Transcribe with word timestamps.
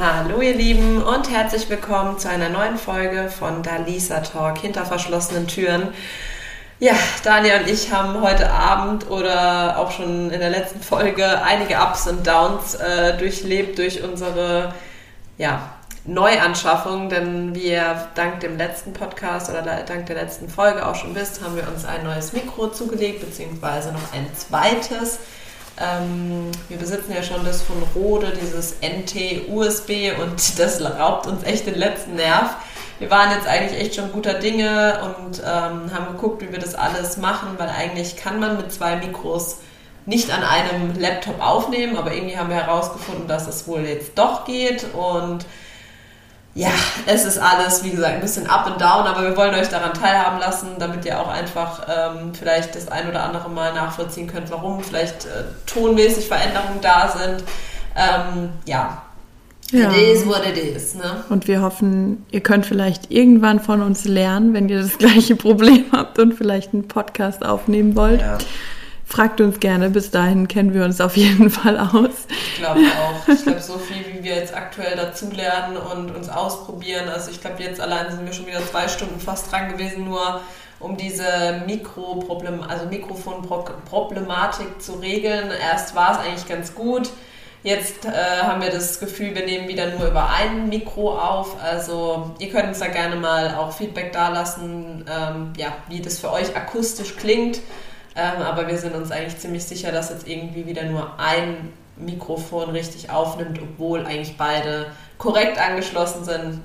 Hallo 0.00 0.40
ihr 0.40 0.54
Lieben 0.54 1.02
und 1.02 1.28
herzlich 1.28 1.68
willkommen 1.68 2.20
zu 2.20 2.28
einer 2.28 2.48
neuen 2.50 2.78
Folge 2.78 3.28
von 3.28 3.64
Dalisa 3.64 4.20
Talk 4.20 4.58
hinter 4.58 4.86
verschlossenen 4.86 5.48
Türen. 5.48 5.88
Ja, 6.78 6.92
Daniel 7.24 7.62
und 7.62 7.68
ich 7.68 7.92
haben 7.92 8.20
heute 8.22 8.48
Abend 8.48 9.10
oder 9.10 9.76
auch 9.76 9.90
schon 9.90 10.30
in 10.30 10.38
der 10.38 10.50
letzten 10.50 10.80
Folge 10.82 11.42
einige 11.42 11.78
Ups 11.78 12.06
und 12.06 12.24
Downs 12.24 12.76
äh, 12.76 13.18
durchlebt 13.18 13.78
durch 13.78 14.04
unsere 14.04 14.72
ja, 15.36 15.68
Neuanschaffung, 16.04 17.08
denn 17.08 17.56
wie 17.56 17.72
ihr 17.72 18.06
dank 18.14 18.38
dem 18.38 18.56
letzten 18.56 18.92
Podcast 18.92 19.50
oder 19.50 19.62
dank 19.62 20.06
der 20.06 20.14
letzten 20.14 20.48
Folge 20.48 20.86
auch 20.86 20.94
schon 20.94 21.16
wisst, 21.16 21.42
haben 21.42 21.56
wir 21.56 21.66
uns 21.66 21.84
ein 21.84 22.04
neues 22.04 22.32
Mikro 22.32 22.68
zugelegt, 22.68 23.22
beziehungsweise 23.22 23.90
noch 23.90 24.12
ein 24.12 24.28
zweites. 24.36 25.18
Ähm, 25.80 26.50
wir 26.68 26.76
besitzen 26.76 27.12
ja 27.14 27.22
schon 27.22 27.44
das 27.44 27.62
von 27.62 27.76
Rode, 27.94 28.32
dieses 28.40 28.76
NT-USB 28.80 30.20
und 30.20 30.36
das 30.58 30.80
raubt 30.82 31.26
uns 31.26 31.44
echt 31.44 31.66
den 31.66 31.76
letzten 31.76 32.16
Nerv. 32.16 32.56
Wir 32.98 33.10
waren 33.10 33.30
jetzt 33.30 33.46
eigentlich 33.46 33.80
echt 33.80 33.94
schon 33.94 34.10
guter 34.10 34.34
Dinge 34.34 35.00
und 35.04 35.38
ähm, 35.38 35.92
haben 35.94 36.06
geguckt, 36.12 36.42
wie 36.42 36.50
wir 36.50 36.58
das 36.58 36.74
alles 36.74 37.16
machen, 37.16 37.50
weil 37.56 37.68
eigentlich 37.68 38.16
kann 38.16 38.40
man 38.40 38.56
mit 38.56 38.72
zwei 38.72 38.96
Mikros 38.96 39.58
nicht 40.04 40.32
an 40.32 40.42
einem 40.42 40.98
Laptop 40.98 41.40
aufnehmen, 41.40 41.96
aber 41.96 42.14
irgendwie 42.14 42.36
haben 42.36 42.48
wir 42.48 42.56
herausgefunden, 42.56 43.28
dass 43.28 43.46
es 43.46 43.68
wohl 43.68 43.80
jetzt 43.80 44.18
doch 44.18 44.44
geht 44.46 44.86
und 44.94 45.44
ja, 46.58 46.72
es 47.06 47.24
ist 47.24 47.38
alles, 47.38 47.84
wie 47.84 47.90
gesagt, 47.90 48.14
ein 48.14 48.20
bisschen 48.20 48.48
up 48.48 48.66
and 48.66 48.80
down, 48.80 49.06
aber 49.06 49.22
wir 49.22 49.36
wollen 49.36 49.54
euch 49.54 49.68
daran 49.68 49.94
teilhaben 49.94 50.40
lassen, 50.40 50.70
damit 50.80 51.04
ihr 51.04 51.20
auch 51.20 51.28
einfach 51.28 51.86
ähm, 51.86 52.34
vielleicht 52.34 52.74
das 52.74 52.88
ein 52.88 53.08
oder 53.08 53.22
andere 53.22 53.48
Mal 53.48 53.74
nachvollziehen 53.74 54.26
könnt, 54.26 54.50
warum 54.50 54.82
vielleicht 54.82 55.26
äh, 55.26 55.44
tonmäßig 55.66 56.26
Veränderungen 56.26 56.80
da 56.82 57.14
sind. 57.16 57.44
Ähm, 57.94 58.48
ja. 58.66 59.02
Ja. 59.70 59.92
It 59.92 60.16
is 60.16 60.26
what 60.26 60.44
it 60.44 60.56
is, 60.58 60.96
ne? 60.96 61.22
Und 61.28 61.46
wir 61.46 61.62
hoffen, 61.62 62.26
ihr 62.32 62.40
könnt 62.40 62.66
vielleicht 62.66 63.12
irgendwann 63.12 63.60
von 63.60 63.80
uns 63.80 64.04
lernen, 64.04 64.52
wenn 64.52 64.68
ihr 64.68 64.82
das 64.82 64.98
gleiche 64.98 65.36
Problem 65.36 65.84
habt 65.92 66.18
und 66.18 66.34
vielleicht 66.34 66.74
einen 66.74 66.88
Podcast 66.88 67.46
aufnehmen 67.46 67.94
wollt. 67.94 68.20
Ja. 68.20 68.38
Fragt 69.08 69.40
uns 69.40 69.58
gerne, 69.58 69.88
bis 69.88 70.10
dahin 70.10 70.48
kennen 70.48 70.74
wir 70.74 70.84
uns 70.84 71.00
auf 71.00 71.16
jeden 71.16 71.48
Fall 71.48 71.78
aus. 71.78 72.10
Ich 72.28 72.56
glaube 72.56 72.80
auch. 72.80 73.26
Ich 73.32 73.42
glaube, 73.42 73.62
so 73.62 73.78
viel, 73.78 74.04
wie 74.12 74.22
wir 74.22 74.36
jetzt 74.36 74.54
aktuell 74.54 74.96
dazulernen 74.96 75.78
und 75.78 76.14
uns 76.14 76.28
ausprobieren. 76.28 77.08
Also 77.08 77.30
ich 77.30 77.40
glaube, 77.40 77.62
jetzt 77.62 77.80
allein 77.80 78.10
sind 78.10 78.26
wir 78.26 78.34
schon 78.34 78.46
wieder 78.46 78.60
zwei 78.66 78.86
Stunden 78.86 79.18
fast 79.18 79.50
dran 79.50 79.72
gewesen, 79.72 80.04
nur 80.04 80.42
um 80.78 80.98
diese 80.98 81.62
Mikroproblem, 81.66 82.60
also 82.60 82.84
Mikrofonproblematik 82.84 84.82
zu 84.82 84.92
regeln. 84.96 85.52
Erst 85.58 85.94
war 85.94 86.12
es 86.12 86.18
eigentlich 86.18 86.46
ganz 86.46 86.74
gut. 86.74 87.08
Jetzt 87.62 88.04
äh, 88.04 88.42
haben 88.42 88.60
wir 88.60 88.70
das 88.70 89.00
Gefühl, 89.00 89.34
wir 89.34 89.46
nehmen 89.46 89.68
wieder 89.68 89.86
nur 89.86 90.06
über 90.06 90.28
ein 90.28 90.68
Mikro 90.68 91.18
auf. 91.18 91.56
Also 91.62 92.32
ihr 92.40 92.50
könnt 92.50 92.68
uns 92.68 92.80
da 92.80 92.88
gerne 92.88 93.16
mal 93.16 93.54
auch 93.54 93.72
Feedback 93.72 94.12
dalassen, 94.12 95.06
ähm, 95.10 95.54
ja, 95.56 95.68
wie 95.88 96.02
das 96.02 96.18
für 96.18 96.30
euch 96.30 96.54
akustisch 96.54 97.16
klingt. 97.16 97.60
Ähm, 98.18 98.42
aber 98.42 98.66
wir 98.66 98.76
sind 98.76 98.96
uns 98.96 99.12
eigentlich 99.12 99.38
ziemlich 99.38 99.64
sicher, 99.64 99.92
dass 99.92 100.10
jetzt 100.10 100.26
irgendwie 100.26 100.66
wieder 100.66 100.82
nur 100.82 101.20
ein 101.20 101.72
Mikrofon 101.96 102.70
richtig 102.70 103.10
aufnimmt, 103.10 103.60
obwohl 103.62 104.04
eigentlich 104.04 104.36
beide 104.36 104.86
korrekt 105.18 105.56
angeschlossen 105.56 106.24
sind. 106.24 106.60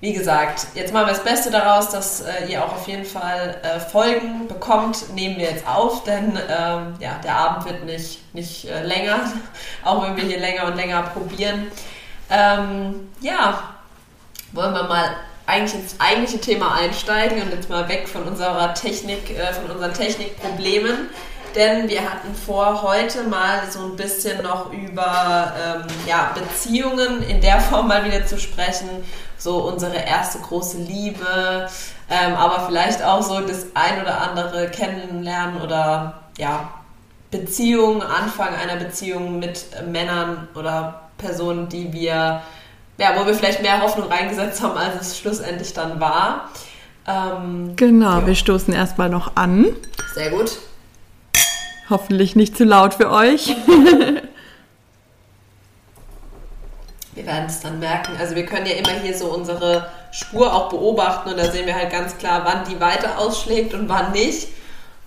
Wie 0.00 0.12
gesagt, 0.12 0.68
jetzt 0.74 0.92
machen 0.92 1.06
wir 1.06 1.14
das 1.14 1.24
Beste 1.24 1.50
daraus, 1.50 1.88
dass 1.88 2.20
äh, 2.20 2.46
ihr 2.48 2.64
auch 2.64 2.74
auf 2.74 2.86
jeden 2.86 3.04
Fall 3.04 3.56
äh, 3.62 3.80
Folgen 3.80 4.46
bekommt. 4.46 5.12
Nehmen 5.14 5.36
wir 5.36 5.50
jetzt 5.50 5.66
auf, 5.66 6.04
denn 6.04 6.38
ähm, 6.48 6.94
ja, 7.00 7.18
der 7.24 7.36
Abend 7.36 7.64
wird 7.64 7.84
nicht, 7.84 8.32
nicht 8.32 8.66
äh, 8.66 8.84
länger, 8.84 9.32
auch 9.84 10.04
wenn 10.04 10.16
wir 10.16 10.24
hier 10.24 10.38
länger 10.38 10.66
und 10.66 10.76
länger 10.76 11.02
probieren. 11.02 11.66
Ähm, 12.30 13.08
ja, 13.20 13.74
wollen 14.52 14.74
wir 14.74 14.84
mal 14.84 15.16
eigentlich 15.46 15.74
ins 15.74 15.96
eigentliche 16.00 16.40
Thema 16.40 16.74
einsteigen 16.74 17.42
und 17.42 17.50
jetzt 17.50 17.68
mal 17.68 17.88
weg 17.88 18.08
von 18.08 18.22
unserer 18.24 18.72
Technik, 18.74 19.30
äh, 19.30 19.52
von 19.52 19.70
unseren 19.70 19.92
Technikproblemen. 19.92 21.10
Denn 21.54 21.88
wir 21.88 22.00
hatten 22.00 22.34
vor, 22.34 22.82
heute 22.82 23.22
mal 23.24 23.70
so 23.70 23.80
ein 23.84 23.94
bisschen 23.94 24.42
noch 24.42 24.72
über 24.72 25.54
ähm, 25.64 25.82
ja, 26.06 26.34
Beziehungen 26.34 27.22
in 27.22 27.40
der 27.40 27.60
Form 27.60 27.86
mal 27.86 28.04
wieder 28.04 28.26
zu 28.26 28.38
sprechen. 28.38 28.88
So 29.38 29.58
unsere 29.58 29.96
erste 29.96 30.38
große 30.38 30.78
Liebe, 30.78 31.68
ähm, 32.10 32.34
aber 32.34 32.66
vielleicht 32.66 33.04
auch 33.04 33.22
so 33.22 33.40
das 33.40 33.66
ein 33.74 34.00
oder 34.00 34.20
andere 34.20 34.68
kennenlernen 34.68 35.60
oder 35.60 36.22
ja, 36.38 36.70
Beziehungen, 37.30 38.02
Anfang 38.02 38.54
einer 38.54 38.76
Beziehung 38.76 39.38
mit 39.38 39.66
Männern 39.86 40.48
oder 40.54 41.02
Personen, 41.18 41.68
die 41.68 41.92
wir 41.92 42.42
ja, 42.98 43.18
wo 43.18 43.26
wir 43.26 43.34
vielleicht 43.34 43.62
mehr 43.62 43.80
Hoffnung 43.82 44.08
reingesetzt 44.08 44.62
haben, 44.62 44.76
als 44.76 45.00
es 45.00 45.18
schlussendlich 45.18 45.72
dann 45.72 46.00
war. 46.00 46.50
Ähm, 47.06 47.74
genau, 47.76 48.20
ja. 48.20 48.26
wir 48.26 48.34
stoßen 48.34 48.72
erstmal 48.72 49.08
noch 49.08 49.36
an. 49.36 49.76
Sehr 50.14 50.30
gut. 50.30 50.58
Hoffentlich 51.90 52.34
nicht 52.34 52.56
zu 52.56 52.64
laut 52.64 52.94
für 52.94 53.10
euch. 53.10 53.48
wir 57.14 57.26
werden 57.26 57.46
es 57.46 57.60
dann 57.60 57.78
merken. 57.78 58.12
Also 58.18 58.34
wir 58.34 58.46
können 58.46 58.64
ja 58.66 58.72
immer 58.76 58.92
hier 59.02 59.16
so 59.16 59.26
unsere 59.26 59.90
Spur 60.10 60.54
auch 60.54 60.70
beobachten 60.70 61.28
und 61.30 61.38
da 61.38 61.50
sehen 61.50 61.66
wir 61.66 61.74
halt 61.74 61.90
ganz 61.90 62.16
klar, 62.16 62.42
wann 62.44 62.64
die 62.64 62.80
weiter 62.80 63.18
ausschlägt 63.18 63.74
und 63.74 63.88
wann 63.88 64.12
nicht. 64.12 64.48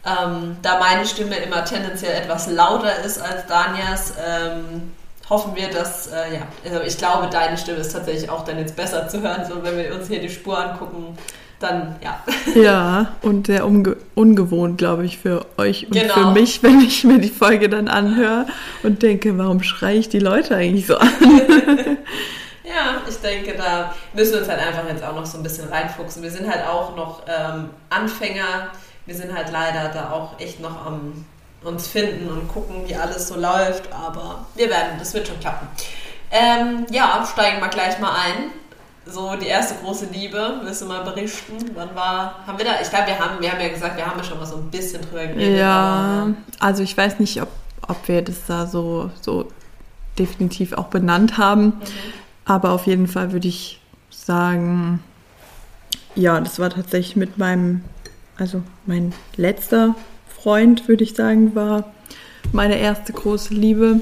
Ähm, 0.05 0.57
da 0.61 0.79
meine 0.79 1.05
Stimme 1.05 1.35
immer 1.37 1.65
tendenziell 1.65 2.13
etwas 2.13 2.47
lauter 2.47 3.03
ist 3.03 3.19
als 3.19 3.45
Danias, 3.47 4.13
ähm, 4.25 4.93
hoffen 5.29 5.55
wir, 5.55 5.69
dass, 5.69 6.07
äh, 6.07 6.35
ja, 6.35 6.41
also 6.63 6.81
ich 6.85 6.97
glaube, 6.97 7.27
deine 7.29 7.57
Stimme 7.57 7.79
ist 7.79 7.91
tatsächlich 7.91 8.29
auch 8.29 8.45
dann 8.45 8.57
jetzt 8.57 8.75
besser 8.75 9.07
zu 9.07 9.21
hören, 9.21 9.45
so 9.47 9.63
wenn 9.63 9.77
wir 9.77 9.93
uns 9.93 10.07
hier 10.07 10.21
die 10.21 10.29
Spur 10.29 10.57
angucken, 10.57 11.17
dann 11.59 11.95
ja. 12.01 12.23
Ja, 12.55 13.15
und 13.21 13.47
sehr 13.47 13.65
unge 13.65 13.97
ungewohnt, 14.15 14.77
glaube 14.77 15.05
ich, 15.05 15.17
für 15.17 15.45
euch 15.57 15.87
und 15.87 15.93
genau. 15.93 16.13
für 16.13 16.31
mich, 16.31 16.63
wenn 16.63 16.79
ich 16.81 17.03
mir 17.03 17.19
die 17.19 17.29
Folge 17.29 17.69
dann 17.69 17.87
anhöre 17.87 18.45
und 18.83 19.03
denke, 19.03 19.37
warum 19.37 19.63
schreie 19.63 19.97
ich 19.97 20.09
die 20.09 20.19
Leute 20.19 20.55
eigentlich 20.55 20.87
so 20.87 20.97
an? 20.97 21.09
ja, 22.63 23.01
ich 23.07 23.17
denke, 23.17 23.55
da 23.57 23.93
müssen 24.13 24.33
wir 24.33 24.39
uns 24.39 24.49
halt 24.49 24.59
einfach 24.59 24.87
jetzt 24.87 25.03
auch 25.03 25.15
noch 25.15 25.25
so 25.25 25.37
ein 25.37 25.43
bisschen 25.43 25.67
reinfuchsen. 25.67 26.23
Wir 26.23 26.31
sind 26.31 26.49
halt 26.49 26.65
auch 26.65 26.95
noch 26.95 27.23
ähm, 27.27 27.69
Anfänger, 27.89 28.69
wir 29.05 29.15
sind 29.15 29.33
halt 29.33 29.51
leider 29.51 29.89
da 29.89 30.11
auch 30.11 30.39
echt 30.39 30.59
noch 30.61 30.85
am 30.85 31.25
uns 31.67 31.87
finden 31.87 32.29
und 32.29 32.47
gucken, 32.47 32.87
wie 32.87 32.95
alles 32.95 33.27
so 33.27 33.35
läuft. 33.35 33.91
Aber 33.91 34.45
wir 34.55 34.69
werden, 34.69 34.97
das 34.99 35.13
wird 35.13 35.27
schon 35.27 35.39
klappen. 35.39 35.67
Ähm, 36.31 36.85
ja, 36.89 37.27
steigen 37.31 37.59
wir 37.61 37.69
gleich 37.69 37.99
mal 37.99 38.11
ein. 38.11 38.51
So 39.05 39.35
die 39.35 39.47
erste 39.47 39.75
große 39.75 40.07
Liebe, 40.11 40.59
willst 40.63 40.81
du 40.81 40.85
mal 40.85 41.03
berichten? 41.03 41.53
Wann 41.75 41.95
war, 41.95 42.45
haben 42.45 42.57
wir 42.57 42.65
da, 42.65 42.71
ich 42.81 42.89
glaube, 42.89 43.07
wir 43.07 43.19
haben, 43.19 43.39
wir 43.39 43.51
haben 43.51 43.61
ja 43.61 43.69
gesagt, 43.69 43.95
wir 43.95 44.05
haben 44.05 44.17
ja 44.17 44.23
schon 44.23 44.37
mal 44.37 44.45
so 44.45 44.57
ein 44.57 44.69
bisschen 44.69 45.01
drüber 45.01 45.27
geredet. 45.27 45.59
Ja, 45.59 46.27
also 46.59 46.83
ich 46.83 46.97
weiß 46.97 47.19
nicht, 47.19 47.41
ob, 47.41 47.47
ob 47.87 48.07
wir 48.07 48.21
das 48.21 48.45
da 48.47 48.67
so, 48.67 49.09
so 49.21 49.49
definitiv 50.19 50.73
auch 50.73 50.87
benannt 50.87 51.37
haben. 51.37 51.65
Mhm. 51.65 51.73
Aber 52.43 52.71
auf 52.71 52.85
jeden 52.85 53.07
Fall 53.07 53.31
würde 53.31 53.47
ich 53.47 53.79
sagen, 54.09 55.01
ja, 56.15 56.39
das 56.41 56.59
war 56.59 56.69
tatsächlich 56.69 57.15
mit 57.15 57.37
meinem, 57.37 57.83
also 58.37 58.61
mein 58.85 59.13
letzter 59.37 59.95
Freund, 60.47 60.87
würde 60.87 61.03
ich 61.03 61.13
sagen, 61.13 61.55
war 61.55 61.91
meine 62.53 62.77
erste 62.77 63.11
große 63.11 63.53
Liebe, 63.53 63.99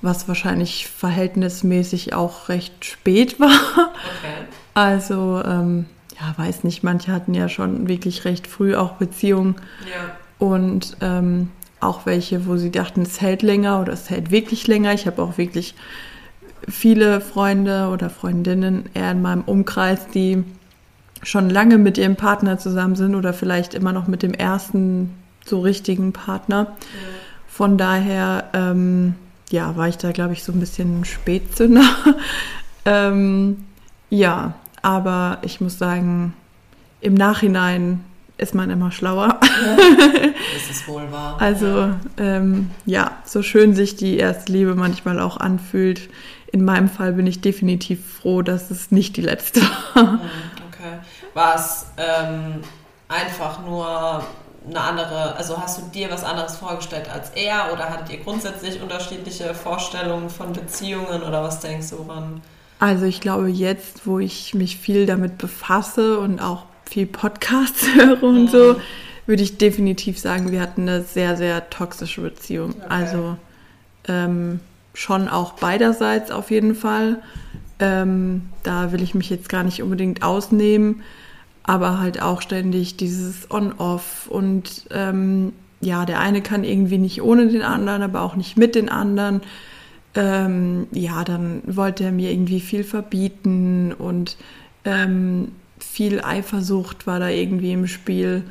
was 0.00 0.26
wahrscheinlich 0.26 0.86
verhältnismäßig 0.86 2.14
auch 2.14 2.48
recht 2.48 2.86
spät 2.86 3.38
war. 3.40 3.50
Okay. 3.50 4.46
Also, 4.72 5.42
ähm, 5.44 5.84
ja, 6.18 6.32
weiß 6.34 6.64
nicht, 6.64 6.82
manche 6.82 7.12
hatten 7.12 7.34
ja 7.34 7.50
schon 7.50 7.88
wirklich 7.88 8.24
recht 8.24 8.46
früh 8.46 8.74
auch 8.74 8.92
Beziehungen. 8.92 9.56
Ja. 9.80 10.16
Und 10.38 10.96
ähm, 11.02 11.50
auch 11.78 12.06
welche, 12.06 12.46
wo 12.46 12.56
sie 12.56 12.70
dachten, 12.70 13.02
es 13.02 13.20
hält 13.20 13.42
länger 13.42 13.78
oder 13.82 13.92
es 13.92 14.08
hält 14.08 14.30
wirklich 14.30 14.66
länger. 14.66 14.94
Ich 14.94 15.06
habe 15.06 15.20
auch 15.20 15.36
wirklich 15.36 15.74
viele 16.66 17.20
Freunde 17.20 17.88
oder 17.92 18.08
Freundinnen 18.08 18.88
eher 18.94 19.10
in 19.10 19.20
meinem 19.20 19.42
Umkreis, 19.42 20.08
die 20.08 20.42
schon 21.22 21.50
lange 21.50 21.76
mit 21.76 21.98
ihrem 21.98 22.16
Partner 22.16 22.56
zusammen 22.56 22.96
sind 22.96 23.14
oder 23.14 23.34
vielleicht 23.34 23.74
immer 23.74 23.92
noch 23.92 24.06
mit 24.06 24.22
dem 24.22 24.32
ersten 24.32 25.10
so 25.44 25.60
richtigen 25.60 26.12
Partner. 26.12 26.76
Von 27.48 27.76
daher, 27.76 28.50
ähm, 28.54 29.14
ja, 29.50 29.76
war 29.76 29.88
ich 29.88 29.98
da, 29.98 30.12
glaube 30.12 30.32
ich, 30.32 30.42
so 30.44 30.52
ein 30.52 30.60
bisschen 30.60 31.04
Spätzünder. 31.04 31.84
ähm, 32.84 33.64
ja, 34.08 34.54
aber 34.82 35.38
ich 35.42 35.60
muss 35.60 35.78
sagen, 35.78 36.34
im 37.00 37.14
Nachhinein 37.14 38.04
ist 38.38 38.54
man 38.54 38.70
immer 38.70 38.90
schlauer. 38.90 39.38
Ja, 39.42 39.76
das 40.54 40.70
ist 40.70 40.88
wohl 40.88 41.10
wahr. 41.12 41.36
Also, 41.40 41.66
ja. 41.66 42.00
Ähm, 42.16 42.70
ja, 42.86 43.12
so 43.24 43.42
schön 43.42 43.74
sich 43.74 43.96
die 43.96 44.16
erste 44.16 44.52
Liebe 44.52 44.74
manchmal 44.74 45.20
auch 45.20 45.36
anfühlt. 45.36 46.08
In 46.50 46.64
meinem 46.64 46.88
Fall 46.88 47.12
bin 47.12 47.26
ich 47.26 47.40
definitiv 47.40 48.14
froh, 48.20 48.42
dass 48.42 48.70
es 48.70 48.90
nicht 48.90 49.16
die 49.16 49.22
letzte 49.22 49.60
war. 49.94 50.04
Mhm, 50.04 50.20
okay. 50.68 50.98
War 51.34 51.54
es 51.54 51.86
ähm, 51.96 52.60
einfach 53.08 53.64
nur 53.64 54.24
eine 54.68 54.80
andere, 54.80 55.36
also 55.36 55.58
hast 55.58 55.78
du 55.78 55.82
dir 55.92 56.10
was 56.10 56.24
anderes 56.24 56.56
vorgestellt 56.56 57.08
als 57.12 57.30
er 57.30 57.72
oder 57.72 57.88
hattet 57.90 58.10
ihr 58.10 58.22
grundsätzlich 58.22 58.80
unterschiedliche 58.80 59.54
Vorstellungen 59.54 60.30
von 60.30 60.52
Beziehungen 60.52 61.22
oder 61.22 61.42
was 61.42 61.60
denkst 61.60 61.90
du, 61.90 62.06
woran? 62.06 62.40
Also 62.78 63.04
ich 63.04 63.20
glaube 63.20 63.48
jetzt, 63.48 64.06
wo 64.06 64.18
ich 64.18 64.54
mich 64.54 64.76
viel 64.76 65.06
damit 65.06 65.38
befasse 65.38 66.18
und 66.18 66.40
auch 66.40 66.64
viel 66.84 67.06
Podcasts 67.06 67.86
höre 67.94 68.22
und 68.22 68.50
so, 68.50 68.76
würde 69.26 69.42
ich 69.42 69.58
definitiv 69.58 70.18
sagen, 70.18 70.50
wir 70.50 70.60
hatten 70.60 70.82
eine 70.82 71.02
sehr, 71.02 71.36
sehr 71.36 71.70
toxische 71.70 72.20
Beziehung. 72.20 72.70
Okay. 72.70 72.86
Also 72.88 73.36
ähm, 74.08 74.60
schon 74.94 75.28
auch 75.28 75.52
beiderseits 75.54 76.30
auf 76.30 76.50
jeden 76.50 76.74
Fall. 76.74 77.22
Ähm, 77.78 78.50
da 78.62 78.92
will 78.92 79.02
ich 79.02 79.14
mich 79.14 79.30
jetzt 79.30 79.48
gar 79.48 79.62
nicht 79.62 79.82
unbedingt 79.82 80.22
ausnehmen, 80.22 81.02
aber 81.64 81.98
halt 81.98 82.20
auch 82.20 82.42
ständig 82.42 82.96
dieses 82.96 83.50
On-Off 83.50 84.26
und 84.28 84.86
ähm, 84.90 85.52
ja, 85.80 86.04
der 86.04 86.20
eine 86.20 86.42
kann 86.42 86.64
irgendwie 86.64 86.98
nicht 86.98 87.22
ohne 87.22 87.48
den 87.48 87.62
anderen, 87.62 88.02
aber 88.02 88.22
auch 88.22 88.36
nicht 88.36 88.56
mit 88.56 88.74
den 88.74 88.88
anderen. 88.88 89.42
Ähm, 90.14 90.86
ja, 90.92 91.24
dann 91.24 91.62
wollte 91.66 92.04
er 92.04 92.12
mir 92.12 92.30
irgendwie 92.30 92.60
viel 92.60 92.84
verbieten 92.84 93.92
und 93.92 94.36
ähm, 94.84 95.52
viel 95.78 96.20
Eifersucht 96.20 97.06
war 97.06 97.18
da 97.18 97.28
irgendwie 97.28 97.72
im 97.72 97.86
Spiel. 97.86 98.44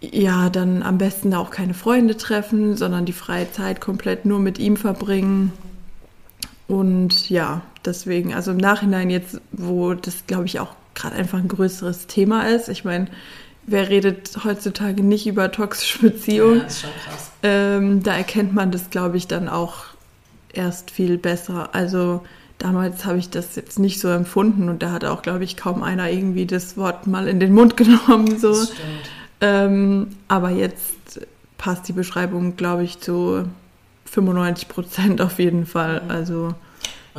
Ja, 0.00 0.48
dann 0.48 0.82
am 0.82 0.96
besten 0.96 1.34
auch 1.34 1.50
keine 1.50 1.74
Freunde 1.74 2.16
treffen, 2.16 2.76
sondern 2.76 3.04
die 3.04 3.12
freie 3.12 3.50
Zeit 3.50 3.80
komplett 3.80 4.24
nur 4.24 4.38
mit 4.38 4.58
ihm 4.58 4.76
verbringen. 4.76 5.52
Und 6.68 7.28
ja, 7.30 7.62
deswegen, 7.84 8.32
also 8.34 8.52
im 8.52 8.58
Nachhinein 8.58 9.10
jetzt, 9.10 9.40
wo 9.52 9.94
das, 9.94 10.26
glaube 10.26 10.46
ich, 10.46 10.60
auch 10.60 10.74
gerade 10.98 11.16
einfach 11.16 11.38
ein 11.38 11.48
größeres 11.48 12.06
Thema 12.06 12.48
ist. 12.48 12.68
Ich 12.68 12.84
meine, 12.84 13.08
wer 13.66 13.88
redet 13.88 14.44
heutzutage 14.44 15.02
nicht 15.02 15.26
über 15.26 15.50
toxische 15.50 15.98
Beziehungen? 16.00 16.60
Ja, 16.60 16.66
ist 16.66 16.80
schon 16.80 16.90
krass. 17.04 17.30
Ähm, 17.42 18.02
da 18.02 18.16
erkennt 18.16 18.54
man 18.54 18.70
das, 18.70 18.90
glaube 18.90 19.16
ich, 19.16 19.26
dann 19.26 19.48
auch 19.48 19.84
erst 20.52 20.90
viel 20.90 21.18
besser. 21.18 21.70
Also 21.72 22.22
damals 22.58 23.04
habe 23.04 23.18
ich 23.18 23.30
das 23.30 23.54
jetzt 23.56 23.78
nicht 23.78 24.00
so 24.00 24.08
empfunden 24.08 24.68
und 24.68 24.82
da 24.82 24.90
hat 24.92 25.04
auch, 25.04 25.22
glaube 25.22 25.44
ich, 25.44 25.56
kaum 25.56 25.82
einer 25.82 26.10
irgendwie 26.10 26.46
das 26.46 26.76
Wort 26.76 27.06
mal 27.06 27.28
in 27.28 27.40
den 27.40 27.52
Mund 27.54 27.76
genommen. 27.76 28.38
So. 28.38 28.66
Ähm, 29.40 30.08
aber 30.26 30.50
jetzt 30.50 31.20
passt 31.58 31.88
die 31.88 31.92
Beschreibung, 31.92 32.56
glaube 32.56 32.84
ich, 32.84 33.00
zu 33.00 33.44
95 34.06 34.68
Prozent 34.68 35.20
auf 35.20 35.38
jeden 35.38 35.66
Fall. 35.66 36.02
Mhm. 36.04 36.10
Also 36.10 36.54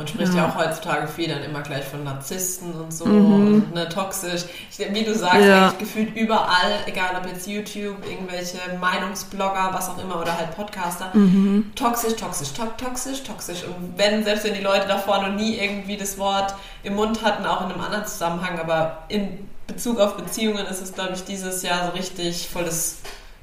man 0.00 0.08
spricht 0.08 0.32
ja. 0.32 0.38
ja. 0.38 0.48
auch 0.48 0.54
heutzutage 0.56 1.06
viel 1.08 1.28
dann 1.28 1.42
immer 1.42 1.60
gleich 1.60 1.84
von 1.84 2.02
Narzissten 2.04 2.72
und 2.72 2.90
so 2.90 3.04
mhm. 3.04 3.34
und 3.34 3.74
ne, 3.74 3.86
toxisch. 3.86 4.44
Wie 4.78 5.04
du 5.04 5.14
sagst, 5.14 5.44
ja. 5.44 5.66
eigentlich 5.66 5.78
gefühlt 5.78 6.16
überall, 6.16 6.72
egal 6.86 7.10
ob 7.20 7.30
jetzt 7.30 7.46
YouTube, 7.46 7.98
irgendwelche 8.08 8.56
Meinungsblogger, 8.80 9.68
was 9.74 9.90
auch 9.90 10.02
immer 10.02 10.18
oder 10.18 10.38
halt 10.38 10.56
Podcaster, 10.56 11.10
mhm. 11.12 11.72
toxisch, 11.74 12.14
toxisch, 12.14 12.54
to 12.54 12.62
toxisch, 12.82 13.24
toxisch. 13.24 13.64
Und 13.64 13.98
wenn, 13.98 14.24
selbst 14.24 14.44
wenn 14.44 14.54
die 14.54 14.62
Leute 14.62 14.88
davor 14.88 15.20
noch 15.20 15.34
nie 15.34 15.58
irgendwie 15.58 15.98
das 15.98 16.16
Wort 16.16 16.54
im 16.82 16.94
Mund 16.94 17.22
hatten, 17.22 17.44
auch 17.44 17.66
in 17.66 17.70
einem 17.70 17.82
anderen 17.82 18.06
Zusammenhang, 18.06 18.58
aber 18.58 19.02
in 19.08 19.46
Bezug 19.66 20.00
auf 20.00 20.16
Beziehungen 20.16 20.64
ist 20.64 20.80
es, 20.80 20.94
glaube 20.94 21.12
ich, 21.12 21.24
dieses 21.24 21.62
Jahr 21.62 21.88
so 21.88 21.92
richtig 21.92 22.48
voll 22.48 22.64
das, 22.64 23.00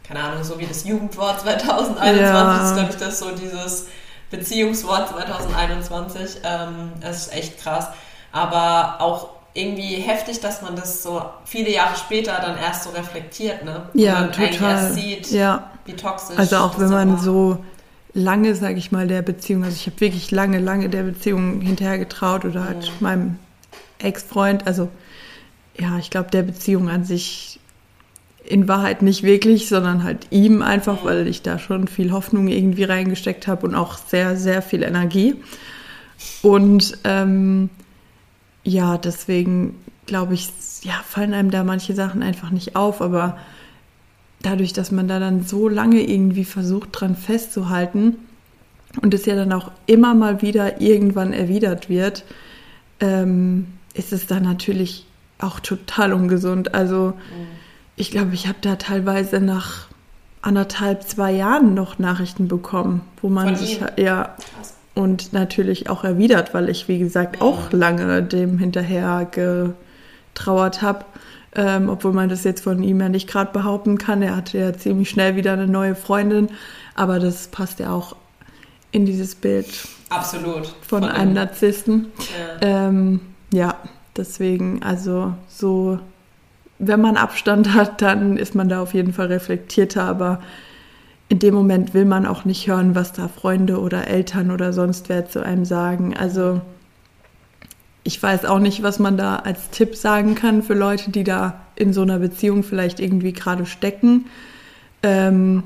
keine 0.07 0.21
Ahnung, 0.21 0.43
so 0.43 0.57
wie 0.57 0.65
das 0.65 0.85
Jugendwort 0.85 1.39
2021 1.41 2.19
ja. 2.19 2.67
ist, 2.67 2.73
glaube 2.73 2.89
ich, 2.89 2.97
das 2.97 3.19
so 3.19 3.29
dieses 3.29 3.85
Beziehungswort 4.29 5.09
2021. 5.09 6.41
Ähm, 6.43 6.91
es 7.01 7.27
ist 7.27 7.33
echt 7.33 7.59
krass. 7.59 7.87
Aber 8.31 9.01
auch 9.01 9.29
irgendwie 9.53 9.95
heftig, 9.95 10.39
dass 10.39 10.61
man 10.61 10.75
das 10.75 11.01
so 11.01 11.21
viele 11.45 11.71
Jahre 11.71 11.95
später 11.97 12.39
dann 12.39 12.57
erst 12.57 12.83
so 12.83 12.91
reflektiert, 12.91 13.65
ne? 13.65 13.89
Ja, 13.93 14.21
Und 14.21 14.35
total. 14.35 14.71
erst 14.71 14.93
sieht, 14.93 15.31
ja. 15.31 15.71
wie 15.85 15.93
toxisch. 15.93 16.37
Also 16.37 16.57
auch 16.57 16.77
wenn 16.79 16.89
man 16.89 17.13
war. 17.13 17.19
so 17.19 17.57
lange, 18.13 18.53
sage 18.55 18.75
ich 18.75 18.91
mal, 18.91 19.07
der 19.07 19.23
Beziehung, 19.23 19.63
also 19.63 19.75
ich 19.75 19.87
habe 19.87 19.99
wirklich 19.99 20.29
lange, 20.31 20.59
lange 20.59 20.89
der 20.89 21.03
Beziehung 21.03 21.61
hinterher 21.61 21.97
getraut 21.97 22.45
oder 22.45 22.65
halt 22.65 22.85
mhm. 22.85 22.91
meinem 22.99 23.39
Ex-Freund, 23.99 24.67
also 24.67 24.89
ja, 25.79 25.97
ich 25.97 26.09
glaube, 26.09 26.29
der 26.31 26.43
Beziehung 26.43 26.89
an 26.89 27.03
sich 27.03 27.56
in 28.47 28.67
Wahrheit 28.67 29.01
nicht 29.01 29.23
wirklich, 29.23 29.67
sondern 29.67 30.03
halt 30.03 30.27
ihm 30.29 30.61
einfach, 30.61 31.03
weil 31.03 31.27
ich 31.27 31.41
da 31.41 31.59
schon 31.59 31.87
viel 31.87 32.11
Hoffnung 32.11 32.47
irgendwie 32.47 32.85
reingesteckt 32.85 33.45
habe 33.47 33.67
und 33.67 33.75
auch 33.75 33.97
sehr, 33.97 34.37
sehr 34.37 34.61
viel 34.61 34.83
Energie. 34.83 35.35
Und 36.41 36.97
ähm, 37.03 37.69
ja, 38.63 38.97
deswegen 38.97 39.75
glaube 40.05 40.33
ich, 40.33 40.49
ja, 40.83 40.93
fallen 41.05 41.33
einem 41.33 41.51
da 41.51 41.65
manche 41.65 41.93
Sachen 41.93 42.23
einfach 42.23 42.49
nicht 42.49 42.75
auf, 42.77 43.01
aber 43.01 43.37
dadurch, 44.41 44.71
dass 44.71 44.91
man 44.91 45.09
da 45.09 45.19
dann 45.19 45.43
so 45.43 45.67
lange 45.67 46.01
irgendwie 46.01 46.45
versucht, 46.45 46.89
dran 46.93 47.17
festzuhalten 47.17 48.15
und 49.01 49.13
es 49.13 49.25
ja 49.25 49.35
dann 49.35 49.51
auch 49.51 49.71
immer 49.87 50.13
mal 50.13 50.41
wieder 50.41 50.79
irgendwann 50.79 51.33
erwidert 51.33 51.89
wird, 51.89 52.23
ähm, 53.01 53.67
ist 53.93 54.13
es 54.13 54.25
dann 54.25 54.43
natürlich 54.43 55.05
auch 55.39 55.59
total 55.59 56.13
ungesund. 56.13 56.73
Also 56.73 57.13
mhm 57.17 57.56
ich 57.97 58.11
glaube, 58.11 58.33
ich 58.33 58.47
habe 58.47 58.59
da 58.61 58.75
teilweise 58.75 59.41
nach 59.41 59.87
anderthalb, 60.41 61.03
zwei 61.03 61.31
Jahren 61.33 61.73
noch 61.73 61.99
Nachrichten 61.99 62.47
bekommen, 62.47 63.01
wo 63.21 63.27
man 63.27 63.47
Von 63.47 63.55
sich 63.57 63.81
ihm? 63.81 63.87
ja 63.97 64.35
Krass. 64.55 64.75
und 64.93 65.33
natürlich 65.33 65.89
auch 65.89 66.03
erwidert, 66.03 66.53
weil 66.53 66.69
ich 66.69 66.87
wie 66.87 66.99
gesagt 66.99 67.41
auch 67.41 67.71
lange 67.73 68.23
dem 68.23 68.59
hinterher 68.59 69.27
getrauert 69.29 70.81
habe. 70.81 71.05
Ähm, 71.55 71.89
obwohl 71.89 72.13
man 72.13 72.29
das 72.29 72.43
jetzt 72.43 72.61
von 72.61 72.83
ihm 72.83 72.99
ja 73.01 73.09
nicht 73.09 73.27
gerade 73.27 73.51
behaupten 73.51 73.97
kann. 73.97 74.21
Er 74.21 74.35
hatte 74.35 74.59
ja 74.59 74.73
ziemlich 74.73 75.09
schnell 75.09 75.35
wieder 75.35 75.53
eine 75.53 75.65
neue 75.65 75.95
Freundin, 75.95 76.49
aber 76.93 77.17
das 77.17 77.47
passt 77.47 77.79
ja 77.79 77.91
auch 77.91 78.15
in 78.91 79.07
dieses 79.07 79.33
Bild. 79.33 79.65
Absolut. 80.09 80.67
Von, 80.81 81.01
von 81.01 81.03
einem 81.05 81.33
Narzissten. 81.33 82.11
Ja. 82.61 82.87
Ähm, 82.87 83.21
ja, 83.51 83.75
deswegen, 84.15 84.83
also 84.83 85.33
so 85.47 85.99
wenn 86.79 87.01
man 87.01 87.17
Abstand 87.17 87.73
hat, 87.73 88.01
dann 88.01 88.37
ist 88.37 88.55
man 88.55 88.69
da 88.69 88.81
auf 88.81 88.93
jeden 88.93 89.13
Fall 89.13 89.27
reflektierter, 89.27 90.03
aber 90.03 90.39
in 91.29 91.39
dem 91.39 91.53
Moment 91.53 91.93
will 91.93 92.05
man 92.05 92.25
auch 92.25 92.45
nicht 92.45 92.67
hören, 92.67 92.95
was 92.95 93.13
da 93.13 93.27
Freunde 93.27 93.79
oder 93.79 94.07
Eltern 94.07 94.51
oder 94.51 94.71
sonst 94.71 95.09
wer 95.09 95.27
zu 95.27 95.43
einem 95.43 95.65
sagen. 95.65 96.15
Also 96.15 96.61
ich 98.03 98.21
weiß 98.21 98.45
auch 98.45 98.59
nicht, 98.59 98.83
was 98.83 98.99
man 98.99 99.17
da 99.17 99.37
als 99.37 99.69
Tipp 99.69 99.95
sagen 99.95 100.35
kann 100.35 100.63
für 100.63 100.73
Leute, 100.73 101.11
die 101.11 101.25
da 101.25 101.61
in 101.75 101.91
so 101.91 102.03
einer 102.03 102.19
Beziehung 102.19 102.63
vielleicht 102.63 103.01
irgendwie 103.01 103.33
gerade 103.33 103.65
stecken. 103.65 104.27
Ähm, 105.03 105.63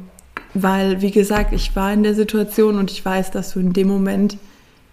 weil, 0.53 1.01
wie 1.01 1.11
gesagt, 1.11 1.53
ich 1.53 1.75
war 1.75 1.93
in 1.93 2.03
der 2.03 2.15
Situation 2.15 2.77
und 2.77 2.91
ich 2.91 3.05
weiß, 3.05 3.31
dass 3.31 3.53
du 3.53 3.59
in 3.59 3.73
dem 3.73 3.87
Moment 3.87 4.37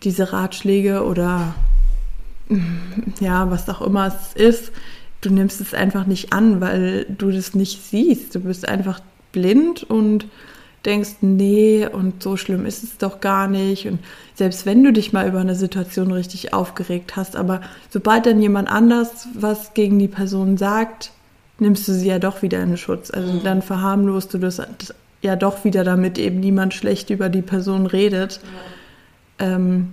diese 0.05 0.33
Ratschläge 0.33 1.05
oder 1.05 1.55
ja, 3.21 3.51
was 3.51 3.69
auch 3.69 3.83
immer 3.83 4.07
es 4.07 4.35
ist, 4.35 4.73
du 5.21 5.31
nimmst 5.31 5.61
es 5.61 5.75
einfach 5.75 6.07
nicht 6.07 6.33
an, 6.33 6.61
weil 6.61 7.07
du 7.07 7.31
das 7.31 7.55
nicht 7.55 7.83
siehst. 7.85 8.35
Du 8.35 8.41
bist 8.41 8.69
einfach 8.69 9.01
blind 9.33 9.83
und 9.83 10.27
denkst, 10.85 11.17
nee, 11.21 11.87
und 11.87 12.23
so 12.23 12.37
schlimm 12.37 12.65
ist 12.65 12.85
es 12.85 12.99
doch 12.99 13.21
gar 13.21 13.49
nicht. 13.49 13.87
Und 13.87 13.99
selbst 14.35 14.65
wenn 14.65 14.83
du 14.85 14.93
dich 14.93 15.13
mal 15.13 15.29
über 15.29 15.41
eine 15.41 15.57
Situation 15.57 16.13
richtig 16.13 16.55
aufgeregt 16.55 17.17
hast, 17.17 17.37
aber 17.37 17.61
sobald 17.91 18.27
dann 18.27 18.41
jemand 18.41 18.71
anders 18.71 19.29
was 19.35 19.75
gegen 19.75 19.99
die 19.99 20.09
Person 20.09 20.57
sagt, 20.57 21.11
nimmst 21.59 21.89
du 21.89 21.93
sie 21.93 22.07
ja 22.07 22.21
doch 22.21 22.43
wieder 22.43 22.63
in 22.63 22.77
Schutz. 22.77 23.11
Also 23.11 23.33
mhm. 23.33 23.43
dann 23.43 23.63
verharmlost 23.63 24.33
du 24.35 24.39
das 24.39 24.63
ja 25.21 25.35
doch 25.35 25.65
wieder, 25.65 25.83
damit 25.83 26.17
eben 26.17 26.39
niemand 26.39 26.75
schlecht 26.75 27.11
über 27.11 27.29
die 27.29 27.43
Person 27.43 27.87
redet. 27.87 28.41
Mhm. 28.43 29.45
Ähm, 29.45 29.93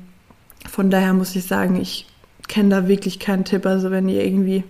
von 0.69 0.91
daher 0.91 1.13
muss 1.13 1.35
ich 1.35 1.45
sagen, 1.45 1.81
ich 1.81 2.07
kenne 2.47 2.69
da 2.69 2.87
wirklich 2.87 3.19
keinen 3.19 3.43
Tipp. 3.43 3.65
Also 3.65 3.89
wenn 3.89 4.07
ihr 4.07 4.23
irgendwie 4.23 4.63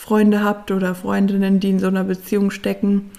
Freunde 0.00 0.42
habt 0.42 0.70
oder 0.70 0.94
Freundinnen, 0.94 1.60
die 1.60 1.68
in 1.68 1.78
so 1.78 1.88
einer 1.88 2.04
Beziehung 2.04 2.50
stecken. 2.50 3.10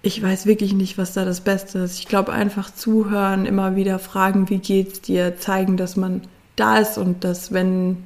Ich 0.00 0.22
weiß 0.22 0.46
wirklich 0.46 0.72
nicht, 0.72 0.96
was 0.96 1.12
da 1.12 1.24
das 1.24 1.40
Beste 1.40 1.80
ist. 1.80 1.98
Ich 1.98 2.06
glaube, 2.06 2.32
einfach 2.32 2.72
zuhören, 2.72 3.46
immer 3.46 3.74
wieder 3.74 3.98
fragen, 3.98 4.48
wie 4.48 4.58
geht's 4.58 5.00
dir, 5.00 5.38
zeigen, 5.38 5.76
dass 5.76 5.96
man 5.96 6.22
da 6.54 6.78
ist 6.78 6.98
und 6.98 7.24
dass, 7.24 7.52
wenn, 7.52 7.96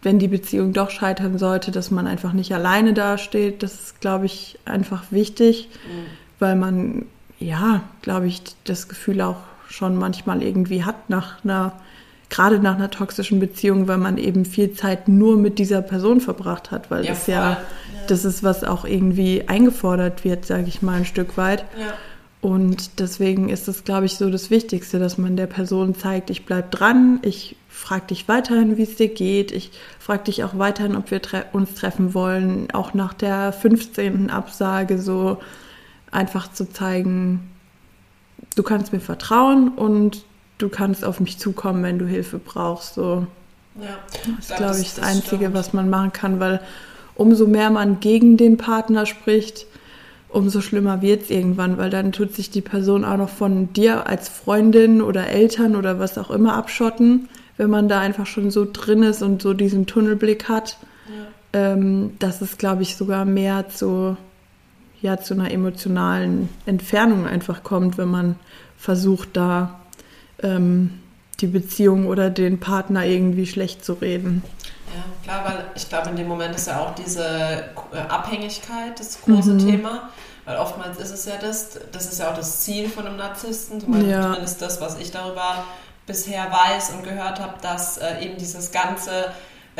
wenn 0.00 0.18
die 0.18 0.28
Beziehung 0.28 0.72
doch 0.72 0.88
scheitern 0.88 1.36
sollte, 1.36 1.70
dass 1.70 1.90
man 1.90 2.06
einfach 2.06 2.32
nicht 2.32 2.54
alleine 2.54 2.94
dasteht. 2.94 3.62
Das 3.62 3.74
ist, 3.74 4.00
glaube 4.00 4.24
ich, 4.24 4.58
einfach 4.64 5.04
wichtig, 5.10 5.68
mhm. 5.86 6.06
weil 6.38 6.56
man, 6.56 7.04
ja, 7.38 7.82
glaube 8.00 8.28
ich, 8.28 8.40
das 8.64 8.88
Gefühl 8.88 9.20
auch 9.20 9.42
schon 9.68 9.94
manchmal 9.94 10.42
irgendwie 10.42 10.84
hat 10.84 11.10
nach 11.10 11.44
einer 11.44 11.74
gerade 12.30 12.60
nach 12.60 12.76
einer 12.76 12.90
toxischen 12.90 13.40
Beziehung, 13.40 13.88
weil 13.88 13.98
man 13.98 14.16
eben 14.16 14.44
viel 14.44 14.72
Zeit 14.72 15.08
nur 15.08 15.36
mit 15.36 15.58
dieser 15.58 15.82
Person 15.82 16.20
verbracht 16.20 16.70
hat, 16.70 16.90
weil 16.90 17.04
ja, 17.04 17.10
das 17.10 17.26
ja, 17.26 17.50
ja, 17.50 17.60
das 18.06 18.24
ist, 18.24 18.42
was 18.42 18.64
auch 18.64 18.84
irgendwie 18.84 19.48
eingefordert 19.48 20.24
wird, 20.24 20.46
sage 20.46 20.64
ich 20.68 20.80
mal 20.80 20.98
ein 20.98 21.04
Stück 21.04 21.36
weit. 21.36 21.64
Ja. 21.78 21.92
Und 22.40 22.98
deswegen 23.00 23.50
ist 23.50 23.68
es, 23.68 23.84
glaube 23.84 24.06
ich, 24.06 24.14
so 24.14 24.30
das 24.30 24.50
Wichtigste, 24.50 24.98
dass 24.98 25.18
man 25.18 25.36
der 25.36 25.46
Person 25.46 25.94
zeigt, 25.94 26.30
ich 26.30 26.46
bleib 26.46 26.70
dran, 26.70 27.18
ich 27.22 27.56
frage 27.68 28.06
dich 28.06 28.28
weiterhin, 28.28 28.78
wie 28.78 28.84
es 28.84 28.96
dir 28.96 29.08
geht, 29.08 29.52
ich 29.52 29.72
frage 29.98 30.24
dich 30.24 30.42
auch 30.42 30.56
weiterhin, 30.56 30.96
ob 30.96 31.10
wir 31.10 31.20
tre 31.20 31.44
uns 31.52 31.74
treffen 31.74 32.14
wollen, 32.14 32.70
auch 32.72 32.94
nach 32.94 33.12
der 33.12 33.52
15. 33.52 34.30
Absage 34.30 34.98
so 34.98 35.38
einfach 36.10 36.50
zu 36.50 36.70
zeigen, 36.70 37.50
du 38.56 38.62
kannst 38.62 38.92
mir 38.92 39.00
vertrauen 39.00 39.68
und 39.68 40.24
du 40.62 40.68
kannst 40.68 41.04
auf 41.04 41.20
mich 41.20 41.38
zukommen, 41.38 41.82
wenn 41.82 41.98
du 41.98 42.06
Hilfe 42.06 42.38
brauchst. 42.38 42.94
So. 42.94 43.26
Ja, 43.80 43.98
das 44.10 44.50
ist, 44.50 44.56
glaube 44.56 44.78
ich, 44.78 44.94
das, 44.94 44.94
das 44.96 45.04
Einzige, 45.04 45.36
stimmt. 45.36 45.54
was 45.54 45.72
man 45.72 45.90
machen 45.90 46.12
kann, 46.12 46.40
weil 46.40 46.60
umso 47.14 47.46
mehr 47.46 47.70
man 47.70 48.00
gegen 48.00 48.36
den 48.36 48.56
Partner 48.56 49.06
spricht, 49.06 49.66
umso 50.28 50.60
schlimmer 50.60 51.02
wird 51.02 51.22
es 51.22 51.30
irgendwann, 51.30 51.76
weil 51.76 51.90
dann 51.90 52.12
tut 52.12 52.34
sich 52.34 52.50
die 52.50 52.60
Person 52.60 53.04
auch 53.04 53.16
noch 53.16 53.28
von 53.28 53.72
dir 53.72 54.06
als 54.06 54.28
Freundin 54.28 55.02
oder 55.02 55.28
Eltern 55.28 55.76
oder 55.76 55.98
was 55.98 56.18
auch 56.18 56.30
immer 56.30 56.54
abschotten, 56.54 57.28
wenn 57.56 57.70
man 57.70 57.88
da 57.88 58.00
einfach 58.00 58.26
schon 58.26 58.50
so 58.50 58.66
drin 58.70 59.02
ist 59.02 59.22
und 59.22 59.42
so 59.42 59.54
diesen 59.54 59.86
Tunnelblick 59.86 60.48
hat. 60.48 60.78
Ja. 61.08 61.72
Ähm, 61.72 62.12
dass 62.20 62.40
es, 62.42 62.58
glaube 62.58 62.82
ich, 62.82 62.96
sogar 62.96 63.24
mehr 63.24 63.68
zu, 63.68 64.16
ja, 65.02 65.18
zu 65.18 65.34
einer 65.34 65.50
emotionalen 65.50 66.48
Entfernung 66.64 67.26
einfach 67.26 67.64
kommt, 67.64 67.98
wenn 67.98 68.08
man 68.08 68.36
versucht, 68.78 69.30
da 69.32 69.80
ähm, 70.42 71.00
die 71.40 71.46
Beziehung 71.46 72.06
oder 72.06 72.30
den 72.30 72.60
Partner 72.60 73.04
irgendwie 73.04 73.46
schlecht 73.46 73.84
zu 73.84 73.94
reden. 73.94 74.42
Ja, 74.94 75.04
klar, 75.22 75.44
weil 75.44 75.64
ich 75.74 75.88
glaube, 75.88 76.10
in 76.10 76.16
dem 76.16 76.28
Moment 76.28 76.54
ist 76.54 76.66
ja 76.66 76.80
auch 76.80 76.94
diese 76.94 77.64
Abhängigkeit 78.08 78.98
das 78.98 79.20
große 79.22 79.54
mhm. 79.54 79.58
Thema. 79.58 80.10
Weil 80.44 80.56
oftmals 80.58 80.98
ist 80.98 81.12
es 81.12 81.26
ja 81.26 81.34
das, 81.40 81.78
das 81.92 82.10
ist 82.10 82.18
ja 82.18 82.30
auch 82.30 82.34
das 82.34 82.62
Ziel 82.62 82.88
von 82.88 83.06
einem 83.06 83.16
Narzissten, 83.16 83.80
zumindest 83.80 84.60
das, 84.60 84.80
was 84.80 84.98
ich 84.98 85.10
darüber 85.10 85.64
bisher 86.06 86.50
weiß 86.50 86.90
und 86.90 87.04
gehört 87.04 87.38
habe, 87.40 87.54
dass 87.62 87.98
äh, 87.98 88.24
eben 88.24 88.36
dieses 88.36 88.72
ganze 88.72 89.26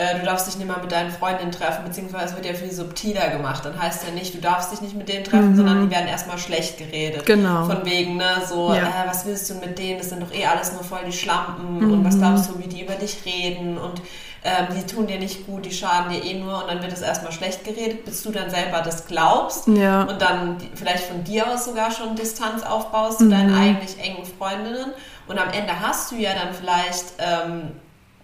äh, 0.01 0.19
du 0.19 0.25
darfst 0.25 0.47
dich 0.47 0.57
nicht 0.57 0.67
mal 0.67 0.81
mit 0.81 0.91
deinen 0.91 1.11
Freundinnen 1.11 1.53
treffen, 1.53 1.85
beziehungsweise 1.85 2.35
wird 2.35 2.47
ja 2.47 2.55
viel 2.55 2.73
subtiler 2.73 3.29
gemacht. 3.29 3.67
Dann 3.67 3.81
heißt 3.81 4.07
ja 4.07 4.15
nicht, 4.15 4.35
du 4.35 4.39
darfst 4.39 4.73
dich 4.73 4.81
nicht 4.81 4.97
mit 4.97 5.11
denen 5.11 5.25
treffen, 5.25 5.51
mhm. 5.51 5.57
sondern 5.57 5.85
die 5.85 5.95
werden 5.95 6.09
erstmal 6.09 6.39
schlecht 6.39 6.79
geredet. 6.79 7.27
Genau. 7.27 7.67
Von 7.67 7.85
wegen, 7.85 8.17
ne, 8.17 8.43
so, 8.49 8.73
ja. 8.73 8.83
äh, 8.83 9.09
was 9.09 9.27
willst 9.27 9.51
du 9.51 9.55
mit 9.55 9.79
denen? 9.79 9.99
Das 9.99 10.09
sind 10.09 10.23
doch 10.23 10.33
eh 10.33 10.47
alles 10.47 10.73
nur 10.73 10.83
voll 10.83 11.01
die 11.07 11.13
Schlampen 11.13 11.81
mhm. 11.81 11.93
und 11.93 12.05
was 12.05 12.19
glaubst 12.19 12.49
du, 12.49 12.59
wie 12.59 12.69
die 12.69 12.83
über 12.83 12.95
dich 12.95 13.19
reden 13.27 13.77
und 13.77 14.01
ähm, 14.43 14.69
die 14.75 14.87
tun 14.87 15.07
dir 15.07 15.19
nicht 15.19 15.47
gut, 15.47 15.67
die 15.67 15.73
schaden 15.73 16.11
dir 16.11 16.25
eh 16.25 16.41
nur 16.41 16.63
und 16.63 16.71
dann 16.71 16.81
wird 16.81 16.93
es 16.93 17.03
erstmal 17.03 17.31
schlecht 17.31 17.65
geredet, 17.65 18.07
bis 18.07 18.23
du 18.23 18.31
dann 18.31 18.49
selber 18.49 18.81
das 18.81 19.07
glaubst 19.07 19.69
ja. 19.69 20.05
und 20.05 20.23
dann 20.23 20.57
vielleicht 20.75 21.05
von 21.05 21.25
dir 21.25 21.47
aus 21.47 21.67
sogar 21.67 21.91
schon 21.91 22.17
Distanz 22.17 22.63
aufbaust 22.63 23.21
mhm. 23.21 23.25
zu 23.25 23.31
deinen 23.33 23.55
eigentlich 23.55 23.99
engen 24.03 24.25
Freundinnen 24.25 24.93
und 25.29 25.39
am 25.39 25.51
Ende 25.51 25.79
hast 25.79 26.11
du 26.11 26.17
ja 26.17 26.31
dann 26.33 26.55
vielleicht 26.55 27.05
ähm, 27.19 27.73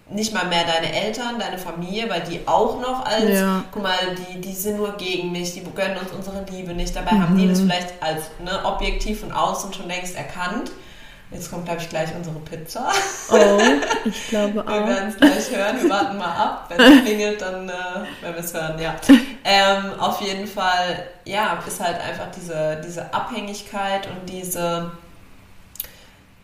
nicht 0.08 0.32
mal 0.32 0.46
mehr 0.46 0.64
deine 0.64 0.92
Eltern, 0.92 1.38
deine 1.38 1.58
Familie, 1.58 2.08
weil 2.08 2.22
die 2.22 2.40
auch 2.46 2.80
noch 2.80 3.04
als, 3.04 3.28
ja. 3.28 3.64
guck 3.72 3.82
mal, 3.82 3.98
die, 4.16 4.40
die 4.40 4.52
sind 4.52 4.76
nur 4.76 4.92
gegen 4.96 5.32
mich, 5.32 5.54
die 5.54 5.64
gönnen 5.74 5.96
uns 5.98 6.12
unsere 6.12 6.44
Liebe 6.50 6.74
nicht. 6.74 6.94
Dabei 6.94 7.12
mhm. 7.12 7.22
haben 7.22 7.38
die 7.38 7.48
das 7.48 7.60
vielleicht 7.60 8.00
als 8.00 8.30
ne, 8.42 8.64
objektiv 8.64 9.20
von 9.20 9.32
außen 9.32 9.72
schon 9.72 9.88
längst 9.88 10.16
erkannt. 10.16 10.70
Jetzt 11.32 11.50
kommt, 11.50 11.64
glaube 11.64 11.80
ich, 11.80 11.88
gleich 11.88 12.14
unsere 12.14 12.38
Pizza. 12.38 12.88
Oh, 13.32 13.58
ich 14.04 14.28
glaube 14.28 14.62
auch. 14.62 14.68
Wir 14.68 14.86
werden 14.86 15.08
es 15.08 15.16
gleich 15.16 15.50
hören. 15.50 15.82
Wir 15.82 15.90
warten 15.90 16.18
mal 16.18 16.26
ab. 16.26 16.66
Wenn 16.68 16.80
es 16.80 17.04
klingelt, 17.04 17.42
dann 17.42 17.68
äh, 17.68 17.72
werden 17.72 18.34
wir 18.36 18.36
es 18.36 18.54
hören, 18.54 18.78
ja. 18.78 18.94
Ähm, 19.42 19.98
auf 19.98 20.20
jeden 20.20 20.46
Fall, 20.46 21.08
ja, 21.24 21.58
ist 21.66 21.80
halt 21.80 22.00
einfach 22.00 22.28
diese, 22.36 22.80
diese 22.86 23.12
Abhängigkeit 23.12 24.06
und 24.06 24.28
diese 24.28 24.92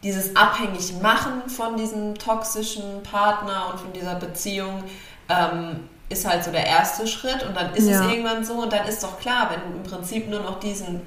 dieses 0.02 0.34
abhängig 0.34 1.00
machen 1.00 1.48
von 1.48 1.76
diesem 1.76 2.16
toxischen 2.16 3.02
Partner 3.02 3.70
und 3.70 3.80
von 3.80 3.92
dieser 3.92 4.16
Beziehung 4.16 4.82
ähm, 5.28 5.88
ist 6.08 6.26
halt 6.26 6.44
so 6.44 6.50
der 6.50 6.66
erste 6.66 7.06
Schritt 7.06 7.44
und 7.44 7.56
dann 7.56 7.74
ist 7.74 7.88
ja. 7.88 8.00
es 8.00 8.10
irgendwann 8.12 8.44
so 8.44 8.54
und 8.54 8.72
dann 8.72 8.86
ist 8.86 9.02
doch 9.02 9.18
klar, 9.18 9.50
wenn 9.50 9.72
du 9.72 9.78
im 9.78 9.82
Prinzip 9.82 10.28
nur 10.28 10.40
noch 10.40 10.60
diesen, 10.60 11.00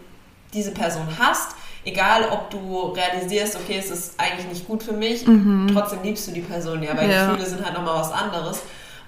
diese 0.54 0.72
Person 0.72 1.08
hast, 1.20 1.56
egal 1.84 2.30
ob 2.32 2.50
du 2.50 2.88
realisierst, 2.88 3.56
okay, 3.56 3.78
es 3.78 3.92
ist 3.92 4.20
eigentlich 4.20 4.48
nicht 4.48 4.68
gut 4.68 4.82
für 4.82 4.94
mich, 4.94 5.28
mhm. 5.28 5.70
trotzdem 5.74 6.02
liebst 6.02 6.28
du 6.28 6.32
die 6.32 6.42
Person 6.42 6.82
ja, 6.82 6.98
weil 6.98 7.10
ja. 7.10 7.28
Gefühle 7.28 7.48
sind 7.48 7.64
halt 7.64 7.76
nochmal 7.76 8.00
was 8.00 8.12
anderes. 8.12 8.62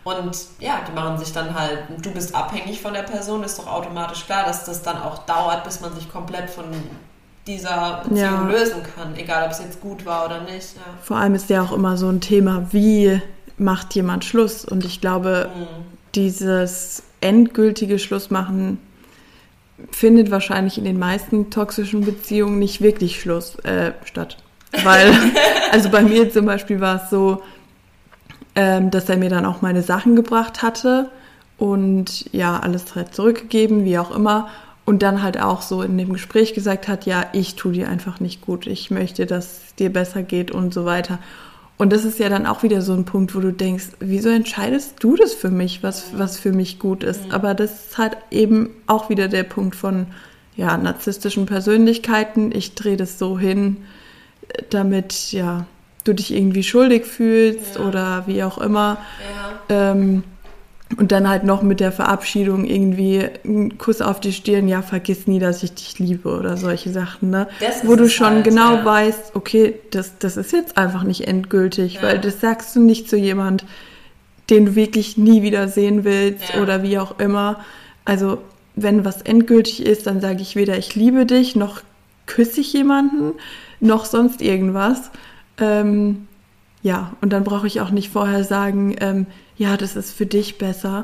Und 0.03 0.37
ja, 0.59 0.79
die 0.87 0.93
machen 0.93 1.17
sich 1.17 1.33
dann 1.33 1.53
halt, 1.53 1.79
du 2.01 2.11
bist 2.11 2.33
abhängig 2.33 2.81
von 2.81 2.93
der 2.93 3.01
Person, 3.01 3.43
ist 3.43 3.59
doch 3.59 3.67
automatisch 3.67 4.25
klar, 4.25 4.45
dass 4.45 4.63
das 4.63 4.81
dann 4.81 5.01
auch 5.01 5.25
dauert, 5.25 5.65
bis 5.65 5.81
man 5.81 5.93
sich 5.93 6.09
komplett 6.09 6.49
von 6.49 6.65
dieser 7.47 8.01
Beziehung 8.03 8.19
ja. 8.19 8.49
lösen 8.49 8.83
kann, 8.95 9.15
egal 9.15 9.45
ob 9.45 9.51
es 9.51 9.59
jetzt 9.59 9.81
gut 9.81 10.05
war 10.05 10.25
oder 10.25 10.41
nicht. 10.41 10.75
Ja. 10.75 10.81
Vor 11.01 11.17
allem 11.17 11.35
ist 11.35 11.49
ja 11.49 11.61
auch 11.61 11.71
immer 11.71 11.97
so 11.97 12.09
ein 12.09 12.21
Thema, 12.21 12.67
wie 12.71 13.21
macht 13.57 13.95
jemand 13.95 14.25
Schluss? 14.25 14.65
Und 14.65 14.85
ich 14.85 15.01
glaube, 15.01 15.49
mhm. 15.55 15.65
dieses 16.13 17.03
endgültige 17.21 17.99
Schlussmachen 17.99 18.79
findet 19.91 20.31
wahrscheinlich 20.31 20.77
in 20.77 20.83
den 20.83 20.99
meisten 20.99 21.49
toxischen 21.49 22.01
Beziehungen 22.01 22.59
nicht 22.59 22.81
wirklich 22.81 23.21
Schluss 23.21 23.55
äh, 23.59 23.93
statt. 24.05 24.37
Weil, 24.83 25.13
also 25.71 25.89
bei 25.89 26.01
mir 26.01 26.31
zum 26.31 26.45
Beispiel 26.45 26.81
war 26.81 27.03
es 27.03 27.09
so, 27.09 27.41
ähm, 28.55 28.91
dass 28.91 29.07
er 29.09 29.17
mir 29.17 29.29
dann 29.29 29.45
auch 29.45 29.61
meine 29.61 29.83
Sachen 29.83 30.15
gebracht 30.15 30.63
hatte 30.63 31.09
und 31.57 32.31
ja, 32.33 32.59
alles 32.59 32.95
halt 32.95 33.13
zurückgegeben, 33.13 33.85
wie 33.85 33.97
auch 33.97 34.11
immer 34.15 34.49
und 34.87 35.03
dann 35.03 35.21
halt 35.21 35.37
auch 35.37 35.61
so 35.61 35.81
in 35.81 35.97
dem 35.97 36.13
Gespräch 36.13 36.53
gesagt 36.53 36.87
hat, 36.87 37.05
ja, 37.05 37.25
ich 37.33 37.55
tue 37.55 37.73
dir 37.73 37.89
einfach 37.89 38.21
nicht 38.21 38.39
gut, 38.39 38.67
ich 38.67 38.89
möchte, 38.89 39.25
dass 39.25 39.45
es 39.45 39.75
dir 39.75 39.91
besser 39.91 40.23
geht 40.23 40.49
und 40.49 40.73
so 40.73 40.85
weiter. 40.85 41.19
Und 41.75 41.91
das 41.91 42.05
ist 42.05 42.19
ja 42.19 42.29
dann 42.29 42.45
auch 42.45 42.63
wieder 42.63 42.81
so 42.81 42.93
ein 42.93 43.03
Punkt, 43.03 43.35
wo 43.35 43.41
du 43.41 43.51
denkst, 43.51 43.87
wieso 43.99 44.29
entscheidest 44.29 44.95
du 45.01 45.17
das 45.17 45.33
für 45.33 45.49
mich, 45.49 45.83
was, 45.83 46.17
was 46.17 46.39
für 46.39 46.53
mich 46.53 46.79
gut 46.79 47.03
ist? 47.03 47.25
Mhm. 47.25 47.31
Aber 47.33 47.53
das 47.53 47.87
ist 47.87 47.97
halt 47.97 48.15
eben 48.31 48.69
auch 48.87 49.09
wieder 49.09 49.27
der 49.27 49.43
Punkt 49.43 49.75
von, 49.75 50.07
ja, 50.55 50.77
narzisstischen 50.77 51.47
Persönlichkeiten. 51.47 52.53
Ich 52.55 52.73
drehe 52.73 52.95
das 52.95 53.19
so 53.19 53.37
hin, 53.37 53.83
damit, 54.69 55.33
ja, 55.33 55.65
du 56.05 56.13
dich 56.13 56.33
irgendwie 56.33 56.63
schuldig 56.63 57.05
fühlst 57.05 57.75
ja. 57.75 57.81
oder 57.81 58.23
wie 58.25 58.41
auch 58.41 58.57
immer. 58.57 58.99
Ja. 59.69 59.91
Ähm, 59.91 60.23
und 60.95 61.11
dann 61.11 61.27
halt 61.27 61.43
noch 61.43 61.63
mit 61.63 61.79
der 61.81 61.91
Verabschiedung 61.91 62.63
irgendwie 62.65 63.27
ein 63.43 63.77
Kuss 63.77 64.01
auf 64.01 64.21
die 64.21 64.31
Stirn, 64.31 64.67
ja, 64.67 64.81
vergiss 64.81 65.27
nie, 65.27 65.39
dass 65.39 65.61
ich 65.61 65.73
dich 65.73 65.99
liebe 65.99 66.29
oder 66.29 66.55
solche 66.55 66.91
Sachen, 66.91 67.29
ne? 67.29 67.47
Wo 67.83 67.95
du 67.95 68.07
schon 68.07 68.35
halt, 68.35 68.43
genau 68.45 68.75
ja. 68.75 68.85
weißt, 68.85 69.35
okay, 69.35 69.75
das, 69.91 70.17
das 70.19 70.37
ist 70.37 70.53
jetzt 70.53 70.77
einfach 70.77 71.03
nicht 71.03 71.27
endgültig, 71.27 71.95
ja. 71.95 72.03
weil 72.03 72.19
das 72.19 72.39
sagst 72.39 72.75
du 72.75 72.81
nicht 72.81 73.09
zu 73.09 73.17
jemand, 73.17 73.65
den 74.49 74.67
du 74.67 74.75
wirklich 74.75 75.17
nie 75.17 75.41
wieder 75.41 75.67
sehen 75.67 76.05
willst 76.05 76.53
ja. 76.53 76.61
oder 76.61 76.83
wie 76.83 76.99
auch 76.99 77.19
immer. 77.19 77.59
Also, 78.05 78.37
wenn 78.75 79.03
was 79.03 79.21
endgültig 79.21 79.85
ist, 79.85 80.07
dann 80.07 80.21
sage 80.21 80.41
ich 80.41 80.55
weder 80.55 80.77
ich 80.77 80.95
liebe 80.95 81.25
dich, 81.25 81.55
noch 81.55 81.81
küsse 82.27 82.61
ich 82.61 82.71
jemanden, 82.71 83.33
noch 83.81 84.05
sonst 84.05 84.41
irgendwas. 84.41 85.11
Ähm, 85.59 86.27
ja, 86.81 87.11
und 87.21 87.33
dann 87.33 87.43
brauche 87.43 87.67
ich 87.67 87.81
auch 87.81 87.89
nicht 87.89 88.09
vorher 88.09 88.43
sagen, 88.43 88.95
ähm, 89.01 89.25
ja, 89.57 89.77
das 89.77 89.95
ist 89.95 90.11
für 90.11 90.25
dich 90.25 90.57
besser, 90.57 91.03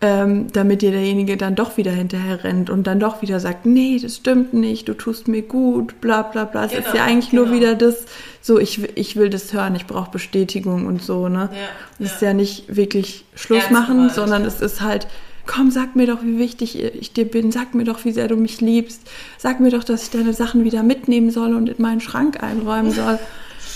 ähm, 0.00 0.48
damit 0.52 0.82
dir 0.82 0.90
derjenige 0.90 1.36
dann 1.36 1.54
doch 1.54 1.76
wieder 1.76 1.92
hinterher 1.92 2.42
rennt 2.42 2.70
und 2.70 2.88
dann 2.88 2.98
doch 2.98 3.22
wieder 3.22 3.38
sagt, 3.38 3.66
nee, 3.66 4.00
das 4.02 4.16
stimmt 4.16 4.52
nicht, 4.52 4.88
du 4.88 4.94
tust 4.94 5.28
mir 5.28 5.42
gut, 5.42 6.00
bla 6.00 6.22
bla 6.22 6.44
bla. 6.44 6.64
Es 6.64 6.72
genau, 6.72 6.86
ist 6.88 6.94
ja 6.94 7.04
eigentlich 7.04 7.30
genau. 7.30 7.44
nur 7.44 7.54
wieder 7.54 7.76
das, 7.76 8.06
so 8.40 8.58
ich, 8.58 8.96
ich 8.96 9.14
will 9.14 9.30
das 9.30 9.52
hören, 9.52 9.76
ich 9.76 9.86
brauche 9.86 10.10
Bestätigung 10.10 10.86
und 10.86 11.02
so, 11.02 11.28
ne? 11.28 11.50
Ja, 11.52 11.68
das 12.00 12.08
ja. 12.08 12.14
ist 12.14 12.22
ja 12.22 12.34
nicht 12.34 12.76
wirklich 12.76 13.24
Schluss 13.36 13.70
machen, 13.70 14.10
sondern 14.10 14.44
es 14.44 14.60
ist 14.60 14.80
halt, 14.80 15.06
komm, 15.46 15.70
sag 15.70 15.94
mir 15.94 16.08
doch, 16.08 16.24
wie 16.24 16.38
wichtig 16.38 16.82
ich 16.82 17.12
dir 17.12 17.24
bin, 17.24 17.52
sag 17.52 17.72
mir 17.74 17.84
doch, 17.84 18.04
wie 18.04 18.12
sehr 18.12 18.26
du 18.26 18.36
mich 18.36 18.60
liebst, 18.60 19.02
sag 19.38 19.60
mir 19.60 19.70
doch, 19.70 19.84
dass 19.84 20.02
ich 20.02 20.10
deine 20.10 20.32
Sachen 20.32 20.64
wieder 20.64 20.82
mitnehmen 20.82 21.30
soll 21.30 21.54
und 21.54 21.68
in 21.68 21.80
meinen 21.80 22.00
Schrank 22.00 22.42
einräumen 22.42 22.90
soll. 22.90 23.20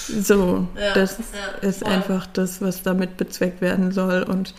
So, 0.08 0.66
ja, 0.78 0.94
das 0.94 1.18
ja, 1.18 1.68
ist 1.68 1.84
einfach 1.84 2.26
das, 2.26 2.60
was 2.60 2.82
damit 2.82 3.16
bezweckt 3.16 3.60
werden 3.60 3.92
soll. 3.92 4.22
Und 4.22 4.54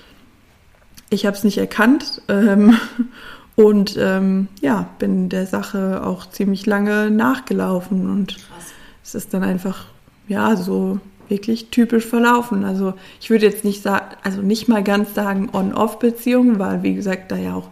ich 1.09 1.25
habe 1.25 1.35
es 1.35 1.43
nicht 1.43 1.57
erkannt 1.57 2.21
ähm, 2.27 2.77
und 3.55 3.95
ähm, 3.97 4.47
ja, 4.61 4.89
bin 4.99 5.29
der 5.29 5.47
Sache 5.47 6.03
auch 6.05 6.29
ziemlich 6.29 6.65
lange 6.65 7.09
nachgelaufen. 7.09 8.09
Und 8.09 8.35
Krass. 8.35 8.73
es 9.03 9.15
ist 9.15 9.33
dann 9.33 9.43
einfach, 9.43 9.85
ja, 10.27 10.55
so 10.55 10.99
wirklich 11.29 11.69
typisch 11.69 12.05
verlaufen. 12.05 12.63
Also 12.63 12.93
ich 13.19 13.29
würde 13.29 13.45
jetzt 13.45 13.65
nicht 13.65 13.83
sagen, 13.83 14.15
also 14.23 14.41
nicht 14.41 14.67
mal 14.67 14.83
ganz 14.83 15.13
sagen 15.13 15.49
On-Off-Beziehung, 15.53 16.59
weil 16.59 16.83
wie 16.83 16.95
gesagt, 16.95 17.31
da 17.31 17.37
ja 17.37 17.55
auch 17.55 17.69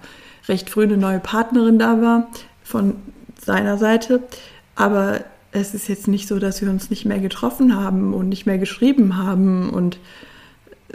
recht 0.47 0.69
früh 0.69 0.83
eine 0.83 0.97
neue 0.97 1.19
Partnerin 1.19 1.79
da 1.79 2.01
war 2.01 2.27
von 2.63 2.95
seiner 3.39 3.77
Seite. 3.77 4.23
Aber 4.75 5.21
es 5.55 5.73
ist 5.73 5.87
jetzt 5.87 6.07
nicht 6.07 6.27
so, 6.27 6.39
dass 6.39 6.61
wir 6.61 6.69
uns 6.69 6.89
nicht 6.89 7.05
mehr 7.05 7.19
getroffen 7.19 7.75
haben 7.75 8.13
und 8.13 8.29
nicht 8.29 8.45
mehr 8.45 8.57
geschrieben 8.57 9.17
haben 9.17 9.69
und 9.69 9.97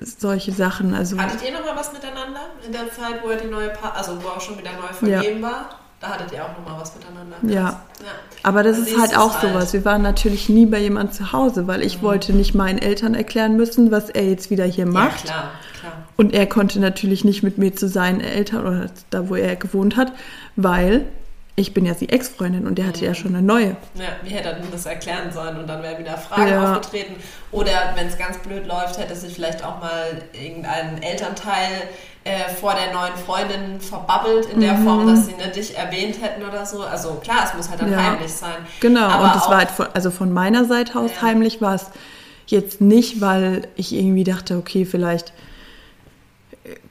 solche 0.00 0.52
Sachen. 0.52 0.95
Also 0.95 1.19
hattet 1.19 1.43
ihr 1.45 1.52
noch 1.52 1.64
mal 1.64 1.76
was 1.76 1.93
miteinander 1.93 2.40
in 2.64 2.73
der 2.73 2.90
Zeit, 2.90 3.23
wo 3.23 3.29
er 3.29 3.37
die 3.37 3.49
neue 3.49 3.71
pa 3.71 3.90
also 3.90 4.23
wo 4.23 4.29
er 4.29 4.40
schon 4.40 4.59
wieder 4.59 4.71
neu 4.73 4.93
vergeben 4.93 5.40
ja. 5.40 5.47
war? 5.47 5.71
Da 6.00 6.09
hattet 6.09 6.33
ihr 6.33 6.43
auch 6.43 6.57
noch 6.57 6.67
mal 6.67 6.81
was 6.81 6.95
miteinander. 6.95 7.37
Ja. 7.43 7.83
ja. 8.00 8.07
Aber 8.43 8.62
das 8.62 8.79
ist 8.79 8.99
halt 8.99 9.14
auch 9.19 9.43
halt. 9.43 9.52
sowas. 9.52 9.75
Wir 9.75 9.85
waren 9.85 10.00
natürlich 10.00 10.49
nie 10.49 10.64
bei 10.64 10.79
jemand 10.79 11.12
zu 11.12 11.33
Hause, 11.33 11.67
weil 11.67 11.83
ich 11.83 11.99
mhm. 11.99 12.02
wollte 12.02 12.33
nicht 12.33 12.55
meinen 12.55 12.79
Eltern 12.79 13.14
erklären 13.14 13.57
müssen, 13.57 13.90
was 13.90 14.09
er 14.09 14.25
jetzt 14.25 14.50
wieder 14.50 14.64
hier 14.64 14.87
macht. 14.87 15.26
Ja, 15.26 15.33
klar, 15.33 15.50
klar. 15.79 15.93
Und 16.17 16.33
er 16.33 16.47
konnte 16.47 16.81
natürlich 16.81 17.25
nicht 17.25 17.43
mit 17.43 17.59
mir 17.59 17.76
zu 17.76 17.87
seinen 17.87 18.21
Eltern 18.21 18.67
oder 18.67 18.87
da, 19.11 19.29
wo 19.29 19.37
er 19.37 19.57
gewohnt 19.57 19.97
hat, 19.97 20.12
weil 20.57 21.05
ich 21.61 21.75
bin 21.75 21.85
ja 21.85 21.95
die 21.95 22.09
Ex-Freundin 22.09 22.67
und 22.67 22.76
der 22.79 22.87
hatte 22.87 23.05
ja 23.05 23.14
schon 23.14 23.35
eine 23.35 23.43
neue. 23.43 23.76
Ja, 23.95 24.07
wie 24.23 24.31
hätte 24.31 24.49
er 24.49 24.55
denn 24.55 24.71
das 24.73 24.87
erklären 24.87 25.31
sollen 25.33 25.59
und 25.59 25.67
dann 25.67 25.83
wären 25.83 25.99
wieder 25.99 26.17
Fragen 26.17 26.49
Ja. 26.49 26.73
aufgetreten. 26.73 27.14
Oder 27.52 27.93
wenn 27.97 28.07
es 28.07 28.17
ganz 28.19 28.38
blöd 28.38 28.67
läuft, 28.67 28.99
hätte 28.99 29.14
sich 29.14 29.35
vielleicht 29.35 29.62
auch 29.64 29.79
mal 29.81 30.23
irgendein 30.33 31.02
Elternteil 31.02 31.69
äh, 32.25 32.49
vor 32.50 32.75
der 32.75 32.93
neuen 32.93 33.14
Freundin 33.17 33.81
verbabbelt 33.81 34.47
in 34.52 34.61
der 34.61 34.76
Form, 34.76 35.07
dass 35.07 35.26
sie 35.26 35.33
nicht 35.33 35.57
dich 35.57 35.76
erwähnt 35.79 36.21
hätten 36.23 36.43
oder 36.43 36.67
so. 36.67 36.83
Also 36.83 37.14
klar, 37.14 37.45
es 37.47 37.55
muss 37.55 37.71
halt 37.71 37.81
dann 37.81 37.88
Mhm. 37.90 37.95
Ja. 37.95 38.02
heimlich 38.12 38.33
sein. 38.33 38.57
Genau, 38.81 39.07
Aber 39.07 39.25
und 39.25 39.35
das 39.35 39.45
auch- 39.45 39.50
war 39.50 39.59
halt 39.59 39.71
von, 39.71 39.87
also 39.95 40.11
von 40.11 40.31
meiner 40.33 40.64
Seite 40.67 40.99
aus 40.99 41.11
Ja. 41.17 41.23
heimlich 41.23 41.61
war 41.62 41.75
es 41.75 41.87
jetzt 42.47 42.81
nicht, 42.81 43.21
weil 43.21 43.69
ich 43.76 43.95
irgendwie 43.95 44.25
dachte, 44.25 44.57
okay, 44.59 44.85
vielleicht, 44.85 45.33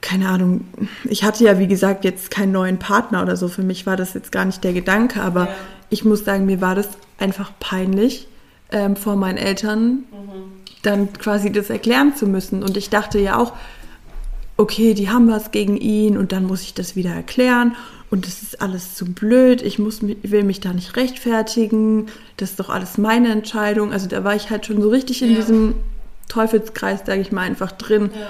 keine 0.00 0.28
Ahnung, 0.28 0.64
ich 1.04 1.22
hatte 1.22 1.44
ja 1.44 1.58
wie 1.58 1.68
gesagt 1.68 2.04
jetzt 2.04 2.30
keinen 2.30 2.52
neuen 2.52 2.78
Partner 2.78 3.22
oder 3.22 3.36
so. 3.36 3.48
Für 3.48 3.62
mich 3.62 3.86
war 3.86 3.96
das 3.96 4.14
jetzt 4.14 4.32
gar 4.32 4.44
nicht 4.44 4.64
der 4.64 4.72
Gedanke, 4.72 5.22
aber 5.22 5.44
Ja. 5.46 5.54
ich 5.90 6.04
muss 6.04 6.24
sagen, 6.24 6.44
mir 6.46 6.60
war 6.60 6.74
das 6.74 6.88
einfach 7.18 7.52
peinlich, 7.60 8.26
ähm, 8.72 8.96
vor 8.96 9.16
meinen 9.16 9.38
Eltern 9.38 10.04
dann 10.82 11.12
quasi 11.12 11.52
das 11.52 11.70
erklären 11.70 12.14
zu 12.16 12.26
müssen. 12.26 12.62
Und 12.62 12.76
ich 12.76 12.88
dachte 12.90 13.18
ja 13.18 13.36
auch, 13.38 13.52
okay, 14.56 14.94
die 14.94 15.08
haben 15.10 15.28
was 15.30 15.50
gegen 15.52 15.76
ihn 15.76 16.16
und 16.16 16.32
dann 16.32 16.44
muss 16.44 16.62
ich 16.62 16.74
das 16.74 16.96
wieder 16.96 17.10
erklären 17.10 17.76
und 18.10 18.26
das 18.26 18.42
ist 18.42 18.60
alles 18.60 18.94
zu 18.94 19.06
blöd, 19.06 19.62
ich 19.62 19.78
muss, 19.78 20.00
will 20.02 20.42
mich 20.42 20.60
da 20.60 20.72
nicht 20.72 20.96
rechtfertigen, 20.96 22.06
das 22.38 22.50
ist 22.50 22.60
doch 22.60 22.68
alles 22.70 22.98
meine 22.98 23.28
Entscheidung. 23.30 23.92
Also 23.92 24.06
da 24.08 24.24
war 24.24 24.34
ich 24.34 24.50
halt 24.50 24.66
schon 24.66 24.82
so 24.82 24.88
richtig 24.90 25.22
in 25.22 25.30
Ja. 25.30 25.36
diesem 25.36 25.74
Teufelskreis, 26.28 27.00
sage 27.06 27.20
ich 27.20 27.32
mal, 27.32 27.42
einfach 27.42 27.72
drin, 27.72 28.10
Ja. 28.14 28.26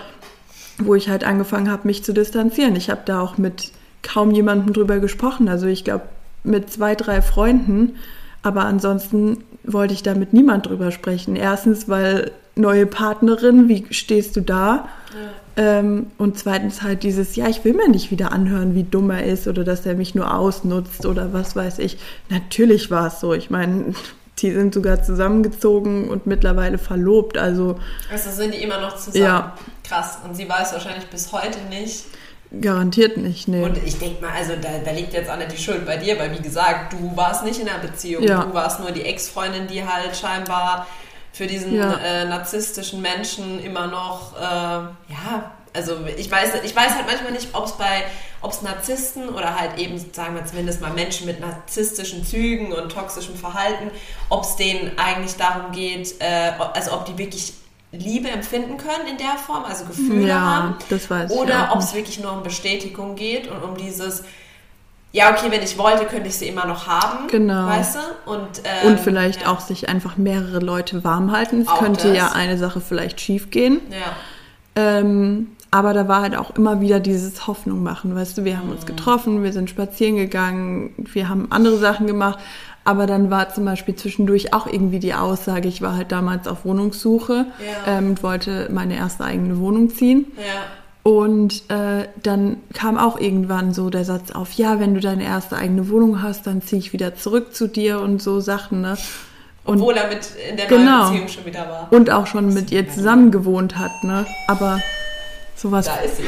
Wo 0.86 0.94
ich 0.94 1.08
halt 1.08 1.24
angefangen 1.24 1.70
habe, 1.70 1.86
mich 1.86 2.04
zu 2.04 2.12
distanzieren. 2.12 2.76
Ich 2.76 2.90
habe 2.90 3.02
da 3.04 3.20
auch 3.20 3.38
mit 3.38 3.72
kaum 4.02 4.30
jemandem 4.30 4.72
drüber 4.72 4.98
gesprochen. 4.98 5.48
Also 5.48 5.66
ich 5.66 5.84
glaube 5.84 6.04
mit 6.42 6.70
zwei, 6.72 6.94
drei 6.94 7.20
Freunden, 7.22 7.96
aber 8.42 8.64
ansonsten 8.64 9.44
wollte 9.64 9.92
ich 9.92 10.02
da 10.02 10.14
mit 10.14 10.32
niemand 10.32 10.66
drüber 10.66 10.90
sprechen. 10.90 11.36
Erstens, 11.36 11.88
weil 11.88 12.30
neue 12.56 12.86
Partnerin, 12.86 13.68
wie 13.68 13.86
stehst 13.90 14.36
du 14.36 14.40
da? 14.40 14.88
Ähm, 15.56 16.06
und 16.16 16.38
zweitens 16.38 16.82
halt 16.82 17.02
dieses, 17.02 17.36
ja, 17.36 17.48
ich 17.48 17.64
will 17.64 17.74
mir 17.74 17.88
nicht 17.88 18.10
wieder 18.10 18.32
anhören, 18.32 18.74
wie 18.74 18.84
dumm 18.84 19.10
er 19.10 19.24
ist 19.24 19.48
oder 19.48 19.64
dass 19.64 19.84
er 19.84 19.94
mich 19.94 20.14
nur 20.14 20.34
ausnutzt 20.34 21.04
oder 21.04 21.32
was 21.32 21.56
weiß 21.56 21.80
ich. 21.80 21.98
Natürlich 22.30 22.90
war 22.90 23.08
es 23.08 23.20
so. 23.20 23.34
Ich 23.34 23.50
meine, 23.50 23.94
die 24.38 24.52
sind 24.52 24.72
sogar 24.72 25.02
zusammengezogen 25.02 26.08
und 26.08 26.26
mittlerweile 26.26 26.78
verlobt. 26.78 27.36
Also 27.36 27.78
Also 28.10 28.30
sind 28.30 28.54
die 28.54 28.62
immer 28.62 28.80
noch 28.80 28.96
zusammen. 28.96 29.24
Ja. 29.24 29.54
Krass. 29.90 30.18
Und 30.24 30.34
sie 30.34 30.48
weiß 30.48 30.72
wahrscheinlich 30.72 31.06
bis 31.08 31.32
heute 31.32 31.58
nicht. 31.68 32.04
garantiert 32.60 33.16
nicht, 33.16 33.46
nee. 33.48 33.62
Und 33.62 33.76
ich 33.84 33.98
denke 33.98 34.24
mal, 34.24 34.32
also 34.32 34.54
da, 34.60 34.68
da 34.84 34.90
liegt 34.92 35.12
jetzt 35.12 35.28
auch 35.30 35.36
nicht 35.36 35.52
die 35.52 35.58
Schuld 35.58 35.84
bei 35.86 35.96
dir, 35.96 36.18
weil 36.18 36.32
wie 36.36 36.42
gesagt, 36.42 36.92
du 36.94 37.16
warst 37.16 37.44
nicht 37.44 37.60
in 37.60 37.68
einer 37.68 37.78
Beziehung. 37.78 38.22
Ja. 38.24 38.42
Du 38.44 38.54
warst 38.54 38.80
nur 38.80 38.90
die 38.92 39.02
Ex-Freundin, 39.02 39.66
die 39.68 39.84
halt 39.84 40.16
scheinbar 40.16 40.86
für 41.32 41.46
diesen 41.46 41.74
Ja. 41.76 41.94
äh, 42.04 42.24
narzisstischen 42.24 43.02
Menschen 43.02 43.60
immer 43.62 43.86
noch, 43.86 44.36
äh, 44.36 44.40
ja, 44.40 45.52
also 45.72 45.98
ich 46.16 46.28
weiß, 46.28 46.50
ich 46.64 46.74
weiß 46.74 46.96
halt 46.96 47.06
manchmal 47.06 47.30
nicht, 47.30 47.50
ob 47.52 47.66
es 47.66 47.72
bei, 47.72 48.02
ob 48.40 48.50
es 48.50 48.62
Narzissten 48.62 49.28
oder 49.28 49.56
halt 49.56 49.78
eben, 49.78 49.96
sagen 50.12 50.34
wir 50.34 50.44
zumindest 50.44 50.80
mal 50.80 50.90
Menschen 50.92 51.26
mit 51.28 51.38
narzisstischen 51.38 52.26
Zügen 52.26 52.72
und 52.72 52.90
toxischem 52.90 53.36
Verhalten, 53.36 53.92
ob 54.28 54.42
es 54.42 54.56
denen 54.56 54.98
eigentlich 54.98 55.36
darum 55.36 55.70
geht, 55.70 56.16
äh, 56.20 56.50
also 56.74 56.92
ob 56.94 57.04
die 57.06 57.16
wirklich 57.16 57.52
Liebe 57.92 58.28
empfinden 58.28 58.76
können 58.76 59.06
in 59.10 59.18
der 59.18 59.36
Form, 59.36 59.64
also 59.64 59.84
Gefühle 59.84 60.28
Ja, 60.28 60.40
haben. 60.40 60.74
das 60.90 61.10
weiß 61.10 61.32
Oder 61.32 61.70
ob 61.72 61.80
es 61.80 61.92
wirklich 61.94 62.20
nur 62.20 62.32
um 62.32 62.42
Bestätigung 62.42 63.16
geht 63.16 63.48
und 63.48 63.62
um 63.64 63.76
dieses, 63.76 64.22
ja, 65.12 65.30
okay, 65.32 65.50
wenn 65.50 65.62
ich 65.62 65.76
wollte, 65.76 66.04
könnte 66.04 66.28
ich 66.28 66.36
sie 66.36 66.46
immer 66.46 66.66
noch 66.66 66.86
haben. 66.86 67.26
Genau. 67.26 67.66
Weißt 67.66 67.96
du? 67.96 68.30
Und, 68.30 68.48
ähm, 68.62 68.88
Und 68.92 69.00
vielleicht 69.00 69.42
ja. 69.42 69.48
auch 69.48 69.58
sich 69.60 69.88
einfach 69.88 70.16
mehrere 70.16 70.60
Leute 70.60 71.02
warm 71.02 71.32
halten. 71.32 71.62
Es 71.62 71.68
Auch 71.68 71.80
könnte 71.80 72.08
das. 72.08 72.16
ja 72.16 72.32
eine 72.32 72.56
Sache 72.58 72.80
vielleicht 72.80 73.20
schief 73.20 73.50
gehen. 73.50 73.80
Ja. 73.90 74.14
Ähm, 74.76 75.48
aber 75.72 75.92
da 75.94 76.06
war 76.08 76.22
halt 76.22 76.36
auch 76.36 76.50
immer 76.56 76.80
wieder 76.80 77.00
dieses 77.00 77.46
Hoffnung 77.46 77.82
machen. 77.82 78.14
Weißt 78.14 78.38
du, 78.38 78.44
wir 78.44 78.56
haben 78.56 78.66
Mhm. 78.66 78.72
uns 78.72 78.86
getroffen, 78.86 79.42
wir 79.42 79.52
sind 79.52 79.68
spazieren 79.70 80.16
gegangen, 80.16 80.94
wir 80.96 81.28
haben 81.28 81.48
andere 81.50 81.78
Sachen 81.78 82.06
gemacht. 82.06 82.38
Aber 82.84 83.06
dann 83.06 83.30
war 83.30 83.52
zum 83.52 83.64
Beispiel 83.66 83.94
zwischendurch 83.94 84.54
auch 84.54 84.66
irgendwie 84.66 84.98
die 85.00 85.14
Aussage, 85.14 85.68
ich 85.68 85.82
war 85.82 85.96
halt 85.96 86.12
damals 86.12 86.48
auf 86.48 86.64
Wohnungssuche 86.64 87.46
Ja. 87.86 87.98
ähm, 87.98 88.10
und 88.10 88.22
wollte 88.22 88.68
meine 88.72 88.96
erste 88.96 89.24
eigene 89.24 89.58
Wohnung 89.58 89.90
ziehen. 89.90 90.26
Ja. 90.36 90.62
Und 91.02 91.62
äh, 91.70 92.08
dann 92.22 92.56
kam 92.74 92.98
auch 92.98 93.18
irgendwann 93.18 93.72
so 93.72 93.88
der 93.90 94.04
Satz 94.04 94.30
auf, 94.32 94.52
ja, 94.52 94.80
wenn 94.80 94.94
du 94.94 95.00
deine 95.00 95.24
erste 95.24 95.56
eigene 95.56 95.88
Wohnung 95.88 96.22
hast, 96.22 96.46
dann 96.46 96.60
ziehe 96.62 96.78
ich 96.78 96.92
wieder 96.92 97.14
zurück 97.14 97.54
zu 97.54 97.68
dir 97.68 98.00
und 98.00 98.20
so 98.20 98.40
Sachen, 98.40 98.80
ne? 98.82 98.96
Und, 99.64 99.80
Obwohl 99.80 99.94
er 99.96 100.08
mit 100.08 100.20
in 100.50 100.56
der 100.56 100.66
Genau. 100.66 100.82
neuen 101.04 101.10
Beziehung 101.12 101.28
schon 101.28 101.46
wieder 101.46 101.68
war. 101.68 101.88
und 101.90 102.10
auch 102.10 102.26
schon 102.26 102.52
mit 102.52 102.70
ihr 102.70 102.88
zusammen 102.88 103.30
gewohnt 103.30 103.78
hat, 103.78 103.92
ne? 104.04 104.26
Aber 104.48 104.80
sowas. 105.54 105.86
Da 105.86 105.96
ist 106.04 106.16
sie. 106.16 106.22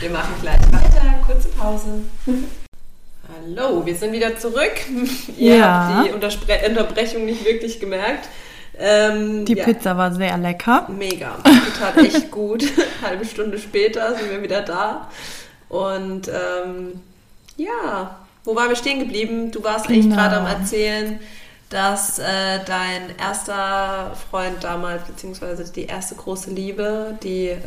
wir 0.00 0.10
machen 0.10 0.34
gleich 0.42 0.60
weiter. 0.72 1.14
Kurze 1.26 1.48
Pause. 1.48 1.86
Hallo, 3.46 3.84
wir 3.86 3.94
sind 3.94 4.12
wieder 4.12 4.36
zurück. 4.36 4.72
Ihr 5.38 5.56
Ja. 5.56 5.94
habt 5.94 6.08
die 6.08 6.12
Unterspre 6.12 6.58
Unterbrechung 6.68 7.24
nicht 7.26 7.44
wirklich 7.44 7.78
gemerkt. 7.78 8.28
Ähm, 8.78 9.44
Die 9.44 9.54
ja. 9.54 9.64
Pizza 9.64 9.96
war 9.96 10.12
sehr 10.12 10.36
lecker. 10.36 10.88
Mega. 10.88 11.36
Die 11.46 11.78
tat 11.78 11.96
echt 11.98 12.30
gut. 12.30 12.64
Halbe 13.02 13.24
Stunde 13.24 13.58
später 13.58 14.16
sind 14.16 14.30
wir 14.30 14.42
wieder 14.42 14.62
da. 14.62 15.08
Und 15.68 16.28
ähm, 16.28 17.00
ja, 17.56 18.16
wo 18.44 18.54
waren 18.56 18.68
wir 18.68 18.76
stehen 18.76 18.98
geblieben? 18.98 19.50
Du 19.52 19.62
warst 19.62 19.86
eigentlich 19.88 20.02
Genau. 20.06 20.16
gerade 20.16 20.36
am 20.38 20.46
Erzählen, 20.46 21.20
dass 21.70 22.18
äh, 22.18 22.24
dein 22.66 23.16
erster 23.18 24.12
Freund 24.30 24.62
damals, 24.62 25.04
beziehungsweise 25.04 25.70
die 25.72 25.84
erste 25.86 26.14
große 26.16 26.50
Liebe, 26.50 27.16
die 27.22 27.48
äh, 27.48 27.58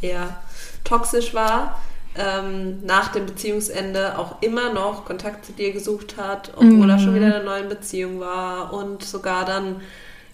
eher 0.00 0.36
toxisch 0.84 1.34
war, 1.34 1.80
ähm, 2.16 2.84
nach 2.84 3.08
dem 3.08 3.26
Beziehungsende 3.26 4.18
auch 4.18 4.40
immer 4.42 4.72
noch 4.72 5.04
Kontakt 5.04 5.44
zu 5.44 5.52
dir 5.52 5.72
gesucht 5.72 6.16
hat, 6.16 6.52
obwohl 6.56 6.88
er 6.88 6.98
schon 6.98 7.14
wieder 7.14 7.26
in 7.26 7.32
einer 7.32 7.44
neuen 7.44 7.68
Beziehung 7.68 8.20
war 8.20 8.72
und 8.72 9.02
sogar 9.02 9.44
dann 9.44 9.80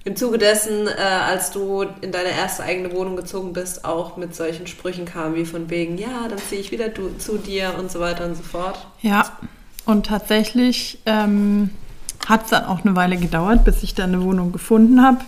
im 0.04 0.16
Zuge 0.16 0.38
dessen, 0.38 0.86
äh, 0.86 1.00
als 1.00 1.50
du 1.50 1.84
in 2.00 2.10
deine 2.12 2.30
erste 2.30 2.62
eigene 2.62 2.92
Wohnung 2.92 3.16
gezogen 3.16 3.52
bist, 3.52 3.84
auch 3.84 4.16
mit 4.16 4.34
solchen 4.34 4.66
Sprüchen 4.66 5.04
kam, 5.04 5.34
wie 5.34 5.44
von 5.44 5.68
wegen, 5.68 5.98
ja, 5.98 6.26
dann 6.28 6.38
ziehe 6.38 6.60
ich 6.60 6.70
wieder 6.70 6.88
du, 6.88 7.16
zu 7.18 7.36
dir 7.36 7.74
und 7.78 7.90
so 7.90 8.00
weiter 8.00 8.24
und 8.24 8.36
so 8.36 8.42
fort. 8.42 8.86
Ja, 9.02 9.30
und 9.84 10.06
tatsächlich 10.06 10.98
ähm, 11.04 11.70
hat 12.26 12.44
es 12.44 12.50
dann 12.50 12.64
auch 12.64 12.84
eine 12.84 12.96
Weile 12.96 13.16
gedauert, 13.16 13.64
bis 13.64 13.82
ich 13.82 13.94
dann 13.94 14.14
eine 14.14 14.22
Wohnung 14.22 14.52
gefunden 14.52 15.02
habe. 15.02 15.18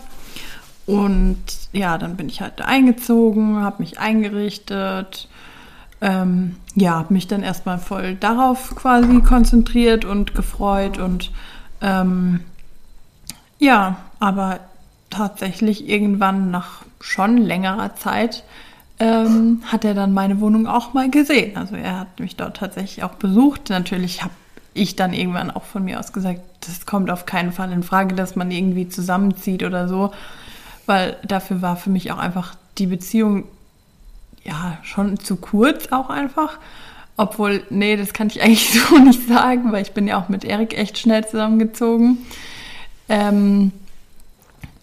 Und 0.85 1.37
ja, 1.71 1.97
dann 1.97 2.17
bin 2.17 2.27
ich 2.27 2.41
halt 2.41 2.61
eingezogen, 2.61 3.61
habe 3.61 3.81
mich 3.81 3.99
eingerichtet. 3.99 5.29
Ähm, 6.03 6.57
ja, 6.75 6.95
habe 6.95 7.13
mich 7.13 7.27
dann 7.27 7.43
erstmal 7.43 7.77
voll 7.77 8.15
darauf 8.15 8.75
quasi 8.75 9.21
konzentriert 9.21 10.03
und 10.03 10.35
gefreut. 10.35 10.97
Und 10.97 11.31
ähm, 11.81 12.41
ja, 13.57 13.95
aber 14.19 14.59
tatsächlich 15.09 15.87
irgendwann 15.87 16.51
nach 16.51 16.83
schon 16.99 17.37
längerer 17.37 17.95
Zeit 17.95 18.43
ähm, 18.99 19.61
hat 19.65 19.85
er 19.85 19.93
dann 19.93 20.11
meine 20.11 20.41
Wohnung 20.41 20.67
auch 20.67 20.93
mal 20.93 21.09
gesehen. 21.09 21.55
Also 21.55 21.77
er 21.77 22.01
hat 22.01 22.19
mich 22.19 22.35
dort 22.35 22.57
tatsächlich 22.57 23.05
auch 23.05 23.13
besucht. 23.13 23.69
Natürlich 23.69 24.23
habe 24.23 24.33
ich 24.73 24.97
dann 24.97 25.13
irgendwann 25.13 25.51
auch 25.51 25.63
von 25.63 25.85
mir 25.85 25.99
aus 25.99 26.11
gesagt, 26.11 26.41
das 26.61 26.85
kommt 26.85 27.11
auf 27.11 27.25
keinen 27.25 27.53
Fall 27.53 27.71
in 27.71 27.83
Frage, 27.83 28.13
dass 28.13 28.35
man 28.35 28.51
irgendwie 28.51 28.89
zusammenzieht 28.89 29.63
oder 29.63 29.87
so, 29.87 30.11
weil 30.85 31.15
dafür 31.25 31.61
war 31.61 31.77
für 31.77 31.91
mich 31.91 32.11
auch 32.11 32.17
einfach 32.17 32.55
die 32.77 32.87
Beziehung 32.87 33.45
ja 34.43 34.77
schon 34.83 35.19
zu 35.19 35.35
kurz 35.37 35.91
auch 35.91 36.09
einfach. 36.09 36.57
Obwohl, 37.15 37.63
nee, 37.69 37.95
das 37.95 38.13
kann 38.13 38.27
ich 38.27 38.41
eigentlich 38.41 38.71
so 38.89 38.97
nicht 38.97 39.27
sagen, 39.27 39.71
weil 39.71 39.83
ich 39.83 39.91
bin 39.91 40.07
ja 40.07 40.21
auch 40.21 40.29
mit 40.29 40.43
Erik 40.43 40.77
echt 40.77 40.97
schnell 40.97 41.25
zusammengezogen. 41.27 42.19
Ähm, 43.09 43.71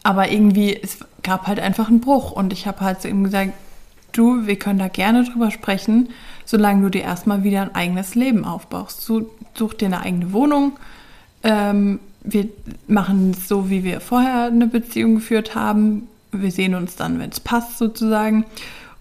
aber 0.03 0.31
irgendwie, 0.31 0.77
es 0.81 0.99
gab 1.23 1.47
halt 1.47 1.61
einfach 1.61 1.89
einen 1.89 2.01
Bruch 2.01 2.33
und 2.33 2.53
ich 2.53 2.67
habe 2.67 2.81
halt 2.81 3.03
zu 3.03 3.09
ihm 3.09 3.25
gesagt, 3.25 3.53
du, 4.13 4.47
wir 4.47 4.57
können 4.57 4.79
da 4.79 4.89
gerne 4.89 5.25
drüber 5.25 5.51
sprechen, 5.51 6.09
solange 6.45 6.83
du 6.83 6.89
dir 6.91 7.03
erstmal 7.03 7.45
wieder 7.45 7.63
ein 7.63 7.75
eigenes 7.75 8.15
Leben 8.15 8.45
aufbaust. 8.45 9.03
Such 9.03 9.75
dir 9.75 9.87
eine 9.87 10.01
eigene 10.01 10.33
Wohnung. 10.33 10.79
Ähm, 11.43 12.01
wir 12.23 12.49
machen 12.87 13.33
es 13.37 13.49
so, 13.49 13.71
wie 13.71 13.85
wir 13.85 14.01
vorher 14.01 14.45
eine 14.45 14.67
Beziehung 14.67 15.17
geführt 15.17 15.55
haben. 15.55 16.09
Wir 16.33 16.51
sehen 16.51 16.75
uns 16.75 16.97
dann, 16.97 17.19
wenn 17.19 17.31
es 17.31 17.41
passt, 17.41 17.79
sozusagen. 17.79 18.45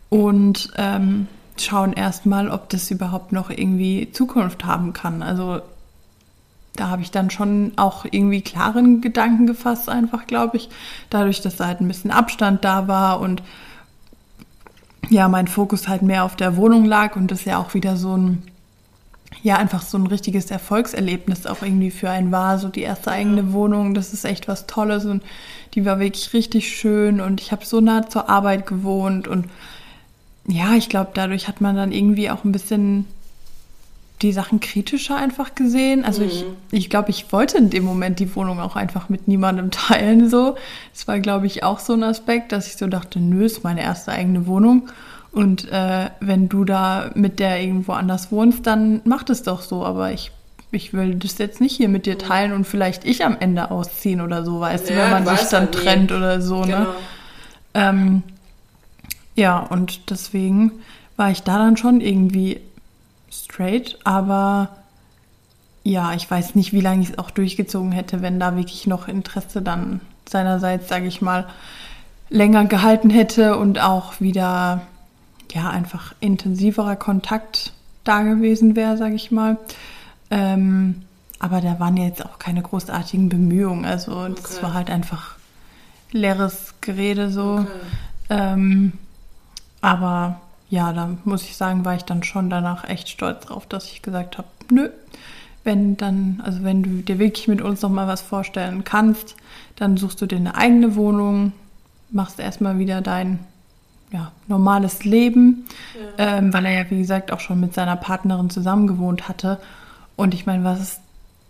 Und 0.09 0.71
ähm, 0.75 1.27
schauen 1.57 1.93
erstmal, 1.93 2.49
ob 2.49 2.69
das 2.69 2.89
überhaupt 2.91 3.31
noch 3.31 3.49
irgendwie 3.49 4.11
Zukunft 4.11 4.65
haben 4.65 4.93
kann. 4.93 5.21
Also 5.21 5.61
da 6.75 6.89
habe 6.89 7.01
ich 7.01 7.11
dann 7.11 7.29
schon 7.29 7.73
auch 7.75 8.05
irgendwie 8.09 8.41
klaren 8.41 9.01
Gedanken 9.01 9.45
gefasst, 9.45 9.89
einfach, 9.89 10.27
glaube 10.27 10.57
ich. 10.57 10.69
Dadurch, 11.09 11.41
dass 11.41 11.57
da 11.57 11.67
halt 11.67 11.81
ein 11.81 11.87
bisschen 11.87 12.11
Abstand 12.11 12.63
da 12.63 12.87
war 12.87 13.19
und 13.19 13.43
ja, 15.09 15.27
mein 15.27 15.47
Fokus 15.47 15.87
halt 15.87 16.03
mehr 16.03 16.23
auf 16.23 16.35
der 16.35 16.55
Wohnung 16.55 16.85
lag 16.85 17.15
und 17.15 17.31
das 17.31 17.45
ja 17.45 17.57
auch 17.57 17.73
wieder 17.73 17.97
so 17.97 18.15
ein, 18.15 18.43
ja 19.41 19.57
einfach 19.57 19.81
so 19.81 19.97
ein 19.97 20.07
richtiges 20.07 20.51
Erfolgserlebnis 20.51 21.47
auch 21.47 21.63
irgendwie 21.63 21.91
für 21.91 22.09
einen 22.09 22.31
war. 22.31 22.59
So 22.59 22.69
die 22.69 22.81
erste 22.81 23.11
eigene 23.11 23.51
Wohnung, 23.51 23.93
das 23.93 24.13
ist 24.13 24.23
echt 24.23 24.47
was 24.47 24.67
Tolles 24.67 25.05
und 25.05 25.23
die 25.73 25.85
war 25.85 25.99
wirklich 25.99 26.33
richtig 26.33 26.75
schön 26.75 27.19
und 27.21 27.41
ich 27.41 27.51
habe 27.51 27.65
so 27.65 27.81
nah 27.81 28.07
zur 28.07 28.29
Arbeit 28.29 28.65
gewohnt 28.65 29.27
und 29.27 29.49
ja, 30.49 30.73
ich 30.73 30.89
glaube, 30.89 31.11
dadurch 31.13 31.47
hat 31.47 31.61
man 31.61 31.75
dann 31.75 31.91
irgendwie 31.91 32.29
auch 32.29 32.43
ein 32.43 32.51
bisschen 32.51 33.05
die 34.21 34.33
Sachen 34.33 34.59
kritischer 34.59 35.15
einfach 35.15 35.55
gesehen. 35.55 36.03
Also 36.03 36.23
mhm. 36.23 36.27
ich, 36.27 36.45
ich 36.71 36.89
glaube, 36.89 37.11
ich 37.11 37.31
wollte 37.31 37.57
in 37.57 37.69
dem 37.69 37.85
Moment 37.85 38.19
die 38.19 38.35
Wohnung 38.35 38.59
auch 38.59 38.75
einfach 38.75 39.09
mit 39.09 39.27
niemandem 39.27 39.71
teilen. 39.71 40.29
So, 40.29 40.55
es 40.93 41.07
war, 41.07 41.19
glaube 41.19 41.45
ich, 41.45 41.63
auch 41.63 41.79
so 41.79 41.93
ein 41.93 42.03
Aspekt, 42.03 42.51
dass 42.51 42.67
ich 42.67 42.77
so 42.77 42.87
dachte, 42.87 43.19
nö, 43.19 43.45
ist 43.45 43.63
meine 43.63 43.81
erste 43.81 44.11
eigene 44.11 44.47
Wohnung. 44.47 44.89
Und 45.31 45.71
äh, 45.71 46.09
wenn 46.19 46.49
du 46.49 46.65
da 46.65 47.11
mit 47.13 47.39
der 47.39 47.61
irgendwo 47.61 47.93
anders 47.93 48.31
wohnst, 48.31 48.65
dann 48.65 49.01
mach 49.05 49.23
das 49.23 49.43
doch 49.43 49.61
so. 49.61 49.85
Aber 49.85 50.11
ich, 50.11 50.31
ich 50.71 50.93
will 50.93 51.15
das 51.15 51.37
jetzt 51.37 51.61
nicht 51.61 51.77
hier 51.77 51.89
mit 51.89 52.07
dir 52.07 52.17
teilen 52.17 52.51
und 52.53 52.65
vielleicht 52.65 53.05
ich 53.05 53.23
am 53.23 53.37
Ende 53.39 53.69
ausziehen 53.69 54.19
oder 54.19 54.43
so, 54.43 54.59
weißt 54.59 54.89
ja, 54.89 54.95
du, 54.95 55.01
wenn 55.01 55.23
man 55.23 55.37
sich 55.37 55.47
dann 55.49 55.65
halt 55.65 55.75
trennt 55.75 56.11
oder 56.11 56.41
so, 56.41 56.61
ne? 56.61 56.65
genau. 56.65 56.79
ne? 56.79 56.87
Ähm, 57.75 58.23
ja, 59.39 59.57
und 59.59 60.09
deswegen 60.09 60.73
war 61.15 61.31
ich 61.31 61.43
da 61.43 61.57
dann 61.57 61.77
schon 61.77 62.01
irgendwie 62.01 62.59
straight, 63.31 63.97
aber 64.03 64.69
ja, 65.83 66.13
ich 66.13 66.29
weiß 66.29 66.55
nicht, 66.55 66.73
wie 66.73 66.81
lange 66.81 67.03
ich 67.03 67.11
es 67.11 67.17
auch 67.17 67.31
durchgezogen 67.31 67.93
hätte, 67.93 68.21
wenn 68.21 68.39
da 68.39 68.57
wirklich 68.57 68.85
noch 68.85 69.07
Interesse 69.07 69.61
dann 69.61 70.01
seinerseits, 70.27 70.89
sage 70.89 71.07
ich 71.07 71.21
mal, 71.21 71.47
länger 72.29 72.65
gehalten 72.65 73.09
hätte 73.09 73.57
und 73.57 73.79
auch 73.79 74.19
wieder 74.19 74.81
ja 75.51 75.69
einfach 75.69 76.13
intensiverer 76.19 76.97
Kontakt 76.97 77.71
da 78.03 78.21
gewesen 78.23 78.75
wäre, 78.75 78.97
sage 78.97 79.15
ich 79.15 79.31
mal. 79.31 79.57
Ähm, 80.29 81.03
aber 81.39 81.61
da 81.61 81.79
waren 81.79 81.95
jetzt 81.95 82.23
auch 82.25 82.39
keine 82.39 82.61
großartigen 82.61 83.29
Bemühungen. 83.29 83.85
Also 83.85 84.19
okay. 84.19 84.33
das 84.35 84.61
war 84.61 84.73
halt 84.73 84.89
einfach 84.89 85.37
leeres 86.11 86.75
Gerede 86.81 87.29
so. 87.29 87.59
Okay. 87.61 87.69
Ähm, 88.29 88.93
aber 89.81 90.39
ja, 90.69 90.93
da 90.93 91.09
muss 91.23 91.43
ich 91.43 91.57
sagen, 91.57 91.85
war 91.85 91.95
ich 91.95 92.03
dann 92.03 92.23
schon 92.23 92.49
danach 92.49 92.87
echt 92.87 93.09
stolz 93.09 93.45
drauf, 93.45 93.65
dass 93.65 93.91
ich 93.91 94.01
gesagt 94.01 94.37
habe, 94.37 94.47
nö, 94.71 94.89
wenn 95.63 95.97
dann, 95.97 96.41
also 96.43 96.63
wenn 96.63 96.83
du 96.83 96.89
dir 97.01 97.19
wirklich 97.19 97.47
mit 97.47 97.61
uns 97.61 97.81
noch 97.81 97.89
mal 97.89 98.07
was 98.07 98.21
vorstellen 98.21 98.83
kannst, 98.83 99.35
dann 99.75 99.97
suchst 99.97 100.21
du 100.21 100.25
dir 100.25 100.37
eine 100.37 100.55
eigene 100.55 100.95
Wohnung, 100.95 101.53
machst 102.11 102.39
erstmal 102.39 102.79
wieder 102.79 103.01
dein 103.01 103.39
ja, 104.11 104.31
normales 104.47 105.05
Leben, 105.05 105.65
ja. 106.17 106.37
ähm, 106.37 106.53
weil 106.53 106.65
er 106.65 106.83
ja, 106.83 106.89
wie 106.89 106.99
gesagt, 106.99 107.31
auch 107.31 107.39
schon 107.39 107.59
mit 107.59 107.73
seiner 107.73 107.95
Partnerin 107.95 108.49
zusammen 108.49 108.87
gewohnt 108.87 109.27
hatte. 109.27 109.59
Und 110.15 110.33
ich 110.33 110.45
meine, 110.45 110.63
was 110.63 110.79
ist 110.79 110.99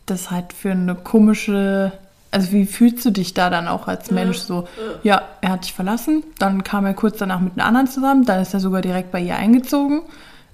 das 0.05 0.31
halt 0.31 0.53
für 0.53 0.71
eine 0.71 0.95
komische 0.95 1.93
also 2.31 2.51
wie 2.51 2.65
fühlst 2.65 3.03
du 3.05 3.11
dich 3.11 3.33
da 3.33 3.49
dann 3.49 3.67
auch 3.67 3.87
als 3.87 4.11
Mensch 4.11 4.37
so? 4.37 4.67
Ja. 5.03 5.23
er 5.41 5.49
hat 5.51 5.63
dich 5.63 5.73
verlassen, 5.73 6.23
dann 6.37 6.63
kam 6.63 6.85
er 6.85 6.93
kurz 6.93 7.17
danach 7.17 7.39
mit 7.39 7.53
einer 7.53 7.65
anderen 7.65 7.87
zusammen, 7.87 8.25
dann 8.25 8.41
ist 8.41 8.53
er 8.53 8.59
sogar 8.59 8.81
direkt 8.81 9.11
bei 9.11 9.19
ihr 9.19 9.35
eingezogen 9.35 10.01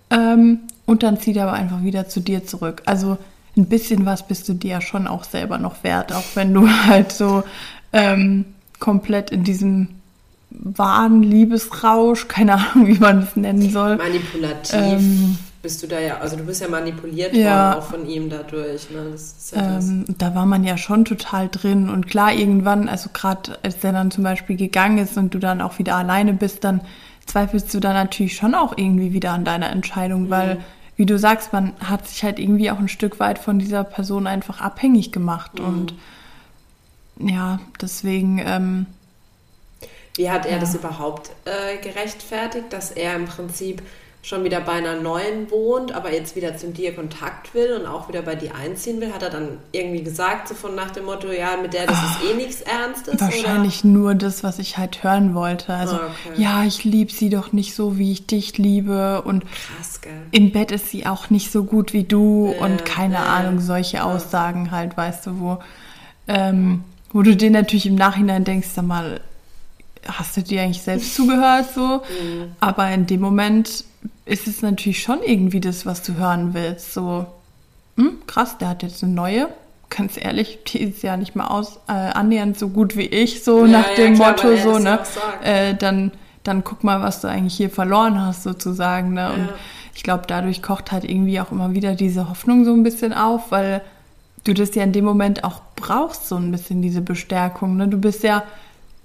ähm, 0.09 0.59
und 0.85 1.03
dann 1.03 1.19
zieht 1.19 1.37
er 1.37 1.43
aber 1.43 1.53
einfach 1.53 1.83
wieder 1.83 2.07
zu 2.07 2.19
dir 2.19 2.45
zurück. 2.45 2.81
Also 2.85 3.17
ein 3.57 3.65
bisschen 3.65 4.05
was 4.05 4.27
bist 4.27 4.47
du 4.49 4.53
dir 4.53 4.71
ja 4.71 4.81
schon 4.81 5.07
auch 5.07 5.23
selber 5.23 5.57
noch 5.57 5.83
wert, 5.83 6.13
auch 6.13 6.23
wenn 6.35 6.53
du 6.53 6.69
halt 6.85 7.11
so 7.11 7.43
ähm, 7.93 8.45
komplett 8.79 9.31
in 9.31 9.43
diesem 9.43 9.89
wahren 10.49 11.23
Liebesrausch, 11.23 12.27
keine 12.27 12.53
Ahnung, 12.53 12.87
wie 12.87 12.99
man 12.99 13.21
das 13.21 13.35
nennen 13.35 13.69
soll. 13.69 13.97
Manipulativ. 13.97 14.73
Ähm, 14.73 15.37
bist 15.65 15.81
du 15.81 15.87
da 15.87 15.99
ja, 15.99 16.19
also 16.19 16.35
du 16.35 16.43
bist 16.43 16.61
ja 16.61 16.67
manipuliert 16.67 17.35
ja. 17.35 17.71
worden 17.71 17.79
auch 17.79 17.87
von 17.87 18.07
ihm 18.07 18.29
dadurch. 18.29 18.91
Ne? 18.91 19.15
Ja 19.51 19.79
ähm, 19.79 20.05
da 20.19 20.35
war 20.35 20.45
man 20.45 20.63
ja 20.63 20.77
schon 20.77 21.05
total 21.05 21.49
drin 21.49 21.89
und 21.89 22.05
klar 22.05 22.31
irgendwann, 22.31 22.87
also 22.87 23.09
gerade 23.11 23.57
als 23.63 23.79
der 23.79 23.91
dann 23.91 24.11
zum 24.11 24.23
Beispiel 24.23 24.57
gegangen 24.57 24.99
ist 24.99 25.17
und 25.17 25.33
du 25.33 25.39
dann 25.39 25.61
auch 25.61 25.79
wieder 25.79 25.95
alleine 25.95 26.33
bist, 26.33 26.63
dann 26.63 26.81
zweifelst 27.25 27.73
du 27.73 27.79
da 27.79 27.93
natürlich 27.93 28.35
schon 28.35 28.53
auch 28.53 28.77
irgendwie 28.77 29.11
wieder 29.11 29.31
an 29.31 29.43
deiner 29.43 29.71
Entscheidung, 29.71 30.25
mhm. 30.25 30.29
weil 30.29 30.57
wie 30.97 31.07
du 31.07 31.17
sagst, 31.17 31.51
man 31.51 31.73
hat 31.79 32.07
sich 32.07 32.23
halt 32.23 32.37
irgendwie 32.37 32.69
auch 32.69 32.77
ein 32.77 32.87
Stück 32.87 33.19
weit 33.19 33.39
von 33.39 33.57
dieser 33.57 33.83
Person 33.83 34.27
einfach 34.27 34.61
abhängig 34.61 35.11
gemacht 35.11 35.57
mhm. 35.57 35.65
und 35.65 35.93
ja, 37.17 37.59
deswegen. 37.81 38.37
Ähm, 38.37 38.85
wie 40.15 40.29
hat 40.29 40.45
er 40.45 40.53
ja. 40.53 40.59
das 40.59 40.75
überhaupt 40.75 41.31
äh, 41.45 41.77
gerechtfertigt, 41.81 42.71
dass 42.71 42.91
er 42.91 43.15
im 43.15 43.25
Prinzip 43.25 43.81
schon 44.25 44.43
wieder 44.43 44.59
bei 44.59 44.71
einer 44.71 44.99
neuen 44.99 45.51
wohnt, 45.51 45.93
aber 45.93 46.11
jetzt 46.11 46.35
wieder 46.35 46.57
zu 46.57 46.71
dir 46.71 46.95
Kontakt 46.95 47.53
will 47.53 47.77
und 47.79 47.85
auch 47.85 48.07
wieder 48.07 48.23
bei 48.23 48.33
dir 48.33 48.55
einziehen 48.55 48.99
will, 48.99 49.13
hat 49.13 49.21
er 49.21 49.29
dann 49.29 49.59
irgendwie 49.71 50.01
gesagt, 50.01 50.47
so 50.47 50.55
von 50.55 50.73
nach 50.73 50.89
dem 50.89 51.05
Motto, 51.05 51.31
ja, 51.31 51.57
mit 51.61 51.73
der, 51.73 51.85
das 51.85 51.99
ist 52.03 52.31
eh 52.31 52.33
nichts 52.33 52.61
Ernstes? 52.61 53.21
Wahrscheinlich 53.21 53.83
oder? 53.83 53.93
nur 53.93 54.15
das, 54.15 54.43
was 54.43 54.57
ich 54.57 54.79
halt 54.79 55.03
hören 55.03 55.35
wollte. 55.35 55.71
Also, 55.71 55.97
ah, 55.97 56.09
okay. 56.25 56.41
ja, 56.41 56.63
ich 56.63 56.83
liebe 56.83 57.11
sie 57.11 57.29
doch 57.29 57.53
nicht 57.53 57.75
so, 57.75 57.99
wie 57.99 58.11
ich 58.13 58.25
dich 58.25 58.57
liebe 58.57 59.21
und 59.21 59.43
Krass, 59.43 60.01
im 60.31 60.51
Bett 60.51 60.71
ist 60.71 60.89
sie 60.89 61.05
auch 61.05 61.29
nicht 61.29 61.51
so 61.51 61.63
gut 61.63 61.93
wie 61.93 62.03
du 62.03 62.51
äh, 62.51 62.63
und 62.63 62.83
keine 62.83 63.17
äh, 63.17 63.19
Ahnung, 63.19 63.59
solche 63.59 63.97
ja. 63.97 64.05
Aussagen 64.05 64.71
halt, 64.71 64.97
weißt 64.97 65.27
du, 65.27 65.39
wo, 65.39 65.59
ähm, 66.27 66.83
wo 67.11 67.21
du 67.21 67.35
dir 67.35 67.51
natürlich 67.51 67.85
im 67.85 67.95
Nachhinein 67.95 68.43
denkst, 68.43 68.69
sag 68.73 68.87
mal, 68.87 69.21
hast 70.07 70.37
du 70.37 70.41
dir 70.41 70.61
eigentlich 70.61 70.81
selbst 70.81 71.15
zugehört 71.15 71.73
so? 71.73 72.01
Mhm. 72.21 72.55
Aber 72.59 72.89
in 72.91 73.05
dem 73.05 73.21
Moment 73.21 73.83
ist 74.25 74.47
es 74.47 74.61
natürlich 74.61 75.01
schon 75.01 75.19
irgendwie 75.23 75.59
das, 75.59 75.85
was 75.85 76.01
du 76.01 76.15
hören 76.15 76.53
willst. 76.53 76.93
So, 76.93 77.25
hm, 77.97 78.17
krass, 78.27 78.57
der 78.57 78.69
hat 78.69 78.83
jetzt 78.83 79.03
eine 79.03 79.13
neue. 79.13 79.47
Ganz 79.89 80.17
ehrlich, 80.17 80.59
die 80.67 80.79
ist 80.79 81.03
ja 81.03 81.15
nicht 81.15 81.35
mal 81.35 81.47
aus, 81.47 81.79
äh, 81.87 81.91
annähernd 81.91 82.57
so 82.57 82.69
gut 82.69 82.97
wie 82.97 83.05
ich, 83.05 83.43
so 83.43 83.65
ja, 83.65 83.79
nach 83.79 83.89
ja, 83.91 83.95
dem 83.95 84.15
klar, 84.15 84.31
Motto, 84.31 84.55
so, 84.57 84.79
ne? 84.79 84.99
Äh, 85.43 85.75
dann, 85.75 86.11
dann 86.43 86.63
guck 86.63 86.83
mal, 86.83 87.01
was 87.01 87.21
du 87.21 87.27
eigentlich 87.29 87.55
hier 87.55 87.69
verloren 87.69 88.19
hast, 88.19 88.43
sozusagen, 88.43 89.13
ne? 89.13 89.31
Und 89.31 89.49
ich 89.93 90.03
glaube, 90.03 90.23
dadurch 90.27 90.61
kocht 90.61 90.91
halt 90.91 91.03
irgendwie 91.03 91.39
auch 91.39 91.51
immer 91.51 91.73
wieder 91.73 91.95
diese 91.95 92.29
Hoffnung 92.29 92.65
so 92.65 92.73
ein 92.73 92.83
bisschen 92.83 93.13
auf, 93.13 93.51
weil 93.51 93.81
du 94.43 94.53
das 94.53 94.75
ja 94.75 94.83
in 94.83 94.91
dem 94.91 95.05
Moment 95.05 95.43
auch 95.43 95.61
brauchst, 95.75 96.27
so 96.27 96.35
ein 96.35 96.51
bisschen 96.51 96.81
diese 96.81 97.01
Bestärkung, 97.01 97.77
ne? 97.77 97.87
Du 97.87 97.97
bist 97.97 98.23
ja, 98.23 98.43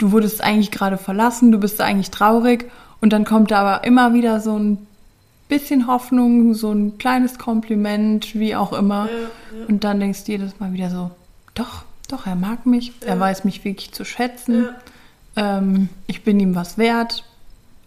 du 0.01 0.13
wurdest 0.13 0.43
eigentlich 0.43 0.71
gerade 0.71 0.99
verlassen, 0.99 1.53
du 1.53 1.59
bist 1.59 1.81
eigentlich 1.81 2.11
traurig 2.11 2.71
und 3.01 3.13
dann 3.13 3.25
kommt 3.25 3.51
da 3.51 3.61
aber 3.61 3.85
immer 3.85 4.15
wieder 4.15 4.41
so 4.41 4.59
ein 4.59 4.87
bisschen 5.49 5.87
Hoffnung, 5.87 6.55
so 6.55 6.73
ein 6.73 6.97
kleines 6.99 7.39
Kompliment, 7.39 8.35
wie 8.35 8.57
auch 8.57 8.73
immer. 8.73 9.07
Ja, 9.07 9.59
ja. 9.59 9.67
Und 9.67 9.85
dann 9.85 10.01
denkst 10.01 10.25
du 10.25 10.33
jedes 10.33 10.59
Mal 10.59 10.73
wieder 10.73 10.91
so, 10.91 11.11
doch, 11.55 11.85
doch, 12.09 12.27
er 12.27 12.37
mag 12.37 12.67
mich, 12.67 12.93
ja. 13.01 13.09
er 13.09 13.21
weiß 13.21 13.45
mich 13.45 13.65
wirklich 13.65 13.93
zu 13.93 14.05
schätzen. 14.05 14.69
Ähm, 15.37 15.89
ich 16.07 16.25
bin 16.25 16.41
ihm 16.41 16.55
was 16.55 16.79
wert. 16.79 17.25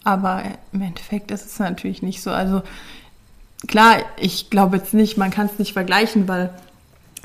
Aber 0.03 0.43
im 0.73 0.81
Endeffekt 0.81 1.31
ist 1.31 1.45
es 1.45 1.59
natürlich 1.59 2.01
nicht 2.01 2.21
so. 2.21 2.31
Also 2.31 2.61
klar, 3.67 3.97
ich 4.17 4.49
glaube 4.49 4.77
jetzt 4.77 4.93
nicht, 4.93 5.17
man 5.17 5.31
kann 5.31 5.45
es 5.45 5.57
nicht 5.57 5.71
vergleichen, 5.71 6.27
weil 6.27 6.49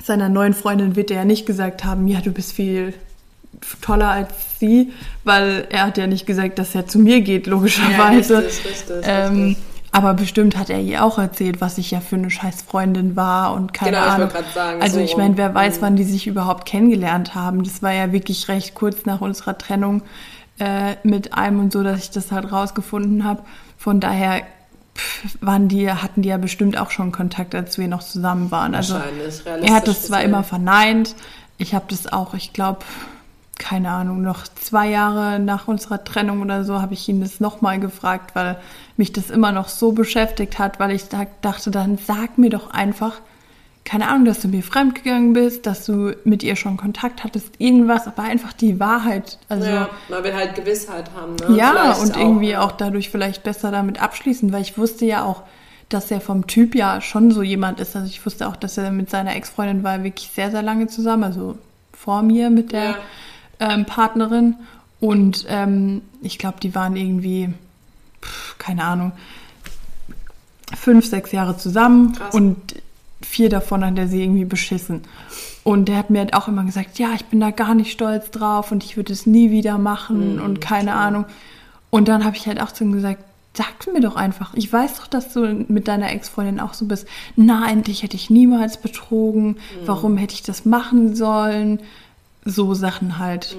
seiner 0.03 0.29
neuen 0.29 0.55
Freundin 0.55 0.94
wird 0.94 1.11
er 1.11 1.18
ja 1.18 1.24
nicht 1.24 1.44
gesagt 1.44 1.85
haben, 1.85 2.07
ja, 2.07 2.20
du 2.20 2.31
bist 2.31 2.53
viel 2.53 2.94
toller 3.81 4.09
als 4.09 4.59
sie, 4.59 4.93
weil 5.25 5.67
er 5.71 5.87
hat 5.87 5.99
ja 5.99 6.07
nicht 6.07 6.27
gesagt, 6.27 6.59
dass 6.59 6.75
er 6.75 6.87
zu 6.87 6.99
mir 6.99 7.21
geht, 7.21 7.47
logischerweise. 7.47 8.35
Ja, 8.35 8.41
richtig, 8.41 8.71
richtig, 8.71 8.97
ähm, 9.05 9.45
richtig. 9.45 9.65
Aber 9.91 10.15
bestimmt 10.15 10.57
hat 10.57 10.69
er 10.69 10.81
ihr 10.81 11.03
auch 11.03 11.19
erzählt, 11.19 11.61
was 11.61 11.79
ich 11.79 11.91
ja 11.91 12.01
für 12.01 12.17
eine 12.17 12.31
scheiß 12.31 12.63
Freundin 12.63 13.17
war 13.17 13.55
und 13.55 13.73
keine 13.73 13.97
genau, 13.97 14.09
Ahnung. 14.09 14.29
Ich 14.29 14.55
sagen, 14.55 14.83
also 14.83 14.99
so 14.99 15.01
ich 15.05 15.17
meine, 15.17 15.37
wer 15.39 15.55
weiß, 15.55 15.81
wann 15.81 15.97
die 15.97 16.05
sich 16.05 16.27
überhaupt 16.27 16.67
kennengelernt 16.67 17.35
haben. 17.35 17.65
Das 17.65 17.83
war 17.83 17.93
ja 17.93 18.13
wirklich 18.13 18.49
recht 18.49 18.75
kurz 18.75 19.07
nach 19.07 19.23
unserer 19.23 19.57
Trennung 19.57 20.03
äh, 20.59 20.97
mit 21.05 21.33
einem 21.35 21.61
und 21.61 21.73
so, 21.73 21.83
dass 21.83 22.01
ich 22.01 22.11
das 22.11 22.31
halt 22.33 22.53
rausgefunden 22.53 23.25
habe. 23.25 23.43
Von 23.79 23.99
daher 23.99 24.43
waren 25.41 25.69
die, 25.69 25.91
hatten 25.91 26.23
die 26.23 26.29
ja 26.29 26.37
bestimmt 26.37 26.77
auch 26.77 26.91
schon 26.91 27.11
Kontakt, 27.11 27.55
als 27.55 27.79
wir 27.79 27.89
noch 27.89 28.03
zusammen 28.03 28.51
waren. 28.51 28.75
Also 28.75 28.97
er 29.45 29.75
hat 29.75 29.89
das 29.89 30.03
zwar 30.03 30.23
immer 30.23 30.45
verneint, 30.45 31.15
ich 31.57 31.75
habe 31.75 31.87
das 31.89 32.13
auch, 32.13 32.35
ich 32.35 32.53
glaube, 32.53 32.81
keine 33.59 33.90
Ahnung, 33.90 34.23
noch 34.23 34.47
zwei 34.49 34.88
Jahre 34.88 35.38
nach 35.38 35.68
unserer 35.68 36.05
Trennung 36.05 36.42
oder 36.42 36.64
so 36.64 36.81
habe 36.81 36.94
ich 36.94 37.09
ihn 37.09 37.21
das 37.21 37.40
nochmal 37.40 37.79
gefragt, 37.79 38.35
weil 38.35 38.59
mich 38.97 39.12
das 39.12 39.31
immer 39.31 39.53
noch 39.53 39.68
so 39.68 39.92
beschäftigt 39.92 40.59
hat, 40.59 40.81
weil 40.81 40.92
ich 40.92 41.05
dachte, 41.09 41.71
dann 41.71 41.99
sag 41.99 42.38
mir 42.38 42.51
doch 42.51 42.71
einfach, 42.71 43.21
keine 43.85 44.09
Ahnung, 44.09 44.27
dass 44.27 44.40
du 44.40 44.49
mir 44.49 44.62
fremdgegangen 44.62 45.33
bist, 45.33 45.66
dass 45.66 45.87
du 45.87 46.14
mit 46.25 46.42
ihr 46.42 46.57
schon 46.57 46.77
Kontakt 46.77 47.25
hattest, 47.25 47.55
irgendwas, 47.59 48.07
aber 48.07 48.23
einfach 48.23 48.53
die 48.53 48.79
Wahrheit. 48.79 49.38
Also, 49.49 49.66
ja, 49.66 49.88
man 50.09 50.23
will 50.25 50.35
halt 50.35 50.55
Gewissheit 50.55 51.11
haben. 51.16 51.37
Ne? 51.37 51.57
Ja, 51.57 51.92
und 51.94 52.14
auch, 52.14 52.21
irgendwie 52.21 52.51
ja. 52.51 52.61
auch 52.61 52.73
dadurch 52.73 53.09
vielleicht 53.09 53.42
besser 53.42 53.71
damit 53.71 54.01
abschließen, 54.01 54.53
weil 54.53 54.62
ich 54.62 54.77
wusste 54.77 55.05
ja 55.07 55.25
auch, 55.25 55.42
dass 55.88 56.11
er 56.11 56.21
vom 56.21 56.47
Typ 56.47 56.75
ja 56.75 57.01
schon 57.01 57.31
so 57.31 57.42
jemand 57.42 57.81
ist. 57.81 57.97
Also 57.97 58.09
ich 58.09 58.25
wusste 58.27 58.47
auch, 58.47 58.57
dass 58.57 58.77
er 58.77 58.90
mit 58.90 59.09
seiner 59.09 59.35
Ex-Freundin 59.35 59.83
war 59.83 60.05
wirklich 60.05 60.31
sehr, 60.35 60.51
sehr 60.51 60.62
lange 60.62 60.88
zusammen, 60.88 61.25
also 61.25 61.57
vor 61.94 62.23
mir 62.23 62.51
mit 62.51 62.73
der 62.73 62.85
ja 62.85 62.97
ähm, 63.61 63.85
Partnerin. 63.85 64.57
Und 65.01 65.47
ähm, 65.49 66.03
ich 66.23 66.38
glaube, 66.38 66.59
die 66.61 66.75
waren 66.75 66.97
irgendwie, 66.97 67.51
pf, 68.23 68.59
keine 68.59 68.85
Ahnung, 68.85 69.12
fünf, 70.77 71.07
sechs 71.07 71.33
Jahre 71.33 71.57
zusammen. 71.57 72.12
Krass. 72.14 72.35
Und 72.35 72.57
vier 73.23 73.49
davon 73.49 73.85
hat 73.85 73.99
er 73.99 74.09
sie 74.09 74.23
irgendwie 74.23 74.44
beschissen. 74.44 75.03
Und 75.64 75.88
der 75.88 75.97
hat 75.99 76.11
mir 76.11 76.21
halt 76.21 76.35
auch 76.35 76.49
immer 76.49 76.64
gesagt, 76.64 76.99
ja, 76.99 77.11
ich 77.14 77.27
bin 77.27 77.40
da 77.40 77.51
gar 77.51 77.75
nicht 77.75 77.92
stolz 77.92 78.31
drauf 78.31 78.73
und 78.73 78.85
ich 78.85 78.97
würde 78.97 79.12
es 79.12 79.27
nie 79.27 79.51
wieder 79.51 79.77
machen 79.77 80.37
Mhm, 80.37 80.42
und 80.42 80.61
keine 80.61 80.90
klar. 80.90 81.01
Ahnung. 81.01 81.25
Und 81.90 82.09
dann 82.09 82.25
habe 82.25 82.37
ich 82.37 82.47
halt 82.47 82.61
auch 82.61 82.73
zu 82.73 82.85
ihm 82.85 82.92
gesagt, 82.92 83.23
sag 83.55 83.92
mir 83.92 84.01
doch 84.01 84.14
einfach, 84.16 84.55
ich 84.55 84.73
weiß 84.73 84.94
doch, 84.99 85.07
dass 85.09 85.33
du 85.33 85.64
mit 85.68 85.88
deiner 85.88 86.12
Ex-Freundin 86.12 86.61
auch 86.61 86.75
so 86.75 86.85
bist. 86.87 87.07
Nein, 87.35 87.83
dich 87.83 88.03
hätte 88.03 88.16
ich 88.16 88.31
niemals 88.31 88.77
betrogen. 88.81 89.57
Warum 89.85 90.16
hätte 90.16 90.35
ich 90.35 90.42
das 90.42 90.64
machen 90.64 91.16
sollen? 91.16 91.81
So 92.51 92.75
Sachen 92.75 93.19
halt. 93.19 93.57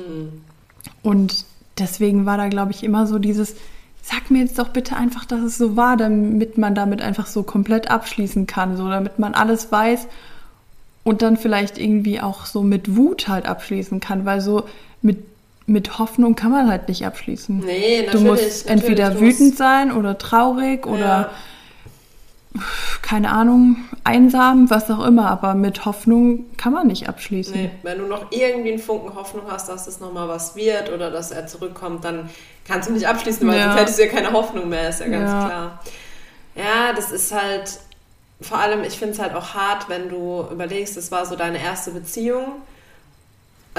Und 1.03 1.45
deswegen 1.77 2.25
war 2.25 2.37
da, 2.37 2.47
glaube 2.49 2.71
ich, 2.71 2.83
immer 2.83 3.07
so 3.07 3.19
dieses, 3.19 3.55
sag 4.01 4.31
mir 4.31 4.39
jetzt 4.39 4.59
doch 4.59 4.69
bitte 4.69 4.95
einfach, 4.95 5.25
dass 5.25 5.41
es 5.41 5.57
so 5.57 5.75
war, 5.75 5.95
damit 5.97 6.57
man 6.57 6.75
damit 6.75 7.01
einfach 7.01 7.27
so 7.27 7.43
komplett 7.43 7.89
abschließen 7.91 8.47
kann, 8.47 8.75
so 8.77 8.89
damit 8.89 9.19
man 9.19 9.33
alles 9.33 9.71
weiß 9.71 10.07
und 11.03 11.21
dann 11.21 11.37
vielleicht 11.37 11.77
irgendwie 11.77 12.19
auch 12.19 12.45
so 12.45 12.61
mit 12.63 12.95
Wut 12.95 13.27
halt 13.27 13.45
abschließen 13.45 13.99
kann, 13.99 14.25
weil 14.25 14.41
so 14.41 14.63
mit, 15.01 15.19
mit 15.67 15.99
Hoffnung 15.99 16.35
kann 16.35 16.51
man 16.51 16.67
halt 16.69 16.87
nicht 16.89 17.05
abschließen. 17.05 17.59
Nee, 17.59 17.99
Du 18.11 18.17
natürlich. 18.19 18.25
musst 18.25 18.67
entweder 18.67 19.09
natürlich, 19.09 19.37
du 19.37 19.41
wütend 19.43 19.57
sein 19.57 19.91
oder 19.91 20.17
traurig 20.17 20.85
oder 20.85 20.99
Ja. 20.99 21.29
Keine 23.01 23.31
Ahnung, 23.31 23.77
einsam, 24.03 24.69
was 24.69 24.89
auch 24.89 25.05
immer, 25.05 25.29
aber 25.29 25.53
mit 25.53 25.85
Hoffnung 25.85 26.45
kann 26.57 26.73
man 26.73 26.87
nicht 26.87 27.07
abschließen. 27.07 27.53
Nee, 27.53 27.69
wenn 27.83 27.99
du 27.99 28.05
noch 28.05 28.31
irgendwie 28.31 28.71
einen 28.71 28.79
Funken 28.79 29.15
Hoffnung 29.15 29.43
hast, 29.49 29.69
dass 29.69 29.87
es 29.87 29.99
nochmal 29.99 30.27
was 30.27 30.55
wird 30.55 30.91
oder 30.91 31.11
dass 31.11 31.31
er 31.31 31.47
zurückkommt, 31.47 32.03
dann 32.03 32.29
kannst 32.65 32.89
du 32.89 32.93
nicht 32.93 33.07
abschließen, 33.07 33.47
weil 33.47 33.57
Ja. 33.57 33.63
sonst 33.65 33.79
hättest 33.79 33.99
du 33.99 34.03
ja 34.05 34.09
keine 34.11 34.31
Hoffnung 34.31 34.67
mehr, 34.69 34.89
ist 34.89 34.99
ja 34.99 35.07
ganz 35.07 35.31
Ja. 35.31 35.45
klar. 35.45 35.79
Ja, 36.55 36.93
das 36.95 37.11
ist 37.11 37.31
halt, 37.31 37.79
vor 38.41 38.57
allem, 38.57 38.83
ich 38.83 38.97
finde 38.97 39.13
es 39.13 39.19
halt 39.19 39.33
auch 39.35 39.53
hart, 39.53 39.87
wenn 39.87 40.09
du 40.09 40.45
überlegst, 40.51 40.97
das 40.97 41.11
war 41.11 41.25
so 41.25 41.35
deine 41.35 41.61
erste 41.61 41.91
Beziehung. 41.91 42.45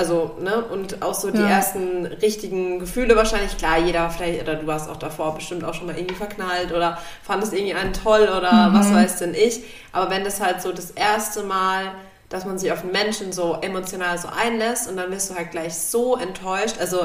Also, 0.00 0.30
ne, 0.40 0.64
und 0.64 1.02
auch 1.02 1.12
so 1.12 1.30
die 1.30 1.42
Ja. 1.42 1.56
ersten 1.58 2.06
richtigen 2.06 2.78
Gefühle 2.78 3.16
wahrscheinlich. 3.16 3.58
Klar, 3.58 3.80
jeder 3.80 4.08
vielleicht, 4.08 4.40
oder 4.40 4.54
du 4.54 4.66
warst 4.66 4.88
auch 4.88 4.96
davor 4.96 5.34
bestimmt 5.34 5.62
auch 5.62 5.74
schon 5.74 5.88
mal 5.88 5.94
irgendwie 5.94 6.14
verknallt 6.14 6.72
oder 6.72 6.96
fandest 7.22 7.52
irgendwie 7.52 7.74
einen 7.74 7.92
toll 7.92 8.22
oder 8.22 8.70
was 8.72 8.94
weiß 8.94 9.18
denn 9.18 9.34
ich. 9.34 9.60
Aber 9.92 10.10
wenn 10.10 10.24
das 10.24 10.40
halt 10.40 10.62
so 10.62 10.72
das 10.72 10.90
erste 10.92 11.42
Mal, 11.42 11.92
dass 12.30 12.46
man 12.46 12.58
sich 12.58 12.72
auf 12.72 12.80
einen 12.80 12.92
Menschen 12.92 13.30
so 13.34 13.58
emotional 13.60 14.16
so 14.16 14.28
einlässt 14.28 14.88
und 14.88 14.96
dann 14.96 15.10
wirst 15.10 15.28
du 15.28 15.34
halt 15.34 15.50
gleich 15.50 15.74
so 15.76 16.16
enttäuscht. 16.16 16.76
Also, 16.80 17.00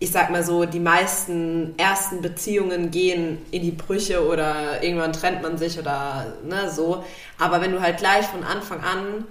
ich 0.00 0.10
sag 0.10 0.30
mal 0.30 0.42
so, 0.42 0.64
die 0.64 0.80
meisten 0.80 1.74
ersten 1.78 2.20
Beziehungen 2.20 2.90
gehen 2.90 3.38
in 3.52 3.62
die 3.62 3.70
Brüche 3.70 4.26
oder 4.26 4.82
irgendwann 4.82 5.12
trennt 5.12 5.40
man 5.42 5.56
sich 5.56 5.78
oder 5.78 6.32
ne, 6.42 6.68
so. 6.68 7.04
Aber 7.38 7.60
wenn 7.60 7.70
du 7.70 7.80
halt 7.80 7.98
gleich 7.98 8.26
von 8.26 8.42
Anfang 8.42 8.80
an 8.80 9.24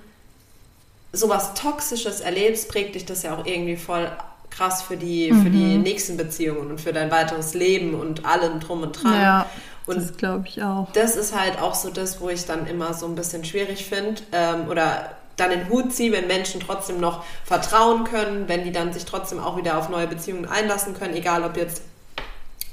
sowas 1.11 1.53
Toxisches 1.55 2.21
erlebst, 2.21 2.69
prägt 2.69 2.95
dich 2.95 3.05
das 3.05 3.23
ja 3.23 3.35
auch 3.37 3.45
irgendwie 3.45 3.77
voll 3.77 4.09
krass 4.49 4.81
für 4.81 4.97
die, 4.97 5.33
für 5.33 5.49
die 5.51 5.77
Mhm. 5.77 5.83
nächsten 5.83 6.17
Beziehungen 6.17 6.71
und 6.71 6.81
für 6.81 6.93
dein 6.93 7.11
weiteres 7.11 7.53
Leben 7.53 7.93
und 7.95 8.25
allem 8.25 8.59
drum 8.59 8.81
und 8.83 8.93
dran. 8.93 9.13
Ja, 9.13 9.45
Und 9.85 9.97
das 9.97 10.17
glaube 10.17 10.47
ich 10.47 10.61
auch. 10.63 10.87
das 10.93 11.15
ist 11.15 11.35
halt 11.39 11.59
auch 11.61 11.75
so 11.75 11.89
das, 11.91 12.19
wo 12.21 12.29
ich 12.29 12.45
dann 12.45 12.67
immer 12.67 12.93
so 12.93 13.05
ein 13.07 13.15
bisschen 13.15 13.45
schwierig 13.45 13.85
finde 13.85 14.21
ähm, 14.31 14.67
oder 14.69 15.11
dann 15.37 15.51
den 15.51 15.69
Hut 15.69 15.93
ziehe, 15.93 16.11
wenn 16.11 16.27
Menschen 16.27 16.59
trotzdem 16.59 16.99
noch 16.99 17.23
vertrauen 17.45 18.03
können, 18.03 18.47
wenn 18.49 18.63
die 18.65 18.71
dann 18.71 18.91
sich 18.93 19.05
trotzdem 19.05 19.39
auch 19.39 19.55
wieder 19.57 19.77
auf 19.77 19.89
neue 19.89 20.07
Beziehungen 20.07 20.45
einlassen 20.47 20.93
können, 20.95 21.15
egal 21.15 21.43
ob 21.43 21.55
jetzt 21.57 21.81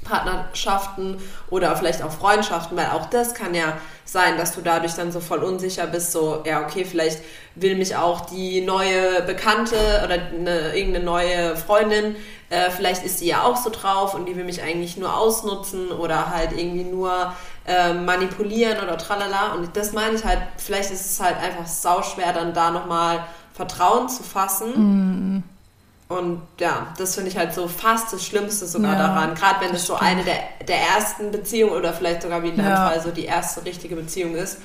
Partnerschaften 0.07 1.17
oder 1.49 1.75
vielleicht 1.75 2.03
auch 2.03 2.11
Freundschaften, 2.11 2.77
weil 2.77 2.87
auch 2.87 3.07
das 3.07 3.33
kann 3.33 3.53
ja 3.53 3.77
sein, 4.05 4.37
dass 4.37 4.53
du 4.53 4.61
dadurch 4.61 4.93
dann 4.93 5.11
so 5.11 5.19
voll 5.19 5.43
unsicher 5.43 5.87
bist, 5.87 6.11
so, 6.11 6.43
ja, 6.45 6.61
okay, 6.61 6.85
vielleicht 6.85 7.21
will 7.55 7.75
mich 7.75 7.95
auch 7.95 8.21
die 8.21 8.61
neue 8.61 9.21
Bekannte 9.23 9.75
oder 10.05 10.15
eine, 10.15 10.75
irgendeine 10.75 11.03
neue 11.03 11.57
Freundin, 11.57 12.15
äh, 12.49 12.69
vielleicht 12.69 13.03
ist 13.03 13.19
sie 13.19 13.27
ja 13.27 13.43
auch 13.43 13.57
so 13.57 13.69
drauf 13.69 14.13
und 14.13 14.25
die 14.25 14.35
will 14.35 14.45
mich 14.45 14.61
eigentlich 14.61 14.95
nur 14.95 15.15
ausnutzen 15.17 15.91
oder 15.91 16.29
halt 16.29 16.53
irgendwie 16.53 16.85
nur 16.85 17.33
äh, 17.65 17.93
manipulieren 17.93 18.81
oder 18.81 18.97
tralala. 18.97 19.53
Und 19.53 19.75
das 19.75 19.91
meine 19.91 20.15
ich 20.15 20.23
halt, 20.23 20.39
vielleicht 20.57 20.91
ist 20.91 21.05
es 21.11 21.19
halt 21.19 21.35
einfach 21.37 21.67
sauschwer, 21.67 22.31
dann 22.31 22.53
da 22.53 22.71
nochmal 22.71 23.25
Vertrauen 23.53 24.07
zu 24.07 24.23
fassen. 24.23 25.43
Und 26.09 26.41
ja, 26.59 26.87
das 26.97 27.15
finde 27.15 27.29
ich 27.29 27.37
halt 27.37 27.53
so 27.53 27.67
fast 27.67 28.13
das 28.13 28.25
Schlimmste 28.25 28.65
sogar 28.65 28.93
Ja, 28.93 29.07
daran. 29.07 29.35
Gerade 29.35 29.65
wenn 29.65 29.75
es 29.75 29.85
so 29.85 29.95
stimmt. 29.95 30.09
eine 30.09 30.23
der, 30.23 30.35
der 30.67 30.77
ersten 30.95 31.31
Beziehungen 31.31 31.73
oder 31.73 31.91
vielleicht 31.93 32.21
sogar 32.21 32.43
wie 32.43 32.49
in 32.49 32.55
deinem. 32.57 32.75
Fall 32.77 33.01
so 33.01 33.11
die 33.11 33.25
erste 33.25 33.65
richtige 33.65 33.95
Beziehung 33.95 34.35
ist. 34.35 34.59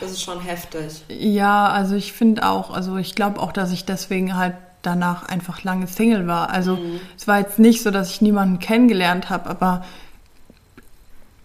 Das 0.00 0.10
ist 0.12 0.22
schon 0.22 0.40
heftig. 0.40 1.04
Ja, 1.08 1.68
also 1.68 1.94
ich 1.96 2.12
finde 2.12 2.48
auch, 2.48 2.70
also 2.72 2.96
ich 2.96 3.14
glaube 3.14 3.40
auch, 3.40 3.52
dass 3.52 3.72
ich 3.72 3.84
deswegen 3.84 4.36
halt 4.36 4.54
danach 4.82 5.28
einfach 5.28 5.62
lange 5.64 5.86
Single 5.86 6.26
war. 6.26 6.50
Also 6.50 6.78
es 7.16 7.26
war 7.26 7.38
jetzt 7.38 7.58
nicht 7.58 7.82
so, 7.82 7.90
dass 7.90 8.10
ich 8.10 8.20
niemanden 8.20 8.58
kennengelernt 8.58 9.30
habe, 9.30 9.48
aber 9.48 9.84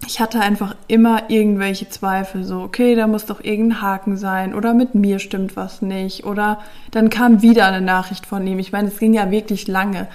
ich 0.06 0.20
hatte 0.20 0.40
einfach 0.40 0.76
immer 0.88 1.30
irgendwelche 1.30 1.90
Zweifel, 1.90 2.44
so, 2.44 2.62
okay, 2.62 2.96
da 2.96 3.08
muss 3.08 3.26
doch 3.26 3.44
irgendein 3.44 3.82
Haken 3.82 4.18
sein 4.18 4.54
oder 4.56 4.74
mit 4.74 4.96
mir 4.96 5.20
stimmt 5.20 5.56
was 5.56 5.82
nicht 5.82 6.24
oder 6.24 6.60
dann 6.92 7.10
kam 7.10 7.42
wieder 7.42 7.68
eine 7.68 7.82
Nachricht 7.82 8.26
von 8.26 8.46
ihm. 8.48 8.60
Ich 8.60 8.72
meine, 8.72 8.88
es 8.88 8.98
ging 8.98 9.14
ja 9.14 9.30
wirklich 9.30 9.68
lange. 9.68 10.08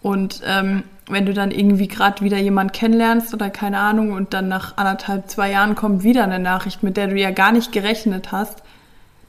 Und 0.00 0.42
ähm, 0.46 0.84
wenn 1.08 1.26
du 1.26 1.34
dann 1.34 1.50
irgendwie 1.50 1.88
gerade 1.88 2.24
wieder 2.24 2.38
jemand 2.38 2.72
kennenlernst 2.72 3.34
oder 3.34 3.50
keine 3.50 3.78
Ahnung 3.78 4.12
und 4.12 4.32
dann 4.32 4.48
nach 4.48 4.76
anderthalb, 4.76 5.28
zwei 5.28 5.50
Jahren 5.50 5.74
kommt 5.74 6.04
wieder 6.04 6.24
eine 6.24 6.38
Nachricht, 6.38 6.82
mit 6.82 6.96
der 6.96 7.08
du 7.08 7.16
ja 7.16 7.30
gar 7.30 7.52
nicht 7.52 7.72
gerechnet 7.72 8.32
hast, 8.32 8.62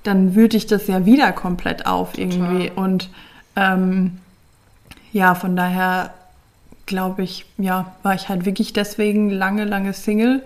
dann 0.04 0.36
wühlt 0.36 0.54
dich 0.54 0.68
das 0.68 0.88
ja 0.88 1.06
wieder 1.06 1.32
komplett 1.32 1.86
auf 1.86 2.18
irgendwie. 2.18 2.72
Und 2.76 3.10
ähm, 3.56 4.20
ja, 5.12 5.34
von 5.36 5.56
daher 5.56 6.14
glaube 6.86 7.24
ich, 7.24 7.46
ja, 7.58 7.96
war 8.04 8.16
ich 8.16 8.30
halt 8.30 8.46
wirklich 8.46 8.74
deswegen 8.74 9.30
lange, 9.30 9.66
lange 9.66 9.94
Single. 9.94 10.44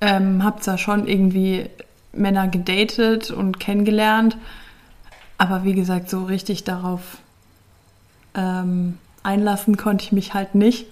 Ähm, 0.00 0.44
hab 0.44 0.62
zwar 0.62 0.78
schon 0.78 1.06
irgendwie 1.06 1.68
Männer 2.12 2.48
gedatet 2.48 3.30
und 3.30 3.58
kennengelernt, 3.60 4.36
aber 5.38 5.64
wie 5.64 5.74
gesagt, 5.74 6.10
so 6.10 6.24
richtig 6.24 6.64
darauf 6.64 7.18
ähm, 8.34 8.98
einlassen 9.22 9.76
konnte 9.76 10.04
ich 10.04 10.12
mich 10.12 10.34
halt 10.34 10.54
nicht. 10.54 10.86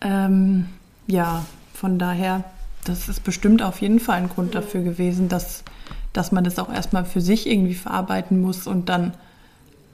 Ähm, 0.00 0.68
ja, 1.06 1.44
von 1.74 1.98
daher, 1.98 2.44
das 2.84 3.08
ist 3.08 3.24
bestimmt 3.24 3.62
auf 3.62 3.80
jeden 3.80 4.00
Fall 4.00 4.18
ein 4.18 4.28
Grund 4.28 4.54
dafür 4.54 4.82
gewesen, 4.82 5.28
dass, 5.28 5.64
dass 6.12 6.32
man 6.32 6.44
das 6.44 6.58
auch 6.58 6.72
erstmal 6.72 7.04
für 7.04 7.20
sich 7.20 7.46
irgendwie 7.46 7.74
verarbeiten 7.74 8.40
muss 8.40 8.66
und 8.66 8.88
dann 8.88 9.14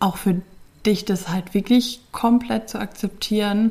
auch 0.00 0.16
für 0.16 0.40
dich 0.86 1.04
das 1.04 1.28
halt 1.28 1.54
wirklich 1.54 2.00
komplett 2.12 2.68
zu 2.68 2.78
akzeptieren, 2.78 3.70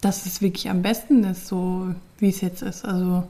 dass 0.00 0.26
es 0.26 0.40
wirklich 0.42 0.70
am 0.70 0.82
besten 0.82 1.24
ist, 1.24 1.46
so 1.46 1.94
wie 2.18 2.28
es 2.28 2.40
jetzt 2.40 2.62
ist. 2.62 2.84
Also, 2.84 3.24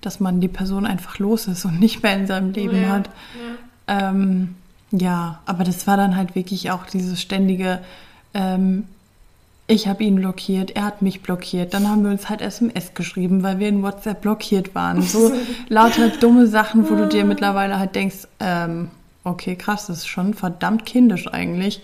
dass 0.00 0.20
man 0.20 0.40
die 0.40 0.48
Person 0.48 0.86
einfach 0.86 1.18
los 1.18 1.46
ist 1.46 1.64
und 1.64 1.80
nicht 1.80 2.02
mehr 2.02 2.16
in 2.16 2.26
seinem 2.26 2.52
Leben 2.52 2.82
Ja, 2.82 2.88
hat. 2.88 3.10
Ähm, 3.88 4.54
ja, 4.92 5.40
aber 5.46 5.64
das 5.64 5.86
war 5.86 5.96
dann 5.96 6.16
halt 6.16 6.34
wirklich 6.34 6.70
auch 6.70 6.86
dieses 6.86 7.20
ständige, 7.20 7.80
ähm, 8.34 8.84
ich 9.66 9.88
habe 9.88 10.04
ihn 10.04 10.16
blockiert, 10.16 10.70
er 10.76 10.84
hat 10.84 11.02
mich 11.02 11.22
blockiert, 11.22 11.74
dann 11.74 11.88
haben 11.88 12.04
wir 12.04 12.10
uns 12.10 12.28
halt 12.28 12.40
SMS 12.40 12.94
geschrieben, 12.94 13.42
weil 13.42 13.58
wir 13.58 13.68
in 13.68 13.82
WhatsApp 13.82 14.20
blockiert 14.20 14.74
waren. 14.74 15.02
So 15.02 15.32
lauter 15.68 16.08
dumme 16.08 16.46
Sachen, 16.46 16.88
wo 16.88 16.94
du 16.94 17.08
dir 17.08 17.24
mittlerweile 17.24 17.78
halt 17.78 17.94
denkst, 17.96 18.28
ähm, 18.38 18.90
okay, 19.24 19.56
krass, 19.56 19.88
das 19.88 19.98
ist 19.98 20.06
schon 20.06 20.34
verdammt 20.34 20.86
kindisch 20.86 21.26
eigentlich. 21.26 21.82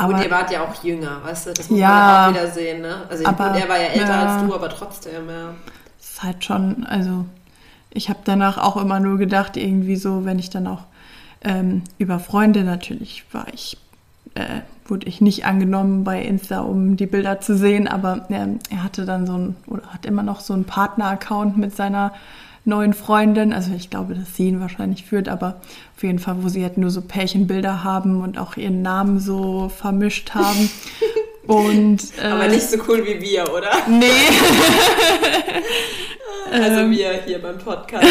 Aber 0.00 0.14
und 0.14 0.24
ihr 0.24 0.30
wart 0.30 0.50
ja 0.50 0.62
auch 0.62 0.82
jünger, 0.82 1.18
weißt 1.24 1.46
du? 1.46 1.52
Das 1.52 1.68
muss 1.70 1.78
Ja. 1.78 1.88
man 1.88 2.34
auch 2.34 2.40
wieder 2.40 2.50
sehen, 2.52 2.82
ne? 2.82 2.96
Also 3.08 3.22
ich, 3.22 3.28
Aber- 3.28 3.46
er 3.56 3.68
war 3.68 3.76
ja 3.78 3.86
älter 3.88 4.08
ja. 4.08 4.26
als 4.36 4.42
du, 4.46 4.54
aber 4.54 4.68
trotzdem, 4.68 5.28
ja. 5.28 5.54
es 5.98 6.10
ist 6.10 6.22
halt 6.22 6.44
schon, 6.44 6.84
also 6.86 7.24
ich 7.90 8.08
habe 8.08 8.20
danach 8.24 8.58
auch 8.58 8.76
immer 8.76 9.00
nur 9.00 9.18
gedacht, 9.18 9.56
irgendwie 9.56 9.96
so, 9.96 10.24
wenn 10.24 10.38
ich 10.38 10.50
dann 10.50 10.66
auch 10.66 10.82
ähm, 11.42 11.82
über 11.98 12.18
Freunde 12.20 12.64
natürlich 12.64 13.24
war 13.32 13.46
ich, 13.52 13.78
äh, 14.34 14.60
wurde 14.86 15.06
ich 15.06 15.20
nicht 15.20 15.44
angenommen 15.46 16.04
bei 16.04 16.20
Insta, 16.22 16.60
um 16.60 16.96
die 16.96 17.06
Bilder 17.06 17.40
zu 17.40 17.56
sehen, 17.56 17.88
aber 17.88 18.26
ähm, 18.30 18.58
er 18.70 18.82
hatte 18.84 19.04
dann 19.06 19.26
so 19.26 19.34
ein, 19.38 19.56
oder 19.66 19.82
hat 19.88 20.04
immer 20.06 20.22
noch 20.22 20.40
so 20.40 20.52
einen 20.52 20.64
Partner-Account 20.64 21.56
mit 21.56 21.74
seiner 21.74 22.12
neuen 22.64 22.92
Freundin, 22.94 23.52
also 23.52 23.72
ich 23.74 23.90
glaube, 23.90 24.14
dass 24.14 24.36
sie 24.36 24.48
ihn 24.48 24.60
wahrscheinlich 24.60 25.04
führt, 25.04 25.28
aber 25.28 25.60
auf 25.96 26.02
jeden 26.02 26.18
Fall, 26.18 26.36
wo 26.42 26.48
sie 26.48 26.62
halt 26.62 26.78
nur 26.78 26.90
so 26.90 27.00
Pärchenbilder 27.02 27.82
haben 27.84 28.22
und 28.22 28.38
auch 28.38 28.56
ihren 28.56 28.82
Namen 28.82 29.18
so 29.20 29.68
vermischt 29.74 30.30
haben. 30.34 30.70
Und, 31.46 31.98
äh, 32.22 32.26
Aber 32.28 32.46
nicht 32.46 32.68
so 32.70 32.76
cool 32.86 33.04
wie 33.04 33.20
wir, 33.20 33.42
oder? 33.52 33.70
Nee. 33.88 34.06
Also 36.52 36.80
Ähm. 36.80 36.90
wir 36.90 37.12
hier 37.24 37.40
beim 37.40 37.58
Podcast. 37.58 38.04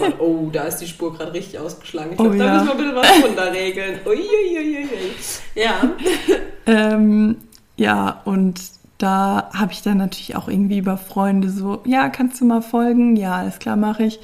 Oh, 0.00 0.12
oh, 0.24 0.48
da 0.52 0.64
ist 0.64 0.78
die 0.78 0.86
Spur 0.88 1.14
gerade 1.14 1.32
richtig 1.32 1.58
ausgeschlagen. 1.60 2.12
Ich 2.14 2.18
Oh, 2.18 2.24
glaube, 2.24 2.38
da 2.38 2.46
ja. 2.46 2.52
müssen 2.54 2.66
wir 2.66 2.72
ein 2.72 2.78
bisschen 2.78 2.96
was 2.96 3.24
runterregeln. 3.24 4.00
Uiuiuiui. 4.04 4.88
Ja. 5.54 5.90
Ähm, 6.66 7.36
ja, 7.76 8.22
und 8.24 8.60
da 8.98 9.50
habe 9.54 9.72
ich 9.72 9.82
dann 9.82 9.98
natürlich 9.98 10.36
auch 10.36 10.48
irgendwie 10.48 10.78
über 10.78 10.96
Freunde 10.96 11.50
so, 11.50 11.82
ja, 11.84 12.08
kannst 12.08 12.40
du 12.40 12.44
mal 12.44 12.62
folgen? 12.62 13.16
Ja, 13.16 13.36
alles 13.36 13.58
klar, 13.58 13.76
mache 13.76 14.04
ich. 14.04 14.20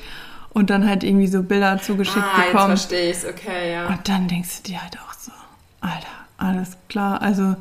und 0.55 0.71
dann 0.71 0.89
halt 0.89 1.03
irgendwie 1.03 1.27
so 1.27 1.43
Bilder 1.43 1.81
zugeschickt 1.81 2.25
ah, 2.25 2.43
bekommen. 2.43 2.73
Jetzt 2.73 2.91
verstehe 2.91 3.11
ich 3.11 3.27
okay, 3.27 3.73
ja. 3.73 3.87
Und 3.87 4.09
dann 4.09 4.29
denkst 4.29 4.63
du 4.63 4.71
dir 4.71 4.83
halt 4.83 4.99
auch 4.99 5.15
so, 5.15 5.33
Alter, 5.81 6.07
alles 6.37 6.77
klar, 6.89 7.23
also 7.23 7.57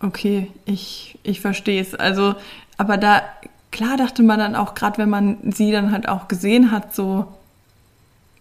okay, 0.00 0.50
ich, 0.64 1.18
ich 1.22 1.40
verstehe 1.40 1.80
es. 1.80 1.94
Also, 1.94 2.34
aber 2.76 2.96
da, 2.96 3.22
klar 3.70 3.96
dachte 3.96 4.22
man 4.22 4.38
dann 4.38 4.56
auch, 4.56 4.74
gerade 4.74 4.98
wenn 4.98 5.08
man 5.08 5.38
sie 5.52 5.70
dann 5.70 5.92
halt 5.92 6.08
auch 6.08 6.28
gesehen 6.28 6.70
hat, 6.70 6.94
so, 6.94 7.32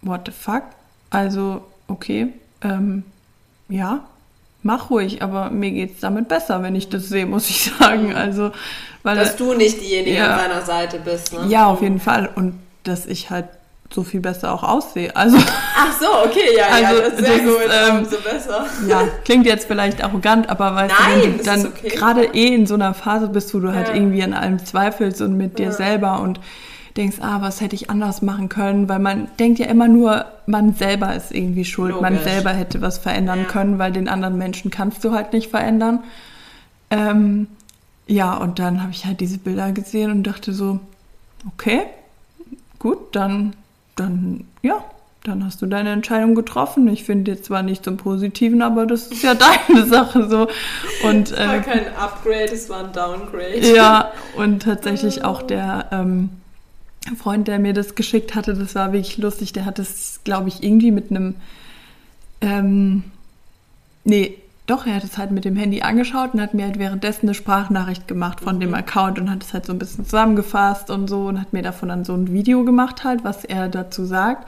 what 0.01 0.21
the 0.25 0.31
fuck? 0.31 0.63
Also, 1.11 1.63
okay, 1.87 2.33
ähm, 2.61 3.03
ja, 3.69 4.03
mach 4.65 4.89
ruhig, 4.89 5.21
aber 5.21 5.49
mir 5.51 5.71
geht's 5.71 6.01
damit 6.01 6.27
besser, 6.27 6.61
wenn 6.63 6.75
ich 6.75 6.89
das 6.89 7.07
sehe, 7.07 7.25
muss 7.25 7.49
ich 7.49 7.71
sagen. 7.79 8.13
Also, 8.13 8.51
weil 9.03 9.15
Dass 9.15 9.35
du 9.35 9.53
nicht 9.53 9.79
diejenige 9.79 10.17
ja. 10.17 10.33
an 10.33 10.39
seiner 10.39 10.61
Seite 10.63 10.99
bist, 10.99 11.31
ne? 11.33 11.45
ja, 11.47 11.67
auf 11.67 11.81
jeden 11.81 11.99
Fall. 11.99 12.29
Und 12.35 12.59
dass 12.83 13.05
ich 13.05 13.29
halt 13.29 13.45
so 13.93 14.03
viel 14.03 14.19
besser 14.19 14.51
auch 14.51 14.63
aussehe. 14.63 15.15
Also, 15.15 15.37
Ach 15.77 15.93
so, 15.99 16.07
okay, 16.25 16.57
ja, 16.57 16.65
Also, 16.65 16.95
ja, 16.95 17.01
das 17.09 17.13
ist 17.19 17.25
sehr 17.25 17.37
das 17.37 17.45
gut, 17.45 17.61
ähm, 17.89 17.97
umso 17.99 18.17
besser. 18.17 18.65
ja, 18.87 19.03
klingt 19.23 19.45
jetzt 19.45 19.67
vielleicht 19.67 20.03
arrogant, 20.03 20.49
aber 20.49 20.71
Nein, 20.71 21.37
du, 21.37 21.43
dann 21.43 21.67
okay. 21.67 21.89
gerade 21.89 22.23
eh 22.33 22.47
in 22.55 22.65
so 22.65 22.73
einer 22.73 22.95
Phase 22.95 23.27
bist, 23.27 23.53
wo 23.53 23.59
du 23.59 23.73
halt 23.73 23.89
Ja. 23.89 23.93
irgendwie 23.93 24.23
an 24.23 24.33
allem 24.33 24.65
zweifelst 24.65 25.21
und 25.21 25.37
mit 25.37 25.59
dir 25.59 25.65
Ja. 25.67 25.71
selber 25.71 26.19
und 26.21 26.39
denkst, 26.97 27.17
ah, 27.21 27.41
was 27.41 27.59
hätte 27.61 27.75
ich 27.75 27.89
anders 27.89 28.21
machen 28.21 28.47
können, 28.49 28.87
weil 28.87 28.99
man 28.99 29.27
denkt 29.39 29.59
ja 29.59 29.65
immer 29.65 29.87
nur, 29.87 30.25
man 30.47 30.73
selber 30.73 31.13
ist 31.15 31.31
irgendwie 31.33 31.65
schuld, 31.65 31.99
man 32.01 32.13
Logisch. 32.13 32.29
selber 32.31 32.51
hätte 32.51 32.81
was 32.81 32.97
verändern 32.99 33.39
Ja. 33.39 33.45
können, 33.45 33.79
weil 33.79 33.91
den 33.91 34.07
anderen 34.07 34.37
Menschen 34.37 34.71
kannst 34.71 35.03
du 35.03 35.11
halt 35.11 35.33
nicht 35.33 35.49
verändern. 35.49 36.03
Ähm, 36.89 37.47
ja, 38.07 38.35
und 38.37 38.59
dann 38.59 38.81
habe 38.81 38.91
ich 38.91 39.05
halt 39.05 39.19
diese 39.19 39.37
Bilder 39.39 39.71
gesehen 39.71 40.11
und 40.11 40.23
dachte 40.23 40.53
so, 40.53 40.79
okay, 41.47 41.81
gut, 42.79 43.15
dann, 43.15 43.55
dann, 43.95 44.45
ja, 44.61 44.83
dann 45.23 45.43
hast 45.43 45.61
du 45.61 45.65
deine 45.65 45.89
Entscheidung 45.91 46.35
getroffen. 46.35 46.87
Ich 46.87 47.03
finde 47.03 47.31
jetzt 47.31 47.45
zwar 47.45 47.63
nicht 47.63 47.83
zum 47.83 47.97
Positiven, 47.97 48.61
aber 48.61 48.85
das 48.85 49.07
ist 49.07 49.23
ja 49.23 49.33
deine 49.67 49.85
Sache 49.85 50.29
so. 50.29 50.47
Und 51.07 51.31
Es 51.31 51.37
war 51.39 51.55
äh, 51.55 51.61
kein 51.61 51.95
Upgrade, 51.97 52.53
es 52.53 52.69
war 52.69 52.85
ein 52.85 52.93
Downgrade. 52.93 53.59
ja, 53.75 54.11
und 54.37 54.61
tatsächlich 54.61 55.25
auch 55.25 55.41
der 55.41 55.87
ähm, 55.91 56.29
Freund, 57.15 57.47
der 57.47 57.59
mir 57.59 57.73
das 57.73 57.95
geschickt 57.95 58.35
hatte, 58.35 58.55
das 58.55 58.73
war 58.75 58.91
wirklich 58.93 59.17
lustig. 59.17 59.53
Der 59.53 59.65
hat 59.65 59.79
es, 59.79 60.21
glaube 60.23 60.49
ich, 60.49 60.63
irgendwie 60.63 60.91
mit 60.91 61.11
einem, 61.11 61.35
ähm, 62.41 63.03
nee, 64.03 64.37
doch, 64.65 64.87
er 64.87 64.95
hat 64.95 65.03
es 65.03 65.17
halt 65.19 65.29
mit 65.29 65.45
dem 65.45 65.55
Handy 65.55 65.83
angeschaut 65.83 66.33
und 66.33 66.41
hat 66.41 66.55
mir 66.55 66.65
halt 66.65 66.79
währenddessen 66.79 67.27
eine 67.27 67.35
Sprachnachricht 67.35 68.07
gemacht 68.07 68.41
von 68.41 68.59
dem 68.59 68.73
Account 68.73 69.19
und 69.19 69.29
hat 69.29 69.43
es 69.43 69.53
halt 69.53 69.67
so 69.67 69.73
ein 69.73 69.79
bisschen 69.79 70.05
zusammengefasst 70.05 70.89
und 70.89 71.07
so 71.07 71.27
und 71.27 71.39
hat 71.39 71.53
mir 71.53 71.61
davon 71.61 71.89
dann 71.89 72.03
so 72.03 72.15
ein 72.15 72.33
Video 72.33 72.63
gemacht 72.63 73.03
halt, 73.03 73.23
was 73.23 73.45
er 73.45 73.69
dazu 73.69 74.05
sagt. 74.05 74.47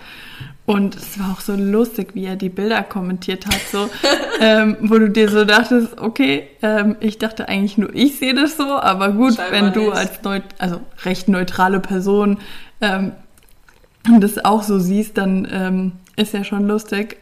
Und 0.68 0.98
es 0.98 1.18
war 1.18 1.32
auch 1.32 1.40
so 1.40 1.56
lustig, 1.56 2.10
wie 2.14 2.26
er 2.26 2.36
die 2.36 2.50
Bilder 2.50 2.84
kommentiert 2.84 3.46
hat, 3.46 3.62
so, 3.72 3.90
ähm, 4.42 4.76
wo 4.82 5.00
du 5.00 5.10
dir 5.10 5.30
so 5.30 5.46
dachtest, 5.46 5.98
okay, 5.98 6.50
ähm, 6.62 6.98
ich 7.00 7.18
dachte 7.18 7.48
eigentlich 7.48 7.78
nur, 7.78 7.96
ich 7.96 8.20
sehe 8.20 8.34
das 8.34 8.58
so, 8.58 8.66
aber 8.66 9.14
gut, 9.14 9.36
Scheinbar 9.36 9.52
wenn 9.54 9.74
du 9.74 9.90
nicht. 9.90 9.94
als 9.94 10.22
neut 10.24 10.44
also 10.58 10.82
recht 11.06 11.30
neutrale 11.30 11.80
Person 11.80 12.40
ähm, 12.82 13.14
das 14.20 14.44
auch 14.44 14.62
so 14.62 14.78
siehst, 14.78 15.18
dann 15.18 15.48
ähm, 15.50 15.92
ist 16.18 16.34
ja 16.34 16.44
schon 16.44 16.68
lustig. 16.68 17.18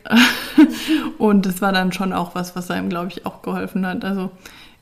Und 1.20 1.46
das 1.46 1.62
war 1.62 1.72
dann 1.72 1.92
schon 1.92 2.14
auch 2.14 2.34
was, 2.34 2.56
was 2.56 2.72
einem, 2.72 2.90
glaube 2.90 3.10
ich, 3.10 3.28
auch 3.28 3.44
geholfen 3.44 3.86
hat. 3.86 4.04
Also 4.04 4.32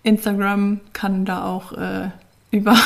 Instagram 0.03 0.79
kann 0.93 1.25
da 1.25 1.43
auch 1.43 1.73
äh, 1.73 2.09
über 2.51 2.77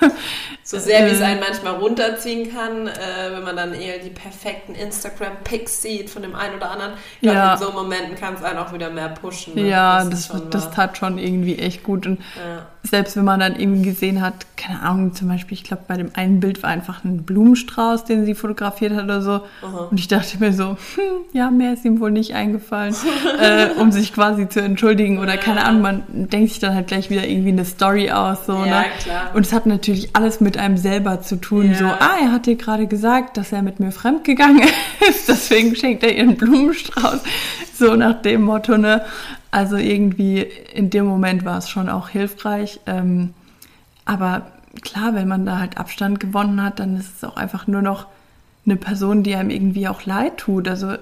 So 0.70 0.78
sehr, 0.78 1.06
wie 1.06 1.12
es 1.12 1.20
Äh. 1.20 1.24
einen 1.24 1.40
manchmal 1.40 1.76
runterziehen 1.76 2.52
kann, 2.54 2.88
äh, 2.88 2.90
wenn 3.32 3.42
man 3.42 3.56
dann 3.56 3.72
eher 3.72 4.00
die 4.00 4.10
perfekten 4.10 4.74
Instagram-Pics 4.74 5.80
sieht 5.80 6.10
von 6.10 6.20
dem 6.20 6.34
einen 6.34 6.56
oder 6.56 6.70
anderen. 6.70 6.92
Ich 7.16 7.20
glaube, 7.22 7.38
Ja. 7.38 7.52
in 7.54 7.58
so 7.58 7.72
Momenten 7.72 8.16
kann 8.16 8.34
es 8.34 8.42
einen 8.42 8.58
auch 8.58 8.72
wieder 8.74 8.90
mehr 8.90 9.08
pushen. 9.08 9.54
ne? 9.54 9.62
ja, 9.66 10.04
das, 10.04 10.28
das 10.50 10.64
wahr. 10.66 10.72
tat 10.74 10.98
schon 10.98 11.16
irgendwie 11.16 11.58
echt 11.58 11.82
gut. 11.84 12.06
Und 12.06 12.18
Ja. 12.36 12.66
selbst 12.82 13.16
wenn 13.16 13.24
man 13.24 13.40
dann 13.40 13.58
eben 13.58 13.82
gesehen 13.82 14.20
hat, 14.20 14.34
keine 14.58 14.82
Ahnung, 14.82 15.14
zum 15.14 15.28
Beispiel, 15.28 15.56
ich 15.56 15.64
glaube, 15.64 15.84
bei 15.88 15.96
dem 15.96 16.10
einen 16.14 16.38
Bild 16.40 16.62
war 16.62 16.68
einfach 16.68 17.02
ein 17.02 17.22
Blumenstrauß, 17.24 18.04
den 18.04 18.26
sie 18.26 18.34
fotografiert 18.34 18.92
hat 18.94 19.04
oder 19.04 19.22
so. 19.22 19.40
Aha. 19.62 19.88
Und 19.90 19.98
ich 19.98 20.08
dachte 20.08 20.36
mir 20.38 20.52
so, 20.52 20.76
hm, 20.96 21.02
ja, 21.32 21.50
mehr 21.50 21.72
ist 21.72 21.84
ihm 21.86 21.98
wohl 22.00 22.10
nicht 22.10 22.34
eingefallen, 22.34 22.94
äh, 23.40 23.68
um 23.80 23.90
sich 23.90 24.12
quasi 24.12 24.50
zu 24.50 24.60
entschuldigen 24.60 25.18
oder 25.18 25.38
keine 25.38 25.64
Ahnung, 25.64 25.80
man 25.80 26.02
denkt 26.08 26.50
sich 26.50 26.58
dann 26.58 26.74
halt 26.74 26.88
gleich 26.88 27.08
wieder 27.08 27.26
irgendwie 27.26 27.52
eine 27.52 27.64
Story 27.64 28.10
aus, 28.10 28.44
so, 28.46 28.52
Ja, 28.52 28.80
ne? 28.80 28.84
klar. 29.02 29.30
Und 29.34 29.46
es 29.46 29.52
hat 29.54 29.64
natürlich 29.64 30.14
alles 30.14 30.40
mit 30.58 30.64
einem 30.64 30.76
selber 30.76 31.20
zu 31.22 31.36
tun, 31.36 31.70
Ja. 31.72 31.78
so, 31.78 31.84
ah, 31.86 32.16
er 32.20 32.32
hat 32.32 32.46
dir 32.46 32.56
gerade 32.56 32.86
gesagt, 32.88 33.36
dass 33.36 33.52
er 33.52 33.62
mit 33.62 33.78
mir 33.78 33.92
fremdgegangen 33.92 34.62
ist, 35.08 35.28
deswegen 35.28 35.74
schenkt 35.76 36.02
er 36.02 36.12
ihr 36.14 36.22
einen 36.24 36.36
Blumenstrauß, 36.36 37.20
so 37.74 37.94
nach 37.94 38.20
dem 38.22 38.42
Motto, 38.42 38.76
ne? 38.76 39.04
Also 39.52 39.76
irgendwie 39.76 40.40
in 40.74 40.90
dem 40.90 41.06
Moment 41.06 41.44
war 41.44 41.58
es 41.58 41.68
schon 41.70 41.88
auch 41.88 42.08
hilfreich, 42.08 42.80
ähm, 42.86 43.34
aber 44.04 44.46
klar, 44.82 45.14
wenn 45.14 45.28
man 45.28 45.46
da 45.46 45.58
halt 45.60 45.78
Abstand 45.78 46.18
gewonnen 46.20 46.62
hat, 46.62 46.80
dann 46.80 46.96
ist 46.96 47.16
es 47.16 47.24
auch 47.24 47.36
einfach 47.36 47.66
nur 47.68 47.82
noch 47.82 48.06
eine 48.66 48.76
Person, 48.76 49.22
die 49.22 49.34
einem 49.36 49.50
irgendwie 49.50 49.88
auch 49.88 50.04
leid 50.04 50.36
tut. 50.38 50.68
Also 50.68 50.92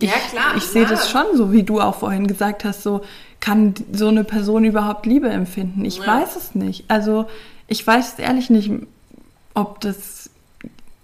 ich, 0.00 0.10
Ja, 0.10 0.16
klar, 0.30 0.56
ich 0.56 0.64
sehe 0.64 0.84
das 0.84 1.08
schon 1.10 1.24
so, 1.34 1.50
wie 1.52 1.62
du 1.62 1.80
auch 1.80 1.94
vorhin 1.94 2.26
gesagt 2.26 2.64
hast, 2.64 2.82
so 2.82 3.02
kann 3.40 3.72
so 3.92 4.08
eine 4.08 4.24
Person 4.24 4.64
überhaupt 4.64 5.06
Liebe 5.06 5.28
empfinden? 5.30 5.84
Ich 5.86 5.98
Ja. 5.98 6.06
weiß 6.06 6.36
es 6.36 6.54
nicht. 6.54 6.84
Also 6.88 7.26
ich 7.68 7.84
weiß 7.86 8.18
ehrlich 8.18 8.50
nicht, 8.50 8.70
ob 9.56 9.80
das, 9.80 10.30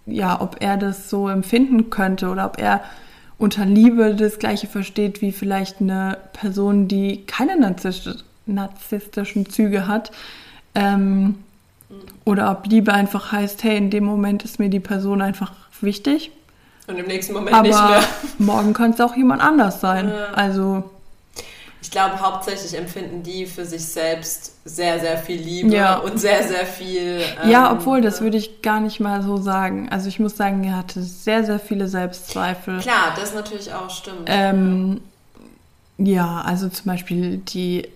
ja, 0.07 0.41
ob 0.41 0.57
er 0.61 0.77
das 0.77 1.09
so 1.11 1.29
empfinden 1.29 1.91
könnte 1.91 2.29
oder 2.29 2.47
ob 2.47 2.61
er 2.61 2.83
unter 3.39 3.65
Liebe 3.65 4.15
das 4.15 4.39
Gleiche 4.39 4.69
versteht 4.69 5.21
wie 5.23 5.33
vielleicht 5.33 5.81
eine 5.81 6.19
Person, 6.33 6.87
die 6.87 7.25
keine 7.27 7.59
narzisstisch, 7.59 8.23
narzisstischen 8.47 9.49
Züge 9.49 9.89
hat. 9.89 10.13
Ähm, 10.75 11.37
oder 12.25 12.51
ob 12.53 12.67
Liebe 12.67 12.93
einfach 12.93 13.33
heißt, 13.33 13.65
hey, 13.65 13.77
in 13.77 13.91
dem 13.91 14.05
Moment 14.05 14.45
ist 14.45 14.59
mir 14.59 14.69
die 14.69 14.81
Person 14.81 15.21
einfach 15.23 15.53
wichtig, 15.81 16.31
Und 16.87 16.99
im 16.99 17.07
nächsten 17.07 17.33
Moment 17.33 17.61
nicht 17.63 17.75
aber 17.75 17.91
mehr. 17.91 18.03
morgen 18.39 18.73
kann 18.75 18.93
es 18.93 19.01
auch 19.01 19.17
jemand 19.17 19.43
anders 19.43 19.81
sein. 19.81 20.09
Ja. 20.09 20.35
Also, 20.35 20.85
Ich 21.83 21.91
glaube, 21.91 22.21
hauptsächlich 22.21 22.79
empfinden 22.79 23.25
die 23.25 23.45
für 23.45 23.65
sich 23.67 23.85
selbst 23.85 24.53
sehr, 24.65 25.01
sehr 25.01 25.19
viel 25.19 25.41
Liebe 25.41 25.75
Ja. 25.75 25.97
und 25.99 26.19
sehr, 26.19 26.47
sehr 26.47 26.65
viel. 26.65 27.21
ja, 27.45 27.71
ähm, 27.71 27.77
obwohl, 27.77 28.01
das 28.01 28.21
würde 28.21 28.37
ich 28.39 28.63
gar 28.63 28.79
nicht 28.81 29.01
mal 29.01 29.21
so 29.23 29.37
sagen. 29.39 29.89
Also 29.91 30.09
ich 30.09 30.21
muss 30.21 30.37
sagen, 30.37 30.63
er 30.63 30.77
hatte 30.77 31.03
sehr, 31.03 31.45
sehr 31.45 31.59
viele 31.59 31.89
Selbstzweifel. 31.89 32.79
Klar, 32.79 33.15
das 33.17 33.35
natürlich 33.35 33.75
auch 33.75 33.91
stimmt. 33.91 34.23
Ähm, 34.27 35.01
ja, 35.99 36.41
also 36.43 36.69
zum 36.69 36.87
Beispiel 36.87 37.39
die, 37.39 37.89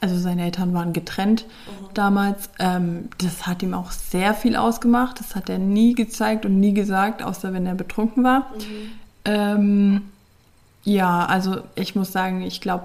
also 0.00 0.18
seine 0.18 0.44
Eltern 0.44 0.72
waren 0.72 0.94
getrennt 0.94 1.44
damals. 1.92 2.48
Ähm, 2.58 3.10
das 3.18 3.46
hat 3.46 3.62
ihm 3.62 3.74
auch 3.74 3.90
sehr 3.90 4.32
viel 4.32 4.56
ausgemacht. 4.56 5.20
Das 5.20 5.34
hat 5.34 5.50
er 5.50 5.58
nie 5.58 5.92
gezeigt 5.94 6.46
und 6.46 6.58
nie 6.60 6.72
gesagt, 6.72 7.22
außer 7.22 7.52
wenn 7.52 7.66
er 7.66 7.74
betrunken 7.74 8.24
war. 8.24 8.46
Ähm, 9.26 10.02
ja, 10.84 11.24
also 11.26 11.62
ich 11.74 11.94
muss 11.94 12.12
sagen, 12.12 12.42
ich 12.42 12.60
glaube, 12.60 12.84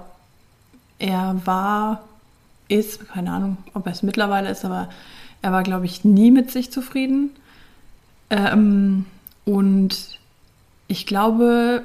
er 0.98 1.40
war, 1.44 2.02
ist, 2.68 3.08
keine 3.08 3.32
Ahnung, 3.32 3.56
ob 3.74 3.86
er 3.86 3.92
es 3.92 4.02
mittlerweile 4.02 4.50
ist, 4.50 4.64
aber 4.64 4.88
er 5.42 5.52
war, 5.52 5.62
glaube 5.62 5.86
ich, 5.86 6.04
nie 6.04 6.30
mit 6.30 6.50
sich 6.50 6.70
zufrieden. 6.70 7.30
Ähm, 8.30 9.06
und 9.44 10.18
ich 10.88 11.06
glaube, 11.06 11.82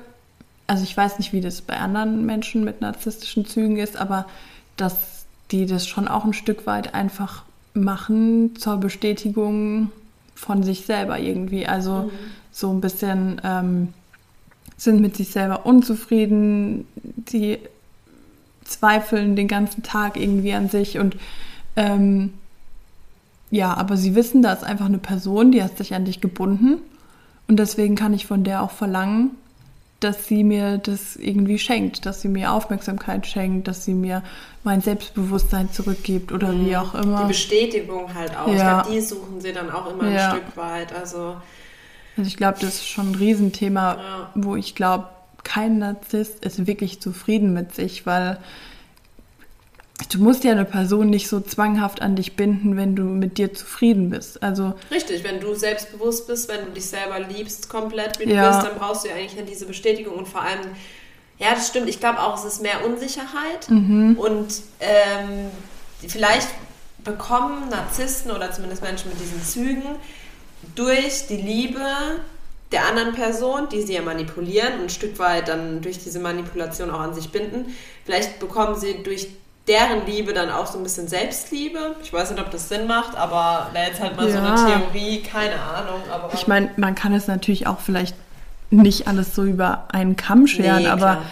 also 0.67 0.83
ich 0.83 0.95
weiß 0.95 1.17
nicht, 1.19 1.33
wie 1.33 1.41
das 1.41 1.61
bei 1.61 1.77
anderen 1.77 2.25
Menschen 2.25 2.63
mit 2.63 2.81
narzisstischen 2.81 3.45
Zügen 3.45 3.77
ist, 3.77 3.97
aber 3.97 4.25
dass 4.77 5.25
die 5.51 5.65
das 5.65 5.87
schon 5.87 6.07
auch 6.07 6.25
ein 6.25 6.33
Stück 6.33 6.65
weit 6.65 6.93
einfach 6.93 7.43
machen 7.73 8.55
zur 8.55 8.77
Bestätigung 8.77 9.91
von 10.33 10.63
sich 10.63 10.85
selber 10.85 11.19
irgendwie. 11.19 11.67
Also 11.67 12.11
so 12.51 12.71
ein 12.71 12.81
bisschen 12.81 13.41
ähm, 13.43 13.93
sind 14.77 15.01
mit 15.01 15.15
sich 15.15 15.29
selber 15.29 15.65
unzufrieden, 15.65 16.85
die 16.95 17.59
zweifeln 18.65 19.35
den 19.35 19.47
ganzen 19.47 19.83
Tag 19.83 20.17
irgendwie 20.17 20.53
an 20.53 20.69
sich 20.69 20.97
und 20.99 21.15
ähm, 21.75 22.33
ja, 23.51 23.73
aber 23.75 23.95
sie 23.95 24.15
wissen, 24.15 24.41
da 24.41 24.51
ist 24.53 24.63
einfach 24.63 24.85
eine 24.87 24.97
Person, 24.97 25.51
die 25.51 25.63
hat 25.63 25.77
sich 25.77 25.93
an 25.93 26.05
dich 26.05 26.19
gebunden 26.19 26.77
und 27.47 27.57
deswegen 27.57 27.95
kann 27.95 28.13
ich 28.13 28.25
von 28.25 28.43
der 28.43 28.63
auch 28.63 28.71
verlangen, 28.71 29.31
dass 29.99 30.27
sie 30.27 30.43
mir 30.43 30.77
das 30.77 31.15
irgendwie 31.15 31.57
schenkt, 31.57 32.05
dass 32.05 32.21
sie 32.21 32.27
mir 32.27 32.51
Aufmerksamkeit 32.51 33.27
schenkt, 33.27 33.67
dass 33.67 33.85
sie 33.85 33.93
mir 33.93 34.23
mein 34.63 34.81
Selbstbewusstsein 34.81 35.71
zurückgibt 35.71 36.31
oder 36.31 36.51
wie 36.59 36.75
auch 36.75 36.93
Mhm. 36.93 37.01
Die 37.01 37.07
immer. 37.07 37.25
Bestätigung 37.27 38.13
halt 38.13 38.35
auch. 38.35 38.47
Ich 38.47 38.55
Ja. 38.59 38.81
glaube, 38.81 38.95
die 38.95 39.01
suchen 39.01 39.39
sie 39.39 39.53
dann 39.53 39.69
auch 39.71 39.91
immer 39.93 40.09
Ja. 40.09 40.31
ein 40.31 40.37
Stück 40.37 40.57
weit. 40.57 40.93
Also, 40.93 41.35
Also 42.17 42.27
ich 42.27 42.37
glaube, 42.37 42.57
das 42.61 42.75
ist 42.75 42.87
schon 42.87 43.11
ein 43.11 43.15
Riesenthema, 43.15 43.95
Ja. 43.95 44.29
wo 44.35 44.55
ich 44.55 44.75
glaube, 44.75 45.07
kein 45.43 45.77
Narzisst 45.77 46.43
ist 46.43 46.65
wirklich 46.65 47.01
zufrieden 47.01 47.53
mit 47.53 47.75
sich, 47.75 48.05
weil 48.05 48.37
du 50.11 50.19
musst 50.19 50.43
ja 50.43 50.51
eine 50.51 50.65
Person 50.65 51.09
nicht 51.09 51.27
so 51.29 51.39
zwanghaft 51.39 52.01
an 52.01 52.15
dich 52.15 52.35
binden, 52.35 52.75
wenn 52.77 52.95
du 52.95 53.03
mit 53.03 53.37
dir 53.37 53.53
zufrieden 53.53 54.09
bist. 54.09 54.41
Also 54.43 54.73
Richtig, 54.91 55.23
wenn 55.23 55.39
du 55.39 55.53
selbstbewusst 55.55 56.27
bist, 56.27 56.49
wenn 56.49 56.65
du 56.65 56.71
dich 56.71 56.85
selber 56.87 57.19
liebst 57.19 57.69
komplett, 57.69 58.19
wie 58.19 58.25
du 58.25 58.33
Ja. 58.33 58.49
bist, 58.49 58.63
dann 58.63 58.77
brauchst 58.77 59.05
du 59.05 59.09
ja 59.09 59.15
eigentlich 59.15 59.39
diese 59.47 59.65
Bestätigung 59.65 60.15
und 60.15 60.27
vor 60.27 60.41
allem, 60.41 60.61
ja, 61.37 61.53
das 61.53 61.67
stimmt, 61.67 61.89
ich 61.89 61.99
glaube 61.99 62.21
auch, 62.21 62.37
es 62.37 62.45
ist 62.45 62.61
mehr 62.61 62.85
Unsicherheit 62.85 63.69
Mhm. 63.69 64.15
und 64.17 64.47
ähm, 64.79 65.49
vielleicht 66.07 66.47
bekommen 67.03 67.69
Narzissten 67.69 68.31
oder 68.31 68.51
zumindest 68.51 68.81
Menschen 68.81 69.09
mit 69.11 69.19
diesen 69.19 69.43
Zügen 69.43 69.83
durch 70.75 71.27
die 71.27 71.37
Liebe 71.37 71.79
der 72.71 72.87
anderen 72.87 73.13
Person, 73.13 73.69
die 73.71 73.81
sie 73.83 73.93
ja 73.93 74.01
manipulieren 74.01 74.73
und 74.75 74.83
ein 74.85 74.89
Stück 74.89 75.19
weit 75.19 75.47
dann 75.47 75.81
durch 75.81 75.99
diese 76.03 76.19
Manipulation 76.19 76.89
auch 76.89 76.99
an 76.99 77.13
sich 77.13 77.29
binden, 77.29 77.75
vielleicht 78.05 78.39
bekommen 78.39 78.75
sie 78.75 79.03
durch 79.03 79.27
deren 79.67 80.05
Liebe 80.05 80.33
dann 80.33 80.49
auch 80.51 80.67
so 80.67 80.77
ein 80.77 80.83
bisschen 80.83 81.07
Selbstliebe. 81.07 81.95
Ich 82.03 82.11
weiß 82.13 82.31
nicht, 82.31 82.39
ob 82.41 82.51
das 82.51 82.69
Sinn 82.69 82.85
macht, 82.87 83.15
aber 83.15 83.69
da 83.73 83.83
jetzt 83.83 83.99
halt 83.99 84.15
mal 84.15 84.29
so 84.29 84.37
Ja. 84.37 84.43
eine 84.65 84.81
Theorie, 84.83 85.21
keine 85.21 85.59
Ahnung. 85.59 86.01
Aber 86.11 86.31
ich 86.33 86.47
meine, 86.47 86.69
man 86.77 86.93
kann 86.95 87.13
es 87.13 87.27
natürlich 87.27 87.65
auch 87.65 87.79
vielleicht 87.79 88.15
nicht 88.69 89.07
alles 89.07 89.33
so 89.33 89.43
über 89.43 89.85
einen 89.91 90.15
Kamm 90.15 90.47
scheren, 90.47 90.83
Nee, 90.83 90.89
aber 90.89 91.23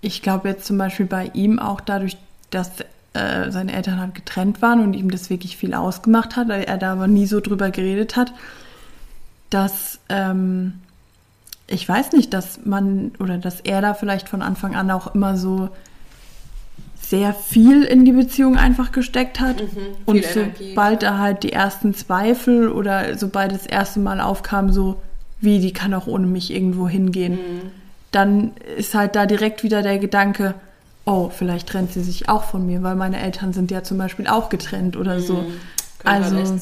ich 0.00 0.20
glaube 0.22 0.48
jetzt 0.48 0.66
zum 0.66 0.78
Beispiel 0.78 1.06
bei 1.06 1.30
ihm 1.34 1.58
auch 1.58 1.80
dadurch, 1.80 2.16
dass 2.50 2.70
äh, 3.14 3.50
seine 3.50 3.72
Eltern 3.72 4.00
halt 4.00 4.14
getrennt 4.14 4.60
waren 4.62 4.80
und 4.80 4.94
ihm 4.94 5.10
das 5.10 5.30
wirklich 5.30 5.56
viel 5.56 5.74
ausgemacht 5.74 6.36
hat, 6.36 6.50
er 6.50 6.76
da 6.78 6.92
aber 6.92 7.06
nie 7.06 7.26
so 7.26 7.40
drüber 7.40 7.70
geredet 7.70 8.16
hat, 8.16 8.32
dass 9.50 9.98
ähm, 10.08 10.74
ich 11.66 11.88
weiß 11.88 12.12
nicht, 12.12 12.34
dass 12.34 12.64
man 12.64 13.12
oder 13.18 13.38
dass 13.38 13.60
er 13.60 13.80
da 13.80 13.94
vielleicht 13.94 14.28
von 14.28 14.42
Anfang 14.42 14.74
an 14.74 14.90
auch 14.90 15.14
immer 15.14 15.36
so 15.36 15.70
sehr 17.00 17.34
viel 17.34 17.82
in 17.82 18.04
die 18.04 18.12
Beziehung 18.12 18.56
einfach 18.56 18.90
gesteckt 18.92 19.38
hat. 19.40 19.60
Mhm, 19.60 19.78
und 20.06 20.24
sobald 20.24 21.02
da 21.02 21.18
halt 21.18 21.42
die 21.42 21.52
ersten 21.52 21.94
Zweifel 21.94 22.68
oder 22.70 23.16
sobald 23.16 23.52
das 23.52 23.66
erste 23.66 24.00
Mal 24.00 24.20
aufkam, 24.20 24.72
so 24.72 25.00
wie, 25.40 25.60
die 25.60 25.72
kann 25.72 25.92
auch 25.94 26.06
ohne 26.06 26.26
mich 26.26 26.50
irgendwo 26.52 26.88
hingehen, 26.88 27.34
Mhm. 27.34 27.70
dann 28.10 28.52
ist 28.76 28.94
halt 28.94 29.16
da 29.16 29.26
direkt 29.26 29.62
wieder 29.62 29.82
der 29.82 29.98
Gedanke, 29.98 30.54
oh, 31.04 31.30
vielleicht 31.30 31.68
trennt 31.68 31.92
sie 31.92 32.02
sich 32.02 32.28
auch 32.28 32.44
von 32.44 32.66
mir, 32.66 32.82
weil 32.82 32.96
meine 32.96 33.20
Eltern 33.20 33.52
sind 33.52 33.70
ja 33.70 33.82
zum 33.82 33.98
Beispiel 33.98 34.26
auch 34.26 34.48
getrennt 34.48 34.96
oder 34.96 35.20
so. 35.20 35.34
Mhm. 35.34 35.52
Also 36.04 36.58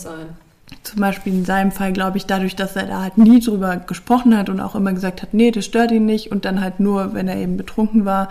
zum 0.82 1.00
Beispiel 1.00 1.32
in 1.32 1.44
seinem 1.44 1.70
Fall, 1.70 1.92
glaube 1.92 2.16
ich, 2.16 2.26
dadurch, 2.26 2.56
dass 2.56 2.76
er 2.76 2.86
da 2.86 3.02
halt 3.02 3.18
nie 3.18 3.40
drüber 3.40 3.76
gesprochen 3.76 4.36
hat 4.36 4.48
und 4.48 4.60
auch 4.60 4.74
immer 4.74 4.92
gesagt 4.92 5.22
hat, 5.22 5.34
nee, 5.34 5.50
das 5.50 5.64
stört 5.64 5.90
ihn 5.90 6.06
nicht 6.06 6.32
und 6.32 6.44
dann 6.44 6.60
halt 6.60 6.80
nur, 6.80 7.14
wenn 7.14 7.28
er 7.28 7.36
eben 7.36 7.56
betrunken 7.56 8.04
war, 8.04 8.28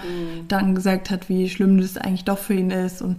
dann 0.47 0.76
gesagt 0.76 1.09
hat, 1.09 1.30
wie 1.30 1.49
schlimm 1.49 1.80
das 1.80 1.97
eigentlich 1.97 2.26
doch 2.26 2.38
für 2.38 2.53
ihn 2.53 2.72
ist. 2.72 3.01
Und 3.01 3.18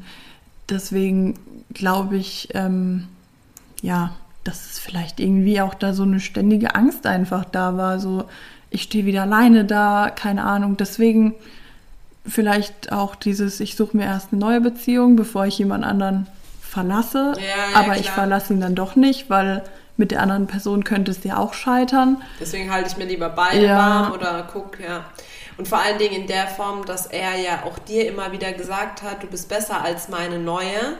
deswegen 0.68 1.38
glaube 1.72 2.16
ich, 2.16 2.48
ähm, 2.54 3.08
ja, 3.80 4.12
dass 4.44 4.72
es 4.72 4.78
vielleicht 4.78 5.20
irgendwie 5.20 5.60
auch 5.60 5.74
da 5.74 5.92
so 5.92 6.02
eine 6.02 6.20
ständige 6.20 6.74
Angst 6.74 7.06
einfach 7.06 7.44
da 7.44 7.76
war, 7.76 8.00
so 8.00 8.24
ich 8.70 8.82
stehe 8.82 9.06
wieder 9.06 9.22
alleine 9.22 9.64
da, 9.64 10.10
keine 10.10 10.44
Ahnung, 10.44 10.76
deswegen 10.76 11.34
vielleicht 12.26 12.92
auch 12.92 13.14
dieses, 13.14 13.60
ich 13.60 13.76
suche 13.76 13.96
mir 13.96 14.04
erst 14.04 14.28
eine 14.32 14.40
neue 14.40 14.60
Beziehung, 14.60 15.16
bevor 15.16 15.46
ich 15.46 15.58
jemand 15.58 15.84
anderen 15.84 16.26
verlasse, 16.60 17.34
Ja, 17.36 17.72
ja, 17.72 17.76
aber 17.80 17.96
ich 17.96 18.02
klar. 18.04 18.14
verlasse 18.14 18.52
ihn 18.54 18.60
dann 18.60 18.74
doch 18.74 18.96
nicht, 18.96 19.28
weil 19.28 19.62
mit 19.96 20.10
der 20.10 20.22
anderen 20.22 20.46
Person 20.46 20.84
könnte 20.84 21.10
es 21.10 21.22
ja 21.24 21.36
auch 21.36 21.52
scheitern. 21.54 22.22
Deswegen 22.40 22.72
halte 22.72 22.88
ich 22.90 22.96
mir 22.96 23.04
lieber 23.04 23.28
beide 23.28 23.66
Ja. 23.66 23.76
warm 23.76 24.12
oder 24.12 24.48
guck, 24.52 24.80
ja. 24.80 25.04
Und 25.58 25.68
vor 25.68 25.78
allen 25.80 25.98
Dingen 25.98 26.22
in 26.22 26.26
der 26.26 26.46
Form, 26.46 26.86
dass 26.86 27.06
er 27.06 27.36
ja 27.36 27.64
auch 27.66 27.78
dir 27.78 28.08
immer 28.08 28.32
wieder 28.32 28.52
gesagt 28.52 29.02
hat, 29.02 29.22
du 29.22 29.26
bist 29.26 29.48
besser 29.50 29.82
als 29.82 30.08
meine 30.08 30.38
neue, 30.38 30.96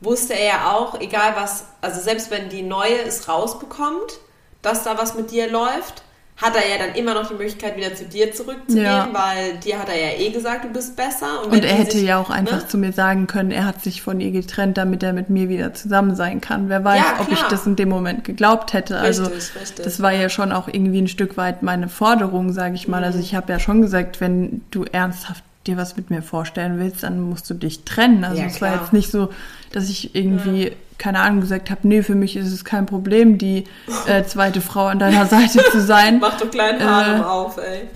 wusste 0.00 0.34
er 0.34 0.44
ja 0.46 0.72
auch, 0.72 1.00
egal 1.00 1.34
was, 1.36 1.66
also 1.80 2.00
selbst 2.00 2.30
wenn 2.30 2.48
die 2.48 2.62
neue 2.62 3.00
es 3.06 3.28
rausbekommt, 3.28 4.18
dass 4.60 4.82
da 4.82 4.98
was 4.98 5.14
mit 5.14 5.30
dir 5.30 5.48
läuft, 5.48 6.02
hat 6.36 6.54
er 6.54 6.68
ja 6.68 6.84
dann 6.86 6.94
immer 6.94 7.14
noch 7.14 7.26
die 7.28 7.34
Möglichkeit, 7.34 7.76
wieder 7.78 7.94
zu 7.94 8.04
dir 8.04 8.30
zurückzugehen, 8.32 8.84
Ja. 8.84 9.08
weil 9.12 9.56
dir 9.58 9.78
hat 9.78 9.88
er 9.88 9.96
ja 9.96 10.18
eh 10.18 10.30
gesagt, 10.30 10.64
du 10.64 10.68
bist 10.68 10.94
besser. 10.94 11.26
wenn 11.46 11.52
Und 11.60 11.64
er 11.64 11.72
hätte 11.74 11.92
sich- 11.96 12.06
ja 12.06 12.18
auch 12.18 12.28
einfach 12.28 12.58
ne? 12.62 12.68
zu 12.68 12.76
mir 12.76 12.92
sagen 12.92 13.26
können, 13.26 13.50
er 13.50 13.64
hat 13.64 13.82
sich 13.82 14.02
von 14.02 14.20
ihr 14.20 14.30
getrennt, 14.32 14.76
damit 14.76 15.02
er 15.02 15.14
mit 15.14 15.30
mir 15.30 15.48
wieder 15.48 15.72
zusammen 15.72 16.14
sein 16.14 16.42
kann. 16.42 16.68
Wer 16.68 16.84
weiß, 16.84 16.98
Ja, 16.98 17.20
ob 17.20 17.32
ich 17.32 17.40
das 17.44 17.66
in 17.66 17.76
dem 17.76 17.88
Moment 17.88 18.24
geglaubt 18.24 18.74
hätte. 18.74 18.98
also 18.98 19.24
Richtig, 19.24 19.60
richtig. 19.60 19.84
das 19.86 20.02
war 20.02 20.12
ja 20.12 20.28
schon 20.28 20.52
auch 20.52 20.68
irgendwie 20.68 21.00
ein 21.00 21.08
Stück 21.08 21.38
weit 21.38 21.62
meine 21.62 21.88
Forderung, 21.88 22.52
sage 22.52 22.74
ich 22.74 22.86
mal. 22.86 23.02
Also 23.02 23.18
ich 23.18 23.34
habe 23.34 23.50
ja 23.50 23.58
schon 23.58 23.80
gesagt, 23.80 24.20
wenn 24.20 24.60
du 24.70 24.84
ernsthaft 24.84 25.42
dir 25.66 25.78
was 25.78 25.96
mit 25.96 26.10
mir 26.10 26.22
vorstellen 26.22 26.78
willst, 26.78 27.02
dann 27.02 27.20
musst 27.20 27.48
du 27.48 27.54
dich 27.54 27.84
trennen. 27.84 28.24
Also 28.24 28.40
Ja, 28.42 28.46
es 28.46 28.60
war 28.60 28.74
jetzt 28.74 28.92
nicht 28.92 29.10
so, 29.10 29.30
dass 29.72 29.88
ich 29.88 30.14
irgendwie, 30.14 30.72
keine 30.98 31.20
Ahnung, 31.20 31.40
gesagt 31.40 31.70
habe, 31.70 31.86
nee, 31.86 32.02
für 32.02 32.14
mich 32.14 32.36
ist 32.36 32.52
es 32.52 32.64
kein 32.64 32.86
Problem, 32.86 33.38
die 33.38 33.64
äh, 34.06 34.24
zweite 34.24 34.60
Frau 34.60 34.86
an 34.86 34.98
deiner 34.98 35.26
Seite 35.26 35.62
zu 35.70 35.80
sein. 35.80 36.18
Mach 36.20 36.38
doch 36.38 36.50
kleinen 36.50 36.82
Haaren 36.82 37.20
Äh, 37.20 37.24
auf, 37.24 37.58
ey. 37.58 37.88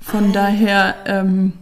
Von 0.00 0.32
daher, 0.32 0.94
ähm, 1.06 1.52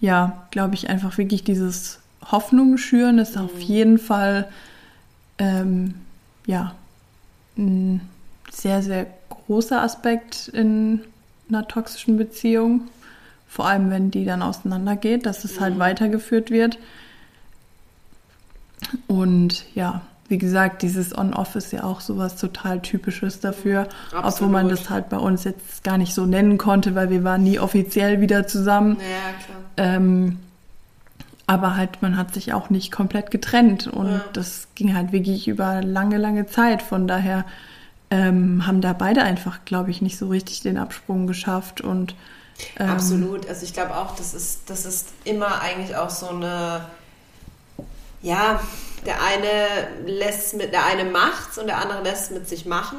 ja, 0.00 0.46
glaube 0.50 0.74
ich 0.74 0.88
einfach 0.88 1.16
wirklich 1.18 1.44
dieses 1.44 2.00
Hoffnung 2.30 2.76
schüren 2.76 3.18
ist 3.18 3.38
auf 3.38 3.60
jeden 3.60 3.98
Fall, 3.98 4.48
ähm, 5.38 5.94
ja, 6.46 6.74
ein 7.56 8.00
sehr, 8.50 8.82
sehr 8.82 9.06
großer 9.28 9.80
Aspekt 9.80 10.48
in 10.48 11.02
einer 11.48 11.68
toxischen 11.68 12.16
Beziehung. 12.16 12.88
Vor 13.48 13.66
allem, 13.66 13.90
wenn 13.90 14.10
die 14.10 14.24
dann 14.24 14.42
auseinandergeht, 14.42 15.24
dass 15.24 15.44
es 15.44 15.60
halt 15.60 15.78
weitergeführt 15.78 16.50
wird. 16.50 16.78
Und 19.06 19.64
ja, 19.74 20.00
wie 20.28 20.38
gesagt, 20.38 20.82
dieses 20.82 21.16
On-Off 21.16 21.54
ist 21.54 21.72
ja 21.72 21.84
auch 21.84 22.00
sowas 22.00 22.36
total 22.36 22.80
Typisches 22.82 23.40
dafür. 23.40 23.88
Obwohl 24.16 24.48
man 24.48 24.66
Absolut. 24.66 24.72
das 24.72 24.90
halt 24.90 25.08
bei 25.08 25.18
uns 25.18 25.44
jetzt 25.44 25.84
gar 25.84 25.98
nicht 25.98 26.14
so 26.14 26.26
nennen 26.26 26.58
konnte, 26.58 26.94
weil 26.94 27.10
wir 27.10 27.22
waren 27.24 27.42
nie 27.44 27.58
offiziell 27.58 28.20
wieder 28.20 28.46
zusammen. 28.46 28.96
Ja, 28.96 29.44
klar. 29.44 29.94
Ähm, 29.96 30.38
aber 31.46 31.76
halt, 31.76 32.02
man 32.02 32.16
hat 32.16 32.34
sich 32.34 32.52
auch 32.54 32.70
nicht 32.70 32.90
komplett 32.90 33.30
getrennt 33.30 33.86
und 33.86 34.08
Ja. 34.10 34.20
das 34.32 34.66
ging 34.74 34.96
halt 34.96 35.12
wirklich 35.12 35.46
über 35.46 35.80
lange, 35.82 36.16
lange 36.18 36.46
Zeit. 36.46 36.82
Von 36.82 37.06
daher 37.06 37.44
ähm, 38.10 38.66
haben 38.66 38.80
da 38.80 38.92
beide 38.92 39.22
einfach, 39.22 39.60
glaube 39.64 39.92
ich, 39.92 40.02
nicht 40.02 40.18
so 40.18 40.26
richtig 40.28 40.62
den 40.62 40.76
Absprung 40.76 41.28
geschafft 41.28 41.80
und 41.80 42.16
ähm, 42.78 42.88
Absolut. 42.90 43.48
Also 43.48 43.64
ich 43.64 43.74
glaube 43.74 43.94
auch, 43.96 44.16
das 44.16 44.34
ist, 44.34 44.70
das 44.70 44.86
ist 44.86 45.10
immer 45.24 45.60
eigentlich 45.60 45.94
auch 45.96 46.10
so 46.10 46.28
eine, 46.30 46.86
ja, 48.26 48.60
der 49.06 49.22
eine 49.22 49.88
lässt 50.04 50.56
mit, 50.56 50.72
der 50.72 50.84
eine 50.84 51.04
macht's 51.04 51.58
und 51.58 51.68
der 51.68 51.78
andere 51.78 52.02
lässt 52.02 52.32
mit 52.32 52.48
sich 52.48 52.66
machen. 52.66 52.98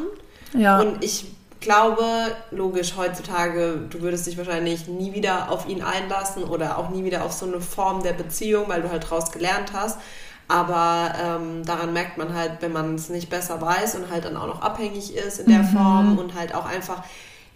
Ja, 0.53 0.79
Und 0.79 1.03
ich 1.03 1.25
glaube, 1.59 2.05
logisch, 2.51 2.93
heutzutage, 2.95 3.77
du 3.89 4.01
würdest 4.01 4.25
dich 4.25 4.37
wahrscheinlich 4.37 4.87
nie 4.87 5.13
wieder 5.13 5.51
auf 5.51 5.67
ihn 5.67 5.81
einlassen 5.83 6.45
oder 6.45 6.77
auch 6.77 6.89
nie 6.89 7.03
wieder 7.03 7.25
auf 7.25 7.33
so 7.33 7.45
eine 7.45 7.59
Form 7.59 8.03
der 8.03 8.13
Beziehung, 8.13 8.69
weil 8.69 8.81
du 8.81 8.89
halt 8.89 9.09
draus 9.09 9.31
gelernt 9.31 9.73
hast. 9.73 9.99
Aber 10.47 11.13
ähm, 11.21 11.65
daran 11.65 11.91
merkt 11.91 12.17
man 12.17 12.33
halt, 12.33 12.61
wenn 12.61 12.71
man 12.71 12.95
es 12.95 13.09
nicht 13.09 13.29
besser 13.29 13.59
weiß 13.59 13.95
und 13.95 14.09
halt 14.09 14.23
dann 14.23 14.37
auch 14.37 14.47
noch 14.47 14.61
abhängig 14.61 15.13
ist 15.13 15.39
in 15.39 15.51
der 15.51 15.65
Form 15.65 16.17
und 16.17 16.35
halt 16.35 16.55
auch 16.55 16.65
einfach, 16.65 17.03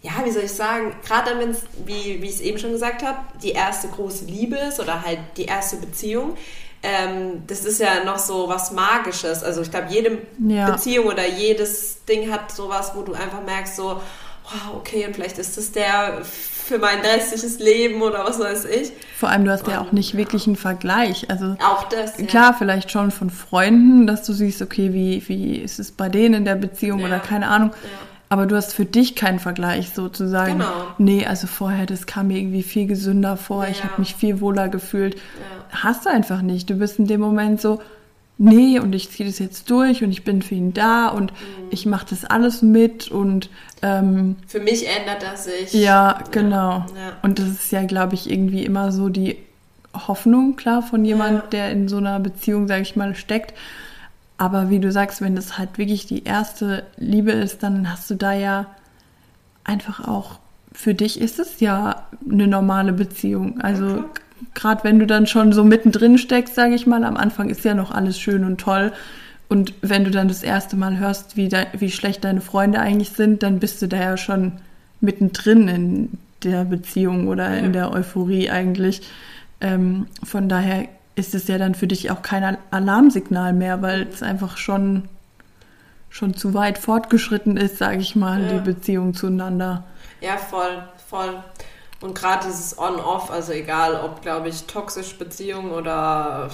ja, 0.02 0.10
wie 0.24 0.30
soll 0.30 0.42
ich 0.42 0.52
sagen, 0.52 0.92
gerade 1.06 1.30
dann, 1.30 1.38
wenn 1.38 1.50
es, 1.52 1.62
wie, 1.86 2.20
wie 2.20 2.26
ich 2.26 2.34
es 2.34 2.40
eben 2.42 2.58
schon 2.58 2.72
gesagt 2.72 3.02
habe, 3.02 3.16
die 3.42 3.52
erste 3.52 3.88
große 3.88 4.26
Liebe 4.26 4.56
ist 4.56 4.78
oder 4.78 5.00
halt 5.02 5.20
die 5.38 5.46
erste 5.46 5.76
Beziehung, 5.76 6.36
ähm, 6.82 7.42
das 7.46 7.64
ist 7.64 7.80
ja 7.80 8.04
noch 8.04 8.18
so 8.18 8.48
was 8.48 8.72
Magisches. 8.72 9.42
Also 9.42 9.62
ich 9.62 9.70
glaube, 9.70 9.86
jede 9.90 10.18
Ja. 10.46 10.70
Beziehung 10.70 11.06
oder 11.06 11.26
jedes 11.28 12.04
Ding 12.04 12.30
hat 12.32 12.50
sowas, 12.52 12.92
wo 12.94 13.02
du 13.02 13.12
einfach 13.14 13.42
merkst, 13.44 13.76
so, 13.76 13.84
wow, 14.44 14.74
okay, 14.76 15.06
und 15.06 15.14
vielleicht 15.14 15.38
ist 15.38 15.56
das 15.56 15.70
der 15.72 16.22
für 16.24 16.78
mein 16.78 17.00
restliches 17.00 17.58
Leben 17.58 18.02
oder 18.02 18.24
was 18.24 18.38
weiß 18.38 18.64
ich. 18.66 18.92
vor 19.18 19.28
allem, 19.28 19.44
du 19.44 19.50
hast 19.50 19.66
ja 19.66 19.80
auch 19.80 19.92
nicht 19.92 20.16
wirklich 20.16 20.46
einen 20.46 20.56
Vergleich. 20.56 21.28
Also 21.30 21.56
Auch 21.64 21.84
das. 21.88 22.18
ja. 22.18 22.26
Klar, 22.26 22.54
vielleicht 22.56 22.90
schon 22.90 23.10
von 23.10 23.30
Freunden, 23.30 24.06
dass 24.06 24.24
du 24.24 24.32
siehst, 24.32 24.62
okay, 24.62 24.92
wie, 24.92 25.22
wie 25.28 25.56
ist 25.56 25.78
es 25.80 25.90
bei 25.92 26.08
denen 26.08 26.34
in 26.34 26.44
der 26.44 26.54
Beziehung 26.56 27.00
Ja. 27.00 27.06
oder 27.06 27.18
keine 27.18 27.48
Ahnung. 27.48 27.70
Ja. 27.72 27.88
Aber 28.32 28.46
du 28.46 28.56
hast 28.56 28.72
für 28.72 28.86
dich 28.86 29.14
keinen 29.14 29.38
Vergleich 29.38 29.90
sozusagen. 29.90 30.54
Genau. 30.60 30.72
Nee, 30.96 31.26
also 31.26 31.46
vorher, 31.46 31.84
das 31.84 32.06
kam 32.06 32.28
mir 32.28 32.38
irgendwie 32.38 32.62
viel 32.62 32.86
gesünder 32.86 33.36
vor. 33.36 33.66
Ich 33.68 33.80
Ja. 33.80 33.84
habe 33.84 34.00
mich 34.00 34.14
viel 34.14 34.40
wohler 34.40 34.68
gefühlt. 34.70 35.16
Ja. 35.16 35.20
Hast 35.82 36.06
du 36.06 36.10
einfach 36.10 36.40
nicht. 36.40 36.70
Du 36.70 36.74
bist 36.76 36.98
in 36.98 37.06
dem 37.06 37.20
Moment 37.20 37.60
so, 37.60 37.82
nee, 38.38 38.78
und 38.78 38.94
ich 38.94 39.10
ziehe 39.10 39.28
das 39.28 39.38
jetzt 39.38 39.68
durch 39.70 40.02
und 40.02 40.10
ich 40.12 40.24
bin 40.24 40.40
für 40.40 40.54
ihn 40.54 40.72
da 40.72 41.08
und 41.08 41.30
Mhm. 41.32 41.36
ich 41.70 41.84
mache 41.84 42.06
das 42.08 42.24
alles 42.24 42.62
mit 42.62 43.08
und 43.08 43.50
ähm, 43.82 44.36
Für 44.46 44.60
mich 44.60 44.86
ändert 44.88 45.22
das 45.22 45.44
sich. 45.44 45.74
ja, 45.74 46.18
genau. 46.30 46.86
Ja. 46.96 47.12
Und 47.20 47.38
das 47.38 47.48
ist 47.48 47.70
ja, 47.70 47.84
glaube 47.84 48.14
ich, 48.14 48.30
irgendwie 48.30 48.64
immer 48.64 48.92
so 48.92 49.10
die 49.10 49.36
Hoffnung, 50.08 50.56
klar, 50.56 50.80
von 50.82 51.04
jemand, 51.04 51.52
der 51.52 51.70
in 51.70 51.86
so 51.86 51.98
einer 51.98 52.18
Beziehung, 52.18 52.66
sage 52.66 52.80
ich 52.80 52.96
mal, 52.96 53.14
steckt. 53.14 53.52
Aber 54.42 54.70
wie 54.70 54.80
du 54.80 54.90
sagst, 54.90 55.20
wenn 55.20 55.36
das 55.36 55.56
halt 55.56 55.78
wirklich 55.78 56.06
die 56.06 56.24
erste 56.24 56.82
Liebe 56.96 57.30
ist, 57.30 57.62
dann 57.62 57.88
hast 57.88 58.10
du 58.10 58.16
da 58.16 58.32
ja 58.32 58.66
einfach 59.62 60.08
auch, 60.08 60.40
für 60.72 60.94
dich 60.94 61.20
ist 61.20 61.38
es 61.38 61.60
ja 61.60 62.02
eine 62.28 62.48
normale 62.48 62.92
Beziehung. 62.92 63.60
Also 63.60 63.86
klar. 63.86 64.04
gerade 64.54 64.82
wenn 64.82 64.98
du 64.98 65.06
dann 65.06 65.28
schon 65.28 65.52
so 65.52 65.62
mittendrin 65.62 66.18
steckst, 66.18 66.56
sage 66.56 66.74
ich 66.74 66.88
mal, 66.88 67.04
am 67.04 67.16
Anfang 67.16 67.50
ist 67.50 67.64
ja 67.64 67.74
noch 67.74 67.92
alles 67.92 68.18
schön 68.18 68.42
und 68.42 68.60
toll. 68.60 68.92
Und 69.48 69.74
wenn 69.80 70.02
du 70.02 70.10
dann 70.10 70.26
das 70.26 70.42
erste 70.42 70.74
Mal 70.74 70.98
hörst, 70.98 71.36
wie, 71.36 71.48
de, 71.48 71.66
wie 71.78 71.92
schlecht 71.92 72.24
deine 72.24 72.40
Freunde 72.40 72.80
eigentlich 72.80 73.10
sind, 73.10 73.44
dann 73.44 73.60
bist 73.60 73.80
du 73.80 73.86
da 73.86 73.98
ja 73.98 74.16
schon 74.16 74.54
mittendrin 75.00 75.68
in 75.68 76.18
der 76.42 76.64
Beziehung 76.64 77.28
oder 77.28 77.48
ja. 77.48 77.58
in 77.58 77.72
der 77.72 77.92
Euphorie 77.92 78.50
eigentlich. 78.50 79.02
Ähm, 79.60 80.08
von 80.24 80.48
daher 80.48 80.88
ist 81.14 81.34
es 81.34 81.48
ja 81.48 81.58
dann 81.58 81.74
für 81.74 81.86
dich 81.86 82.10
auch 82.10 82.22
kein 82.22 82.56
Alarmsignal 82.70 83.52
mehr, 83.52 83.82
weil 83.82 84.02
es 84.08 84.22
einfach 84.22 84.56
schon, 84.56 85.08
schon 86.08 86.34
zu 86.34 86.54
weit 86.54 86.78
fortgeschritten 86.78 87.56
ist, 87.56 87.78
sage 87.78 87.98
ich 87.98 88.16
mal, 88.16 88.42
ja. 88.42 88.52
die 88.54 88.60
Beziehung 88.60 89.14
zueinander. 89.14 89.84
Ja, 90.20 90.36
voll, 90.36 90.82
voll. 91.08 91.42
Und 92.00 92.14
gerade 92.14 92.46
dieses 92.46 92.78
On-Off, 92.78 93.30
also 93.30 93.52
egal 93.52 93.94
ob, 93.94 94.22
glaube 94.22 94.48
ich, 94.48 94.64
toxische 94.64 95.16
Beziehung 95.16 95.70
oder 95.70 96.50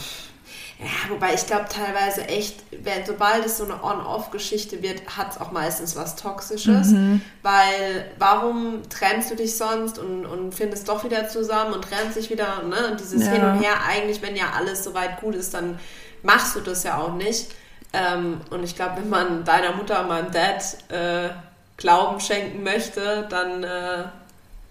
ja, 0.81 1.11
wobei 1.11 1.35
ich 1.35 1.45
glaube 1.45 1.66
teilweise 1.68 2.29
echt, 2.29 2.62
wenn, 2.70 3.05
sobald 3.05 3.45
es 3.45 3.59
so 3.59 3.64
eine 3.64 3.83
On-Off-Geschichte 3.83 4.81
wird, 4.81 5.16
hat 5.16 5.33
es 5.33 5.41
auch 5.41 5.51
meistens 5.51 5.97
was 5.97 6.14
Toxisches. 6.14 6.89
Mhm. 6.89 7.20
Weil 7.43 8.12
warum 8.18 8.83
trennst 8.89 9.29
du 9.31 9.35
dich 9.35 9.57
sonst 9.57 9.99
und, 9.99 10.24
und 10.24 10.55
findest 10.55 10.89
doch 10.89 11.03
wieder 11.03 11.29
zusammen 11.29 11.72
und 11.72 11.83
trennst 11.83 12.16
dich 12.16 12.31
wieder, 12.31 12.62
ne? 12.62 12.93
Und 12.93 13.01
dieses 13.01 13.26
ja. 13.26 13.33
Hin 13.33 13.45
und 13.45 13.61
Her, 13.61 13.72
eigentlich, 13.89 14.22
wenn 14.22 14.37
ja 14.37 14.53
alles 14.57 14.85
soweit 14.85 15.20
gut 15.20 15.35
ist, 15.35 15.53
dann 15.53 15.81
machst 16.22 16.55
du 16.55 16.61
das 16.61 16.85
ja 16.85 16.99
auch 16.99 17.14
nicht. 17.14 17.49
Ähm, 17.93 18.41
und 18.51 18.62
ich 18.62 18.76
glaube, 18.76 18.99
wenn 18.99 19.09
man 19.09 19.45
deiner 19.45 19.72
Mutter 19.72 20.03
und 20.03 20.09
meinem 20.09 20.31
Dad 20.31 20.62
äh, 20.91 21.31
Glauben 21.76 22.20
schenken 22.20 22.62
möchte, 22.62 23.26
dann 23.29 23.64
äh, 23.64 24.05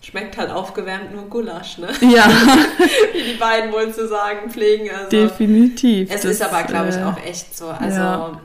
schmeckt 0.02 0.38
halt 0.38 0.52
aufgewärmt 0.52 1.14
nur 1.14 1.24
Gulasch, 1.24 1.78
ne? 1.78 1.89
Ja. 2.02 2.28
Wie 3.14 3.24
die 3.24 3.38
beiden 3.38 3.72
wohl 3.72 3.93
zu 3.93 4.08
sagen 4.08 4.50
pflegen. 4.50 4.89
Also, 4.89 5.10
Definitiv. 5.10 6.10
Es 6.12 6.22
das, 6.22 6.32
ist 6.32 6.41
aber, 6.41 6.64
glaube 6.64 6.89
ich, 6.89 6.95
äh, 6.95 7.04
auch 7.04 7.18
echt 7.26 7.58
so. 7.58 7.68
Also, 7.68 8.00
ja. 8.00 8.41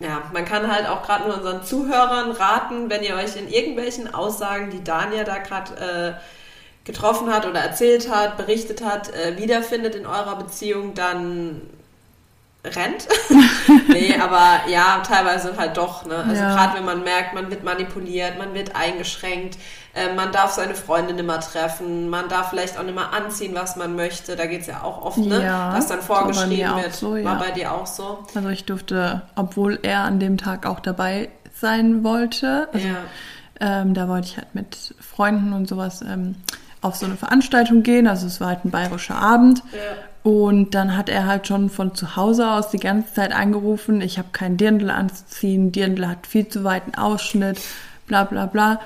ja 0.00 0.22
man 0.32 0.44
kann 0.44 0.70
halt 0.70 0.88
auch 0.88 1.02
gerade 1.02 1.28
nur 1.28 1.36
unseren 1.36 1.64
Zuhörern 1.64 2.30
raten, 2.32 2.90
wenn 2.90 3.02
ihr 3.02 3.14
euch 3.16 3.36
in 3.36 3.48
irgendwelchen 3.48 4.12
Aussagen, 4.12 4.70
die 4.70 4.84
Dania 4.84 5.24
da 5.24 5.38
gerade 5.38 6.16
äh, 6.16 6.86
getroffen 6.86 7.32
hat 7.32 7.46
oder 7.46 7.60
erzählt 7.60 8.10
hat, 8.10 8.36
berichtet 8.36 8.84
hat, 8.84 9.14
äh, 9.14 9.36
wiederfindet 9.38 9.94
in 9.94 10.06
eurer 10.06 10.36
Beziehung, 10.36 10.94
dann 10.94 11.62
rennt. 12.64 13.06
nee, 13.88 14.16
aber 14.18 14.68
ja, 14.68 15.02
teilweise 15.06 15.56
halt 15.56 15.76
doch. 15.76 16.04
Ne? 16.04 16.16
Also 16.16 16.42
ja. 16.42 16.54
gerade 16.54 16.76
wenn 16.76 16.84
man 16.84 17.04
merkt, 17.04 17.34
man 17.34 17.50
wird 17.50 17.64
manipuliert, 17.64 18.38
man 18.38 18.54
wird 18.54 18.74
eingeschränkt, 18.74 19.58
äh, 19.94 20.14
man 20.14 20.32
darf 20.32 20.52
seine 20.52 20.74
Freunde 20.74 21.14
nicht 21.14 21.26
mehr 21.26 21.40
treffen, 21.40 22.08
man 22.10 22.28
darf 22.28 22.50
vielleicht 22.50 22.78
auch 22.78 22.82
nicht 22.82 22.94
mehr 22.94 23.12
anziehen, 23.12 23.54
was 23.54 23.76
man 23.76 23.94
möchte. 23.96 24.36
Da 24.36 24.46
geht 24.46 24.62
es 24.62 24.66
ja 24.66 24.82
auch 24.82 25.02
oft, 25.02 25.18
ne? 25.18 25.42
Ja, 25.42 25.72
was 25.72 25.86
dann 25.86 26.02
vorgeschrieben 26.02 26.76
wird. 26.76 26.94
So, 26.94 27.16
ja. 27.16 27.24
War 27.24 27.38
bei 27.38 27.52
dir 27.52 27.72
auch 27.72 27.86
so? 27.86 28.24
Also 28.34 28.48
ich 28.48 28.64
durfte, 28.64 29.22
obwohl 29.36 29.78
er 29.82 30.00
an 30.00 30.18
dem 30.18 30.36
Tag 30.36 30.66
auch 30.66 30.80
dabei 30.80 31.30
sein 31.54 32.04
wollte, 32.04 32.68
also, 32.72 32.88
ähm, 33.60 33.94
da 33.94 34.08
wollte 34.08 34.28
ich 34.28 34.36
halt 34.36 34.54
mit 34.54 34.94
Freunden 35.00 35.52
und 35.52 35.68
sowas 35.68 36.02
ähm, 36.02 36.36
auf 36.80 36.96
so 36.96 37.06
eine 37.06 37.16
Veranstaltung 37.16 37.82
gehen. 37.82 38.06
Also 38.06 38.26
es 38.26 38.40
war 38.40 38.48
halt 38.48 38.64
ein 38.64 38.70
bayerischer 38.70 39.16
Abend. 39.16 39.62
Ja. 40.28 40.32
Und 40.32 40.74
dann 40.74 40.96
hat 40.96 41.08
er 41.08 41.26
halt 41.26 41.46
schon 41.46 41.70
von 41.70 41.94
zu 41.94 42.16
Hause 42.16 42.50
aus 42.50 42.70
die 42.70 42.78
ganze 42.78 43.14
Zeit 43.14 43.32
angerufen, 43.32 44.00
ich 44.00 44.18
habe 44.18 44.28
kein 44.32 44.56
Dirndl 44.56 44.90
anzuziehen, 44.90 45.72
Dirndl 45.72 46.06
hat 46.06 46.26
viel 46.26 46.48
zu 46.48 46.64
weiten 46.64 46.94
Ausschnitt, 46.94 47.60
bla 48.06 48.24
bla 48.24 48.46
bla. 48.46 48.80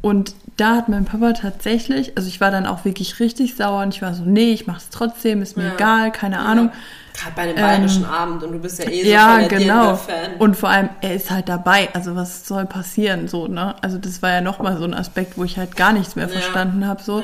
Und 0.00 0.34
da 0.56 0.76
hat 0.76 0.88
mein 0.88 1.04
Papa 1.04 1.32
tatsächlich, 1.32 2.16
also 2.16 2.28
ich 2.28 2.40
war 2.40 2.50
dann 2.50 2.66
auch 2.66 2.84
wirklich 2.84 3.20
richtig 3.20 3.56
sauer 3.56 3.82
und 3.82 3.94
ich 3.94 4.02
war 4.02 4.14
so, 4.14 4.24
nee, 4.24 4.52
ich 4.52 4.66
mach's 4.66 4.88
trotzdem, 4.90 5.42
ist 5.42 5.56
mir 5.56 5.66
ja. 5.66 5.74
egal, 5.74 6.12
keine 6.12 6.36
ja. 6.36 6.42
Ahnung. 6.42 6.70
Gerade 7.14 7.32
bei 7.34 7.42
einem 7.42 7.56
bayerischen 7.56 8.04
ähm, 8.04 8.10
Abend 8.10 8.42
und 8.42 8.52
du 8.52 8.58
bist 8.58 8.78
ja 8.78 8.90
eh 8.90 9.02
so 9.02 9.10
ja, 9.10 9.38
der 9.38 9.48
genau. 9.48 9.96
Fan. 9.96 10.36
Und 10.38 10.56
vor 10.56 10.68
allem, 10.68 10.90
er 11.00 11.14
ist 11.14 11.30
halt 11.30 11.48
dabei, 11.48 11.88
also 11.92 12.14
was 12.14 12.46
soll 12.46 12.66
passieren, 12.66 13.28
so, 13.28 13.48
ne? 13.48 13.74
Also 13.82 13.98
das 13.98 14.22
war 14.22 14.30
ja 14.30 14.40
nochmal 14.40 14.76
so 14.78 14.84
ein 14.84 14.94
Aspekt, 14.94 15.36
wo 15.36 15.44
ich 15.44 15.58
halt 15.58 15.76
gar 15.76 15.92
nichts 15.92 16.16
mehr 16.16 16.28
verstanden 16.28 16.86
habe, 16.86 17.02
so. 17.02 17.22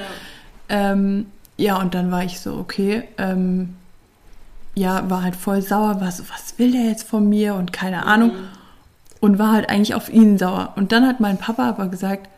Ähm, 0.69 1.27
ja, 1.63 1.81
und 1.81 1.95
dann 1.95 2.11
war 2.11 2.25
ich 2.25 2.41
so, 2.41 2.55
okay, 2.55 3.05
ähm, 3.19 3.77
ja, 4.75 5.09
war 5.09 5.23
halt 5.23 5.37
voll 5.37 5.63
sauer, 5.63 6.01
was, 6.01 6.21
was 6.29 6.59
will 6.59 6.73
der 6.73 6.87
jetzt 6.87 7.07
von 7.07 7.29
mir 7.29 7.55
und 7.55 7.73
keine 7.73 8.05
Ahnung. 8.05 8.33
Und 9.21 9.39
war 9.39 9.53
halt 9.53 9.71
eigentlich 9.71 9.95
auf 9.95 10.13
ihn 10.13 10.39
sauer. 10.39 10.73
Und 10.75 10.91
dann 10.91 11.07
hat 11.07 11.21
mein 11.21 11.39
Papa 11.39 11.69
aber 11.69 11.87
gesagt, 11.87 12.29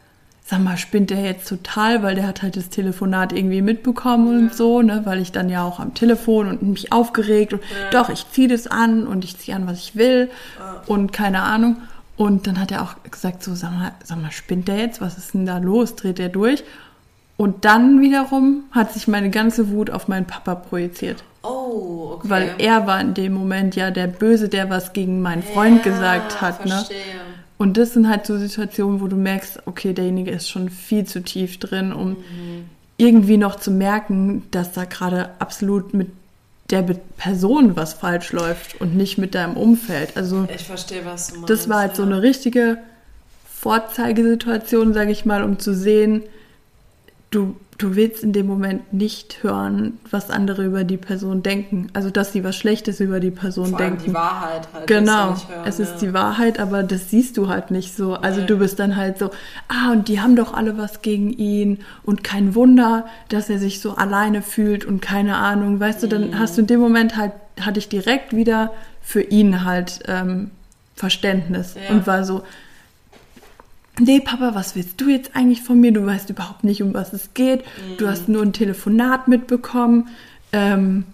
sag 0.44 0.60
mal, 0.60 0.76
spinnt 0.76 1.08
der 1.08 1.22
jetzt 1.22 1.48
total, 1.48 2.02
weil 2.02 2.16
der 2.16 2.26
hat 2.26 2.42
halt 2.42 2.56
das 2.56 2.68
Telefonat 2.68 3.32
irgendwie 3.32 3.62
mitbekommen 3.62 4.26
ja. 4.26 4.38
und 4.40 4.54
so, 4.54 4.82
ne, 4.82 5.00
weil 5.06 5.20
ich 5.22 5.32
dann 5.32 5.48
ja 5.48 5.64
auch 5.64 5.80
am 5.80 5.94
Telefon 5.94 6.48
und 6.48 6.62
mich 6.62 6.92
aufgeregt 6.92 7.54
und 7.54 7.62
ja. 7.62 7.90
doch, 7.90 8.10
ich 8.10 8.30
ziehe 8.30 8.48
das 8.48 8.66
an 8.66 9.06
und 9.06 9.24
ich 9.24 9.38
ziehe 9.38 9.56
an, 9.56 9.66
was 9.66 9.78
ich 9.78 9.96
will 9.96 10.28
ja. 10.58 10.82
und 10.86 11.14
keine 11.14 11.44
Ahnung. 11.44 11.78
Und 12.16 12.46
dann 12.46 12.60
hat 12.60 12.70
er 12.70 12.82
auch 12.82 12.96
gesagt, 13.10 13.42
so, 13.42 13.54
sag 13.54 13.72
mal, 13.72 13.92
sag 14.04 14.20
mal, 14.20 14.30
spinnt 14.30 14.68
der 14.68 14.76
jetzt? 14.76 15.00
Was 15.00 15.16
ist 15.16 15.32
denn 15.32 15.46
da 15.46 15.56
los? 15.56 15.96
Dreht 15.96 16.18
der 16.18 16.28
durch? 16.28 16.62
Und 17.36 17.64
dann 17.64 18.00
wiederum 18.00 18.64
hat 18.70 18.92
sich 18.92 19.08
meine 19.08 19.30
ganze 19.30 19.70
Wut 19.70 19.90
auf 19.90 20.06
meinen 20.06 20.26
Papa 20.26 20.54
projiziert. 20.54 21.24
Oh, 21.42 22.12
okay. 22.14 22.30
Weil 22.30 22.54
er 22.58 22.86
war 22.86 23.00
in 23.00 23.14
dem 23.14 23.34
Moment 23.34 23.76
ja 23.76 23.90
der 23.90 24.06
Böse, 24.06 24.48
der 24.48 24.70
was 24.70 24.92
gegen 24.92 25.20
meinen 25.20 25.42
Freund 25.42 25.84
ja, 25.84 25.92
gesagt 25.92 26.40
hat. 26.40 26.64
Ne? 26.64 26.70
Verstehe. 26.70 26.96
Ne? 26.96 27.20
Und 27.58 27.76
das 27.76 27.92
sind 27.92 28.08
halt 28.08 28.26
so 28.26 28.38
Situationen, 28.38 29.00
wo 29.00 29.08
du 29.08 29.16
merkst, 29.16 29.62
okay, 29.66 29.92
derjenige 29.92 30.30
ist 30.30 30.48
schon 30.48 30.70
viel 30.70 31.04
zu 31.04 31.22
tief 31.22 31.58
drin, 31.58 31.92
um 31.92 32.10
mhm. 32.10 32.64
irgendwie 32.96 33.36
noch 33.36 33.56
zu 33.56 33.70
merken, 33.70 34.44
dass 34.50 34.72
da 34.72 34.84
gerade 34.84 35.30
absolut 35.38 35.94
mit 35.94 36.08
der 36.70 36.82
Person 36.82 37.76
was 37.76 37.94
falsch 37.94 38.32
läuft 38.32 38.80
und 38.80 38.96
nicht 38.96 39.18
mit 39.18 39.34
deinem 39.34 39.56
Umfeld. 39.56 40.16
Also 40.16 40.46
ich 40.54 40.64
verstehe, 40.64 41.04
was 41.04 41.28
du 41.28 41.34
meinst. 41.36 41.50
Das 41.50 41.68
war 41.68 41.80
halt 41.80 41.90
ja. 41.92 41.96
so 41.96 42.02
eine 42.02 42.22
richtige 42.22 42.78
Vorzeigesituation, 43.52 44.94
sage 44.94 45.12
ich 45.12 45.24
mal, 45.24 45.42
um 45.42 45.58
zu 45.58 45.74
sehen, 45.74 46.22
du, 47.34 47.56
du 47.78 47.96
willst 47.96 48.22
in 48.22 48.32
dem 48.32 48.46
Moment 48.46 48.92
nicht 48.92 49.42
hören, 49.42 49.98
was 50.10 50.30
andere 50.30 50.64
über 50.64 50.84
die 50.84 50.96
Person 50.96 51.42
denken. 51.42 51.88
Also, 51.92 52.10
dass 52.10 52.32
sie 52.32 52.44
was 52.44 52.56
Schlechtes 52.56 53.00
über 53.00 53.18
die 53.20 53.30
Person 53.30 53.70
Vor 53.70 53.78
denken. 53.78 54.04
die 54.06 54.14
Wahrheit 54.14 54.68
halt. 54.72 54.86
Genau, 54.86 55.30
hören, 55.30 55.64
es 55.64 55.80
ist 55.80 55.94
ja. 55.94 56.08
die 56.08 56.14
Wahrheit, 56.14 56.60
aber 56.60 56.82
das 56.82 57.10
siehst 57.10 57.36
du 57.36 57.48
halt 57.48 57.70
nicht 57.70 57.96
so. 57.96 58.14
Also, 58.14 58.40
nee. 58.40 58.46
du 58.46 58.58
bist 58.58 58.78
dann 58.78 58.96
halt 58.96 59.18
so, 59.18 59.30
ah, 59.68 59.92
und 59.92 60.08
die 60.08 60.20
haben 60.20 60.36
doch 60.36 60.54
alle 60.54 60.78
was 60.78 61.02
gegen 61.02 61.32
ihn 61.32 61.80
und 62.04 62.22
kein 62.22 62.54
Wunder, 62.54 63.06
dass 63.28 63.50
er 63.50 63.58
sich 63.58 63.80
so 63.80 63.96
alleine 63.96 64.42
fühlt 64.42 64.84
und 64.84 65.00
keine 65.02 65.36
Ahnung. 65.36 65.80
Weißt 65.80 66.02
du, 66.02 66.06
dann 66.06 66.30
mhm. 66.30 66.38
hast 66.38 66.56
du 66.56 66.62
in 66.62 66.66
dem 66.68 66.80
Moment 66.80 67.16
halt, 67.16 67.32
hatte 67.60 67.78
ich 67.78 67.88
direkt 67.88 68.34
wieder 68.34 68.72
für 69.02 69.22
ihn 69.22 69.64
halt 69.64 70.00
ähm, 70.06 70.50
Verständnis 70.94 71.74
ja. 71.74 71.94
und 71.94 72.06
war 72.06 72.24
so, 72.24 72.42
nee, 73.98 74.20
Papa, 74.20 74.54
was 74.54 74.74
willst 74.74 75.00
du 75.00 75.08
jetzt 75.08 75.34
eigentlich 75.34 75.62
von 75.62 75.80
mir? 75.80 75.92
Du 75.92 76.04
weißt 76.04 76.30
überhaupt 76.30 76.64
nicht, 76.64 76.82
um 76.82 76.94
was 76.94 77.12
es 77.12 77.34
geht. 77.34 77.60
Mhm. 77.60 77.96
Du 77.98 78.08
hast 78.08 78.28
nur 78.28 78.42
ein 78.42 78.52
Telefonat 78.52 79.28
mitbekommen. 79.28 80.08
Ähm, 80.52 81.04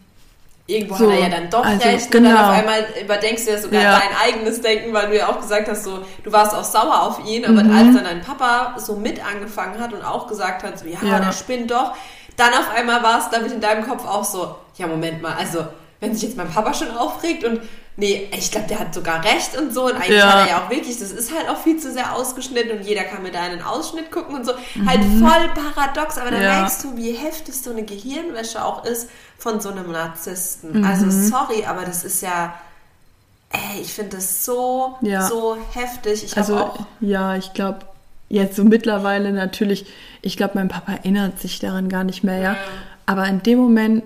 Irgendwo 0.66 0.94
so, 0.94 1.10
hat 1.10 1.18
er 1.18 1.20
ja 1.20 1.28
dann 1.28 1.50
doch 1.50 1.64
also, 1.64 1.88
recht. 1.88 2.10
Genau. 2.10 2.28
Und 2.28 2.34
dann 2.36 2.44
auf 2.44 2.58
einmal 2.58 2.86
überdenkst 3.02 3.44
du 3.44 3.50
ja 3.50 3.58
sogar 3.58 3.82
ja. 3.82 3.98
dein 3.98 4.16
eigenes 4.22 4.60
Denken, 4.60 4.92
weil 4.92 5.08
du 5.08 5.16
ja 5.16 5.28
auch 5.28 5.40
gesagt 5.40 5.68
hast, 5.68 5.84
so, 5.84 5.98
du 6.22 6.32
warst 6.32 6.54
auch 6.54 6.64
sauer 6.64 7.02
auf 7.02 7.26
ihn, 7.26 7.44
aber 7.44 7.64
mhm. 7.64 7.72
als 7.72 7.94
dann 7.94 8.04
dein 8.04 8.20
Papa 8.22 8.76
so 8.78 8.96
mit 8.96 9.24
angefangen 9.24 9.80
hat 9.80 9.92
und 9.92 10.02
auch 10.02 10.28
gesagt 10.28 10.62
hat, 10.62 10.78
so, 10.78 10.86
ja, 10.86 10.98
ja. 11.02 11.18
der 11.18 11.32
spinnt 11.32 11.72
doch, 11.72 11.94
dann 12.36 12.50
auf 12.50 12.70
einmal 12.74 13.02
war 13.02 13.18
es 13.18 13.30
damit 13.30 13.52
in 13.52 13.60
deinem 13.60 13.84
Kopf 13.86 14.06
auch 14.06 14.24
so, 14.24 14.54
ja, 14.76 14.86
Moment 14.86 15.20
mal, 15.20 15.34
also, 15.34 15.66
wenn 15.98 16.14
sich 16.14 16.22
jetzt 16.22 16.36
mein 16.36 16.48
Papa 16.48 16.72
schon 16.72 16.90
aufregt 16.96 17.44
und 17.44 17.60
nee, 18.00 18.28
ich 18.36 18.50
glaube, 18.50 18.66
der 18.66 18.80
hat 18.80 18.94
sogar 18.94 19.22
recht 19.22 19.56
und 19.56 19.72
so. 19.72 19.84
Und 19.84 19.94
eigentlich 19.94 20.16
ja. 20.18 20.32
hat 20.32 20.46
er 20.46 20.48
ja 20.48 20.64
auch 20.64 20.70
wirklich, 20.70 20.98
das 20.98 21.12
ist 21.12 21.32
halt 21.36 21.48
auch 21.48 21.58
viel 21.58 21.78
zu 21.78 21.92
sehr 21.92 22.16
ausgeschnitten 22.16 22.78
und 22.78 22.84
jeder 22.84 23.04
kann 23.04 23.22
mir 23.22 23.30
da 23.30 23.42
einen 23.42 23.62
Ausschnitt 23.62 24.10
gucken 24.10 24.34
und 24.34 24.44
so. 24.44 24.52
Mhm. 24.74 24.88
Halt 24.88 25.00
voll 25.04 25.62
paradox, 25.74 26.18
aber 26.18 26.30
dann 26.30 26.42
ja. 26.42 26.60
merkst 26.60 26.82
du, 26.82 26.96
wie 26.96 27.12
heftig 27.12 27.54
so 27.54 27.70
eine 27.70 27.84
Gehirnwäsche 27.84 28.64
auch 28.64 28.84
ist 28.84 29.08
von 29.38 29.60
so 29.60 29.68
einem 29.68 29.92
Narzissten. 29.92 30.80
Mhm. 30.80 30.84
Also 30.84 31.10
sorry, 31.10 31.64
aber 31.66 31.84
das 31.84 32.04
ist 32.04 32.22
ja. 32.22 32.54
Ey, 33.52 33.82
ich 33.82 33.92
finde 33.92 34.16
das 34.16 34.44
so, 34.44 34.96
ja. 35.00 35.22
so 35.22 35.56
heftig. 35.72 36.24
Ich 36.24 36.36
also, 36.36 36.56
auch 36.56 36.78
ja, 37.00 37.34
ich 37.34 37.52
glaube, 37.52 37.80
jetzt 38.28 38.54
so 38.54 38.64
mittlerweile 38.64 39.32
natürlich, 39.32 39.86
ich 40.22 40.36
glaube, 40.36 40.52
mein 40.54 40.68
Papa 40.68 40.92
erinnert 40.92 41.40
sich 41.40 41.58
daran 41.58 41.88
gar 41.88 42.04
nicht 42.04 42.22
mehr, 42.22 42.38
ja. 42.38 42.56
Aber 43.06 43.26
in 43.26 43.42
dem 43.42 43.58
Moment, 43.58 44.04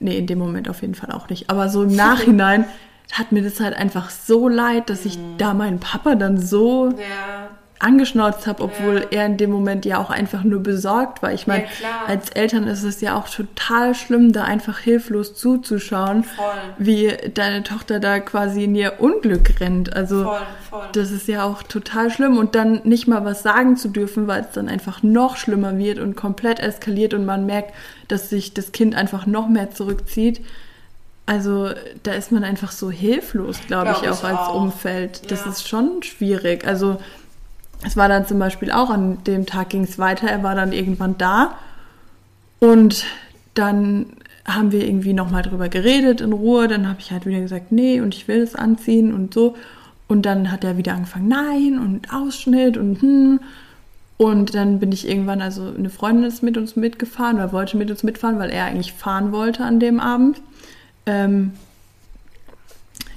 nee, 0.00 0.18
in 0.18 0.26
dem 0.26 0.38
Moment 0.38 0.68
auf 0.68 0.82
jeden 0.82 0.94
Fall 0.94 1.12
auch 1.12 1.30
nicht, 1.30 1.48
aber 1.48 1.70
so 1.70 1.82
im 1.82 1.96
Nachhinein 1.96 2.66
hat 3.12 3.32
mir 3.32 3.42
das 3.42 3.60
halt 3.60 3.76
einfach 3.76 4.10
so 4.10 4.48
leid, 4.48 4.90
dass 4.90 5.04
ich 5.04 5.18
mhm. 5.18 5.38
da 5.38 5.54
meinen 5.54 5.78
Papa 5.78 6.14
dann 6.16 6.40
so 6.40 6.88
ja. 6.88 7.48
angeschnauzt 7.78 8.46
habe, 8.46 8.62
obwohl 8.62 9.02
ja. 9.02 9.06
er 9.10 9.26
in 9.26 9.36
dem 9.36 9.50
Moment 9.50 9.84
ja 9.84 9.98
auch 9.98 10.10
einfach 10.10 10.42
nur 10.42 10.60
besorgt 10.60 11.22
war. 11.22 11.32
Ich 11.32 11.46
meine, 11.46 11.64
ja, 11.80 12.06
als 12.08 12.30
Eltern 12.30 12.66
ist 12.66 12.82
es 12.82 13.00
ja 13.00 13.16
auch 13.16 13.28
total 13.28 13.94
schlimm, 13.94 14.32
da 14.32 14.44
einfach 14.44 14.78
hilflos 14.78 15.34
zuzuschauen, 15.34 16.24
voll. 16.24 16.46
wie 16.78 17.12
deine 17.34 17.62
Tochter 17.62 18.00
da 18.00 18.18
quasi 18.18 18.64
in 18.64 18.74
ihr 18.74 18.94
Unglück 18.98 19.60
rennt. 19.60 19.94
Also 19.94 20.24
voll, 20.24 20.38
voll. 20.70 20.88
das 20.94 21.12
ist 21.12 21.28
ja 21.28 21.44
auch 21.44 21.62
total 21.62 22.10
schlimm 22.10 22.36
und 22.36 22.56
dann 22.56 22.80
nicht 22.84 23.06
mal 23.06 23.24
was 23.24 23.44
sagen 23.44 23.76
zu 23.76 23.88
dürfen, 23.88 24.26
weil 24.26 24.40
es 24.40 24.52
dann 24.52 24.68
einfach 24.68 25.04
noch 25.04 25.36
schlimmer 25.36 25.78
wird 25.78 26.00
und 26.00 26.16
komplett 26.16 26.58
eskaliert 26.58 27.14
und 27.14 27.26
man 27.26 27.46
merkt, 27.46 27.74
dass 28.08 28.30
sich 28.30 28.54
das 28.54 28.72
Kind 28.72 28.96
einfach 28.96 29.26
noch 29.26 29.46
mehr 29.46 29.70
zurückzieht. 29.70 30.40
Also 31.26 31.70
da 32.02 32.12
ist 32.12 32.32
man 32.32 32.44
einfach 32.44 32.70
so 32.70 32.90
hilflos, 32.90 33.58
glaube 33.66 33.90
Glaub 33.90 34.02
ich, 34.02 34.08
auch 34.10 34.18
ich 34.18 34.24
als 34.24 34.38
auch. 34.48 34.54
Umfeld. 34.62 35.30
Das 35.30 35.44
Ja. 35.44 35.50
ist 35.50 35.66
schon 35.68 36.02
schwierig. 36.02 36.66
Also 36.66 36.98
es 37.86 37.96
war 37.96 38.08
dann 38.08 38.26
zum 38.26 38.38
Beispiel 38.38 38.70
auch 38.70 38.90
an 38.90 39.22
dem 39.24 39.46
Tag 39.46 39.70
ging 39.70 39.84
es 39.84 39.98
weiter. 39.98 40.26
Er 40.28 40.42
war 40.42 40.54
dann 40.54 40.72
irgendwann 40.72 41.16
da 41.18 41.54
und 42.60 43.04
dann 43.54 44.06
haben 44.46 44.72
wir 44.72 44.86
irgendwie 44.86 45.14
nochmal 45.14 45.42
drüber 45.42 45.70
geredet 45.70 46.20
in 46.20 46.32
Ruhe. 46.34 46.68
Dann 46.68 46.88
habe 46.88 47.00
ich 47.00 47.10
halt 47.10 47.24
wieder 47.24 47.40
gesagt, 47.40 47.72
nee, 47.72 48.00
und 48.00 48.14
ich 48.14 48.28
will 48.28 48.42
es 48.42 48.54
anziehen 48.54 49.14
und 49.14 49.32
so. 49.32 49.54
Und 50.08 50.26
dann 50.26 50.52
hat 50.52 50.64
er 50.64 50.76
wieder 50.76 50.92
angefangen, 50.92 51.28
nein 51.28 51.78
und 51.78 52.12
Ausschnitt 52.12 52.76
und 52.76 53.00
hm. 53.00 53.40
Und 54.16 54.54
dann 54.54 54.78
bin 54.78 54.92
ich 54.92 55.08
irgendwann, 55.08 55.42
also 55.42 55.72
eine 55.76 55.90
Freundin 55.90 56.24
ist 56.24 56.42
mit 56.42 56.56
uns 56.56 56.76
mitgefahren 56.76 57.36
oder 57.36 57.52
wollte 57.52 57.76
mit 57.76 57.90
uns 57.90 58.04
mitfahren, 58.04 58.38
weil 58.38 58.50
er 58.50 58.66
eigentlich 58.66 58.92
fahren 58.92 59.32
wollte 59.32 59.64
an 59.64 59.80
dem 59.80 59.98
Abend. 59.98 60.40
Ähm, 61.06 61.52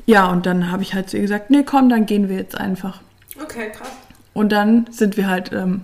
ja, 0.06 0.28
und 0.32 0.46
dann 0.46 0.72
habe 0.72 0.84
ich 0.84 0.94
halt 0.94 1.10
zu 1.10 1.18
ihr 1.18 1.24
gesagt, 1.24 1.50
nee, 1.50 1.64
komm, 1.64 1.90
dann 1.90 2.06
gehen 2.06 2.30
wir 2.30 2.38
jetzt 2.38 2.58
einfach. 2.58 3.02
Okay, 3.42 3.72
krass. 3.72 3.92
Und 4.34 4.52
dann 4.52 4.88
sind 4.92 5.18
wir 5.18 5.28
halt 5.28 5.52
ähm, 5.52 5.82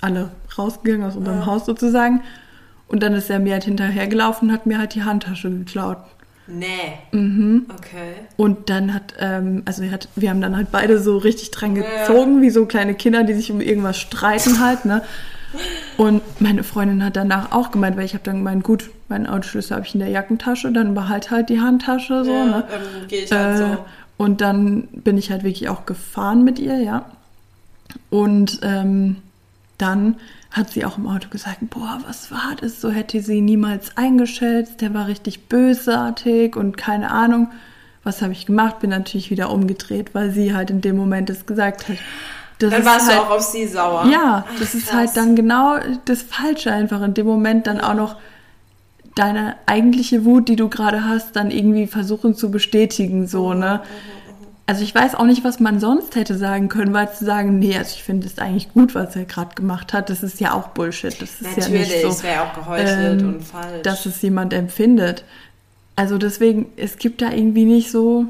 alle 0.00 0.30
rausgegangen 0.56 1.06
aus 1.06 1.16
unserem 1.16 1.40
Ja. 1.40 1.46
Haus 1.46 1.66
sozusagen. 1.66 2.22
Und 2.88 3.02
dann 3.02 3.14
ist 3.14 3.28
er 3.30 3.38
mir 3.40 3.54
halt 3.54 3.64
hinterhergelaufen 3.64 4.48
und 4.48 4.54
hat 4.54 4.66
mir 4.66 4.78
halt 4.78 4.94
die 4.94 5.02
Handtasche 5.02 5.50
geklaut. 5.50 5.98
Nee. 6.46 6.66
Mhm. 7.10 7.66
Okay. 7.76 8.14
Und 8.36 8.70
dann 8.70 8.94
hat, 8.94 9.14
ähm, 9.18 9.62
also 9.64 9.82
er 9.82 9.90
hat, 9.90 10.08
wir 10.14 10.30
haben 10.30 10.40
dann 10.40 10.56
halt 10.56 10.70
beide 10.70 11.00
so 11.00 11.18
richtig 11.18 11.50
dran 11.50 11.74
Ja. 11.74 11.82
gezogen, 11.82 12.40
wie 12.42 12.50
so 12.50 12.66
kleine 12.66 12.94
Kinder, 12.94 13.24
die 13.24 13.34
sich 13.34 13.50
um 13.50 13.60
irgendwas 13.60 13.98
streiten 13.98 14.60
halt, 14.64 14.84
ne? 14.84 15.02
Und 15.96 16.22
meine 16.40 16.62
Freundin 16.64 17.04
hat 17.04 17.16
danach 17.16 17.52
auch 17.52 17.70
gemeint, 17.70 17.96
weil 17.96 18.04
ich 18.04 18.14
habe 18.14 18.24
dann 18.24 18.36
gemeint, 18.36 18.64
gut, 18.64 18.90
meinen 19.08 19.26
Autoschlüssel 19.26 19.76
habe 19.76 19.86
ich 19.86 19.94
in 19.94 20.00
der 20.00 20.10
Jackentasche, 20.10 20.72
dann 20.72 20.94
behalt 20.94 21.30
halt 21.30 21.48
die 21.48 21.60
Handtasche 21.60 22.24
so, 22.24 22.32
ja, 22.32 22.44
ne? 22.44 22.64
Gehe 23.08 23.24
ich 23.24 23.32
halt 23.32 23.56
Äh, 23.56 23.58
so. 23.58 23.84
Und 24.18 24.40
dann 24.40 24.88
bin 24.92 25.18
ich 25.18 25.30
halt 25.30 25.42
wirklich 25.44 25.68
auch 25.68 25.86
gefahren 25.86 26.44
mit 26.44 26.58
ihr, 26.58 26.78
ja. 26.78 27.06
Und 28.10 28.60
ähm, 28.62 29.16
dann 29.78 30.16
hat 30.50 30.70
sie 30.70 30.84
auch 30.84 30.96
im 30.96 31.06
Auto 31.06 31.28
gesagt, 31.28 31.58
boah, 31.70 32.00
was 32.06 32.30
war 32.30 32.56
das? 32.60 32.80
So 32.80 32.90
hätte 32.90 33.20
sie 33.20 33.42
niemals 33.42 33.96
eingeschätzt. 33.96 34.80
Der 34.80 34.94
war 34.94 35.06
richtig 35.06 35.48
bösartig 35.48 36.56
und 36.56 36.76
keine 36.76 37.10
Ahnung. 37.10 37.48
Was 38.04 38.22
habe 38.22 38.32
ich 38.32 38.46
gemacht? 38.46 38.80
Bin 38.80 38.90
natürlich 38.90 39.30
wieder 39.30 39.50
umgedreht, 39.50 40.14
weil 40.14 40.30
sie 40.30 40.54
halt 40.54 40.70
in 40.70 40.80
dem 40.80 40.96
Moment 40.96 41.28
das 41.28 41.44
gesagt 41.44 41.88
hat. 41.88 41.96
Das 42.58 42.70
Dann 42.70 42.80
ist 42.80 42.86
warst 42.86 43.08
halt, 43.08 43.18
du 43.18 43.22
auch 43.22 43.30
auf 43.30 43.42
sie 43.42 43.66
sauer. 43.66 44.06
ja, 44.10 44.44
das 44.58 44.74
ist 44.74 44.86
krass. 44.88 44.96
halt 44.96 45.16
dann 45.16 45.36
genau 45.36 45.76
das 46.06 46.22
Falsche 46.22 46.72
einfach. 46.72 47.02
In 47.02 47.14
dem 47.14 47.26
Moment 47.26 47.66
dann 47.66 47.80
auch 47.80 47.94
noch 47.94 48.16
deine 49.14 49.56
eigentliche 49.66 50.24
Wut, 50.24 50.48
die 50.48 50.56
du 50.56 50.68
gerade 50.68 51.04
hast, 51.06 51.36
dann 51.36 51.50
irgendwie 51.50 51.86
versuchen 51.86 52.34
zu 52.34 52.50
bestätigen, 52.50 53.26
so, 53.26 53.54
ne? 53.54 53.80
Also 54.68 54.82
ich 54.82 54.92
weiß 54.94 55.14
auch 55.14 55.24
nicht, 55.26 55.44
was 55.44 55.60
man 55.60 55.78
sonst 55.78 56.16
hätte 56.16 56.36
sagen 56.36 56.68
können, 56.68 56.92
weil 56.92 57.12
zu 57.12 57.24
sagen, 57.24 57.58
nee, 57.60 57.76
also 57.78 57.92
ich 57.94 58.02
finde 58.02 58.26
es 58.26 58.38
eigentlich 58.38 58.72
gut, 58.72 58.96
was 58.96 59.14
er 59.14 59.24
gerade 59.24 59.54
gemacht 59.54 59.92
hat, 59.92 60.10
das 60.10 60.24
ist 60.24 60.40
ja 60.40 60.54
auch 60.54 60.68
Bullshit. 60.68 61.12
Das 61.22 61.40
ist 61.40 61.42
ja 61.42 61.48
Natürlich, 61.62 61.88
nicht 61.88 62.02
so, 62.02 62.08
es 62.08 62.22
wäre 62.24 62.42
auch 62.42 62.52
geheuchelt 62.52 63.22
ähm, 63.22 63.28
und 63.28 63.44
falsch. 63.44 63.82
dass 63.84 64.06
es 64.06 64.20
jemand 64.22 64.52
empfindet. 64.52 65.22
Also 65.94 66.18
deswegen, 66.18 66.66
es 66.76 66.96
gibt 66.98 67.22
da 67.22 67.30
irgendwie 67.30 67.64
nicht 67.64 67.92
so 67.92 68.24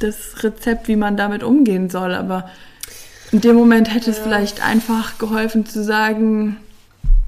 das 0.00 0.42
Rezept, 0.42 0.88
wie 0.88 0.96
man 0.96 1.16
damit 1.16 1.44
umgehen 1.44 1.88
soll, 1.88 2.14
aber 2.14 2.50
in 3.32 3.40
dem 3.40 3.56
Moment 3.56 3.92
hätte 3.94 4.10
es 4.10 4.18
Ja. 4.18 4.24
vielleicht 4.24 4.64
einfach 4.64 5.18
geholfen 5.18 5.66
zu 5.66 5.82
sagen, 5.84 6.56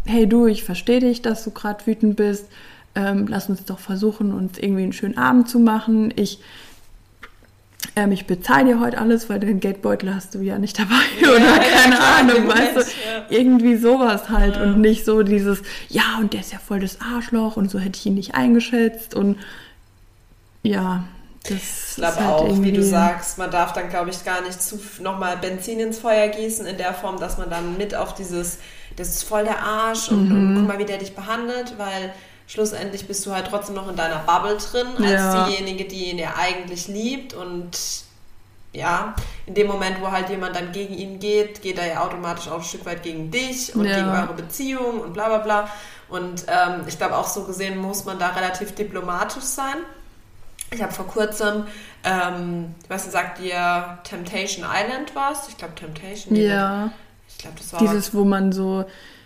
hey 0.04 0.26
du, 0.26 0.46
ich 0.46 0.64
verstehe 0.64 1.00
dich, 1.00 1.22
dass 1.22 1.44
du 1.44 1.50
gerade 1.50 1.86
wütend 1.86 2.16
bist. 2.16 2.46
Ähm, 2.94 3.26
lass 3.28 3.48
uns 3.48 3.64
doch 3.64 3.78
versuchen, 3.78 4.32
uns 4.32 4.58
irgendwie 4.58 4.82
einen 4.82 4.92
schönen 4.92 5.16
Abend 5.16 5.48
zu 5.48 5.58
machen. 5.58 6.12
Ich, 6.16 6.40
ähm, 7.96 8.12
ich 8.12 8.26
bezahle 8.26 8.66
dir 8.66 8.80
heute 8.80 8.98
alles, 8.98 9.30
weil 9.30 9.40
den 9.40 9.60
Geldbeutel 9.60 10.14
hast 10.14 10.34
du 10.34 10.40
ja 10.40 10.58
nicht 10.58 10.78
dabei 10.78 10.94
Ja, 11.20 11.28
oder 11.30 11.38
ja, 11.38 11.58
keine 11.58 11.94
klar, 11.96 12.18
Ahnung, 12.18 12.48
weißt 12.48 12.72
Moment, 12.74 12.86
du? 13.30 13.34
Irgendwie 13.34 13.76
sowas 13.76 14.28
halt 14.28 14.56
Ja. 14.56 14.64
und 14.64 14.80
nicht 14.80 15.04
so 15.04 15.22
dieses, 15.22 15.62
ja, 15.88 16.18
und 16.20 16.32
der 16.32 16.40
ist 16.40 16.52
ja 16.52 16.58
voll 16.58 16.80
das 16.80 16.98
Arschloch 17.00 17.56
und 17.56 17.70
so 17.70 17.78
hätte 17.78 17.98
ich 17.98 18.06
ihn 18.06 18.14
nicht 18.14 18.34
eingeschätzt 18.34 19.14
und 19.14 19.36
ja, 20.62 21.04
das 21.48 21.90
Ich 21.90 21.96
glaube 21.96 22.16
halt 22.16 22.28
auch, 22.28 22.44
irgendwie, 22.46 22.68
wie 22.72 22.76
du 22.76 22.82
sagst, 22.82 23.38
man 23.38 23.50
darf 23.50 23.72
dann, 23.72 23.88
glaube 23.88 24.10
ich, 24.10 24.24
gar 24.24 24.40
nicht 24.42 24.62
zu 24.62 24.80
nochmal 25.00 25.36
Benzin 25.36 25.80
ins 25.80 25.98
Feuer 25.98 26.28
gießen, 26.28 26.66
in 26.66 26.78
der 26.78 26.94
Form, 26.94 27.18
dass 27.20 27.38
man 27.38 27.50
dann 27.50 27.76
mit 27.76 27.94
auf 27.94 28.14
dieses, 28.14 28.58
das 28.96 29.08
ist 29.08 29.22
voll 29.24 29.44
der 29.44 29.60
Arsch 29.62 30.08
und, 30.08 30.30
Mhm. 30.30 30.36
und 30.50 30.54
guck 30.54 30.68
mal, 30.68 30.78
wie 30.78 30.84
der 30.84 30.98
dich 30.98 31.14
behandelt, 31.14 31.74
weil 31.78 32.12
schlussendlich 32.46 33.06
bist 33.06 33.24
du 33.26 33.32
halt 33.32 33.46
trotzdem 33.48 33.74
noch 33.74 33.88
in 33.88 33.96
deiner 33.96 34.20
Bubble 34.20 34.56
drin, 34.56 34.86
als 34.98 35.10
Ja. 35.10 35.46
diejenige, 35.46 35.84
die 35.84 36.10
ihn 36.10 36.18
ja 36.18 36.34
eigentlich 36.38 36.88
liebt 36.88 37.34
und 37.34 37.70
ja, 38.74 39.14
in 39.44 39.52
dem 39.54 39.66
Moment, 39.66 40.00
wo 40.00 40.10
halt 40.10 40.30
jemand 40.30 40.56
dann 40.56 40.72
gegen 40.72 40.94
ihn 40.94 41.18
geht, 41.18 41.60
geht 41.60 41.78
er 41.78 41.86
ja 41.86 42.04
automatisch 42.06 42.48
auch 42.48 42.56
ein 42.58 42.64
Stück 42.64 42.86
weit 42.86 43.02
gegen 43.02 43.30
dich 43.30 43.74
und 43.76 43.84
Ja. 43.84 43.96
gegen 43.96 44.08
eure 44.08 44.32
Beziehung 44.34 45.00
und 45.00 45.12
bla 45.12 45.28
bla 45.28 45.38
bla. 45.38 45.68
Und 46.08 46.44
ähm, 46.48 46.82
ich 46.86 46.96
glaube, 46.96 47.16
auch 47.18 47.28
so 47.28 47.44
gesehen 47.44 47.76
muss 47.78 48.06
man 48.06 48.18
da 48.18 48.28
relativ 48.30 48.74
diplomatisch 48.74 49.42
sein. 49.44 49.76
Ich 50.72 50.82
habe 50.82 50.92
vor 50.92 51.06
kurzem, 51.06 51.64
ähm, 52.04 52.74
nicht, 52.88 53.10
sagt 53.12 53.40
ihr 53.40 53.98
Temptation 54.04 54.64
Island 54.64 55.12
was? 55.14 55.48
Ich 55.48 55.56
glaube 55.58 55.74
Temptation. 55.74 56.34
ja, 56.34 56.90
Ich 57.28 57.38
glaube, 57.38 57.56
das 57.58 57.72
war. 57.72 57.80
dieses, 57.80 58.14
wo 58.14 58.24
man 58.24 58.52
so, 58.52 58.84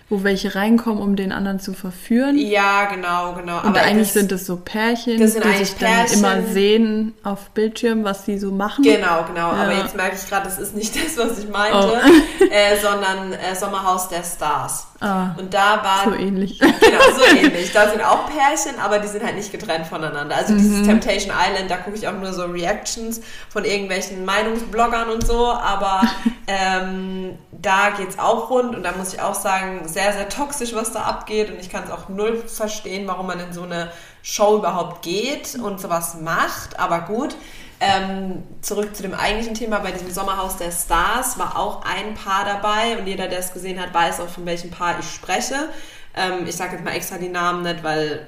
wo 0.09 0.23
welche 0.23 0.55
reinkommen, 0.55 1.03
um 1.03 1.17
den 1.17 1.33
anderen 1.33 1.59
zu 1.59 1.73
verführen. 1.73 2.39
ja, 2.39 2.85
genau, 2.85 3.33
genau. 3.35 3.61
Und 3.63 3.77
eigentlich 3.77 4.09
das- 4.09 4.15
sind 4.15 4.31
es 4.33 4.47
so 4.47 4.57
Pärchen, 4.57 5.19
Das 5.19 5.33
sind 5.33 5.45
die 5.45 5.53
sich 5.65 5.75
dann 5.77 5.91
Pärchen. 6.07 6.19
immer 6.19 6.43
sehen 6.43 7.15
auf 7.25 7.51
Bildschirm, 7.51 8.05
was 8.05 8.25
sie 8.25 8.39
so 8.39 8.53
machen. 8.53 8.85
Genau, 8.85 9.25
genau. 9.25 9.49
Aber 9.51 9.73
Ja. 9.73 9.83
jetzt 9.83 9.97
merke 9.97 10.15
ich 10.17 10.29
gerade, 10.29 10.45
das 10.45 10.59
ist 10.61 10.77
nicht 10.77 10.95
das, 11.05 11.17
was 11.17 11.39
ich 11.41 11.49
meinte, 11.49 11.77
Oh. 11.77 12.45
äh, 12.45 12.79
sondern 12.81 13.33
äh, 13.33 13.55
Sommerhaus 13.57 14.09
der 14.09 14.23
Stars. 14.23 14.87
Ah, 14.99 15.35
Und 15.37 15.53
da 15.53 15.83
war 15.85 16.05
so 16.05 16.15
ähnlich. 16.15 16.59
Genau, 16.81 17.01
so 17.19 17.37
ähnlich. 17.37 17.71
Da 17.73 17.91
sind 17.91 18.03
auch 18.03 18.27
Pärchen, 18.31 18.81
aber 18.81 18.99
die 18.99 19.09
sind 19.09 19.23
halt 19.25 19.37
nicht 19.37 19.53
getrennt 19.53 19.87
voneinander. 19.87 20.35
Also 20.35 20.55
dieses 20.57 20.79
Mhm. 20.81 20.85
Temptation 20.87 21.33
Island, 21.37 21.71
da 21.71 21.77
gucke 21.77 21.97
ich 21.97 22.09
auch 22.09 22.15
nur 22.15 22.33
so 22.33 22.45
Reactions 22.47 23.21
von 23.51 23.65
irgendwelchen 23.67 24.25
Meinungsbloggern 24.25 25.11
und 25.11 25.27
so, 25.27 25.49
aber 25.53 26.01
ähm, 26.47 27.37
da 27.53 27.91
geht's 27.91 28.19
auch 28.19 28.49
rund 28.49 28.75
und 28.75 28.83
da 28.85 28.93
muss 28.93 29.13
ich 29.13 29.21
auch 29.21 29.35
sagen, 29.35 29.87
sehr, 29.87 30.13
sehr 30.15 30.29
toxisch, 30.31 30.75
was 30.75 30.93
da 30.93 31.03
abgeht 31.03 31.51
und 31.51 31.61
ich 31.61 31.69
kann 31.71 31.85
es 31.85 31.91
auch 31.91 32.09
null 32.09 32.43
verstehen, 32.47 33.07
warum 33.07 33.27
man 33.27 33.39
in 33.41 33.53
so 33.53 33.63
eine 33.63 33.91
Show 34.23 34.57
überhaupt 34.57 35.03
geht 35.03 35.57
und 35.57 35.79
sowas 35.81 36.17
macht, 36.23 36.79
aber 36.81 37.01
gut. 37.01 37.37
Ähm, 37.79 38.43
zurück 38.63 38.97
zu 38.97 39.03
dem 39.03 39.13
eigentlichen 39.15 39.55
Thema, 39.55 39.81
bei 39.81 39.91
diesem 39.93 40.11
Sommerhaus 40.11 40.57
der 40.57 40.71
Stars 40.71 41.39
war 41.39 41.59
auch 41.59 41.83
ein 41.85 42.15
Paar 42.15 42.45
dabei 42.47 42.97
und 42.99 43.07
jeder, 43.07 43.29
der 43.29 43.39
es 43.41 43.53
gesehen 43.53 43.81
hat, 43.81 43.93
weiß 43.93 44.21
auch, 44.21 44.29
von 44.29 44.47
welchem 44.47 44.71
Paar 44.71 44.99
ich 44.99 45.11
spreche. 45.11 45.69
Ähm, 46.15 46.47
ich 46.47 46.57
sage 46.57 46.73
jetzt 46.77 46.85
mal 46.85 46.93
extra 46.93 47.19
die 47.19 47.29
Namen 47.29 47.63
nicht, 47.63 47.85
weil 47.85 48.27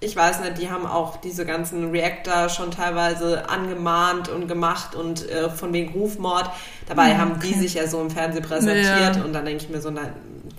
ich 0.00 0.16
weiß 0.16 0.40
nicht, 0.40 0.58
die 0.58 0.70
haben 0.70 0.86
auch 0.86 1.16
diese 1.18 1.44
ganzen 1.46 1.90
Reactor 1.90 2.48
schon 2.48 2.70
teilweise 2.70 3.48
angemahnt 3.48 4.28
und 4.28 4.48
gemacht 4.48 4.94
und 4.94 5.28
äh, 5.28 5.48
von 5.50 5.72
wegen 5.72 5.92
Rufmord. 5.92 6.50
Dabei 6.86 7.16
haben 7.16 7.38
die 7.40 7.54
sich 7.54 7.74
ja 7.74 7.86
so 7.86 8.00
im 8.00 8.10
Fernsehen 8.10 8.42
präsentiert 8.44 9.16
Ja. 9.16 9.24
und 9.24 9.32
dann 9.32 9.44
denke 9.44 9.64
ich 9.64 9.70
mir 9.70 9.80
so, 9.80 9.90
na, 9.90 10.02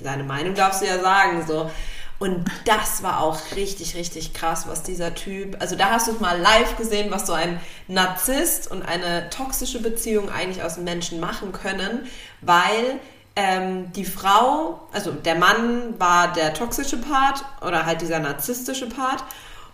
deine 0.03 0.23
Meinung 0.23 0.55
darfst 0.55 0.81
du 0.81 0.85
ja 0.87 0.99
sagen, 0.99 1.43
so. 1.47 1.69
Und 2.22 2.45
das 2.65 3.01
war 3.01 3.19
auch 3.22 3.39
richtig, 3.55 3.95
richtig 3.95 4.36
krass, 4.36 4.65
was 4.67 4.84
dieser 4.84 5.15
Typ, 5.15 5.57
also 5.59 5.76
da 5.76 5.89
hast 5.89 6.07
du 6.07 6.11
es 6.11 6.19
mal 6.19 6.39
live 6.39 6.78
gesehen, 6.78 7.09
was 7.09 7.26
so 7.26 7.34
ein 7.34 7.59
Narzisst 7.88 8.69
und 8.69 8.84
eine 8.84 9.28
toxische 9.32 9.82
Beziehung 9.82 10.30
eigentlich 10.30 10.61
aus 10.61 10.76
dem 10.76 10.84
Menschen 10.84 11.19
machen 11.19 11.51
können, 11.51 12.07
weil 12.41 12.99
ähm, 13.36 13.91
die 13.93 14.05
Frau, 14.05 14.82
also 14.93 15.09
der 15.09 15.34
Mann 15.34 15.99
war 15.99 16.32
der 16.34 16.53
toxische 16.53 16.97
Part 16.97 17.43
oder 17.65 17.88
halt 17.88 18.01
dieser 18.01 18.19
narzisstische 18.19 18.88
Part 18.88 19.24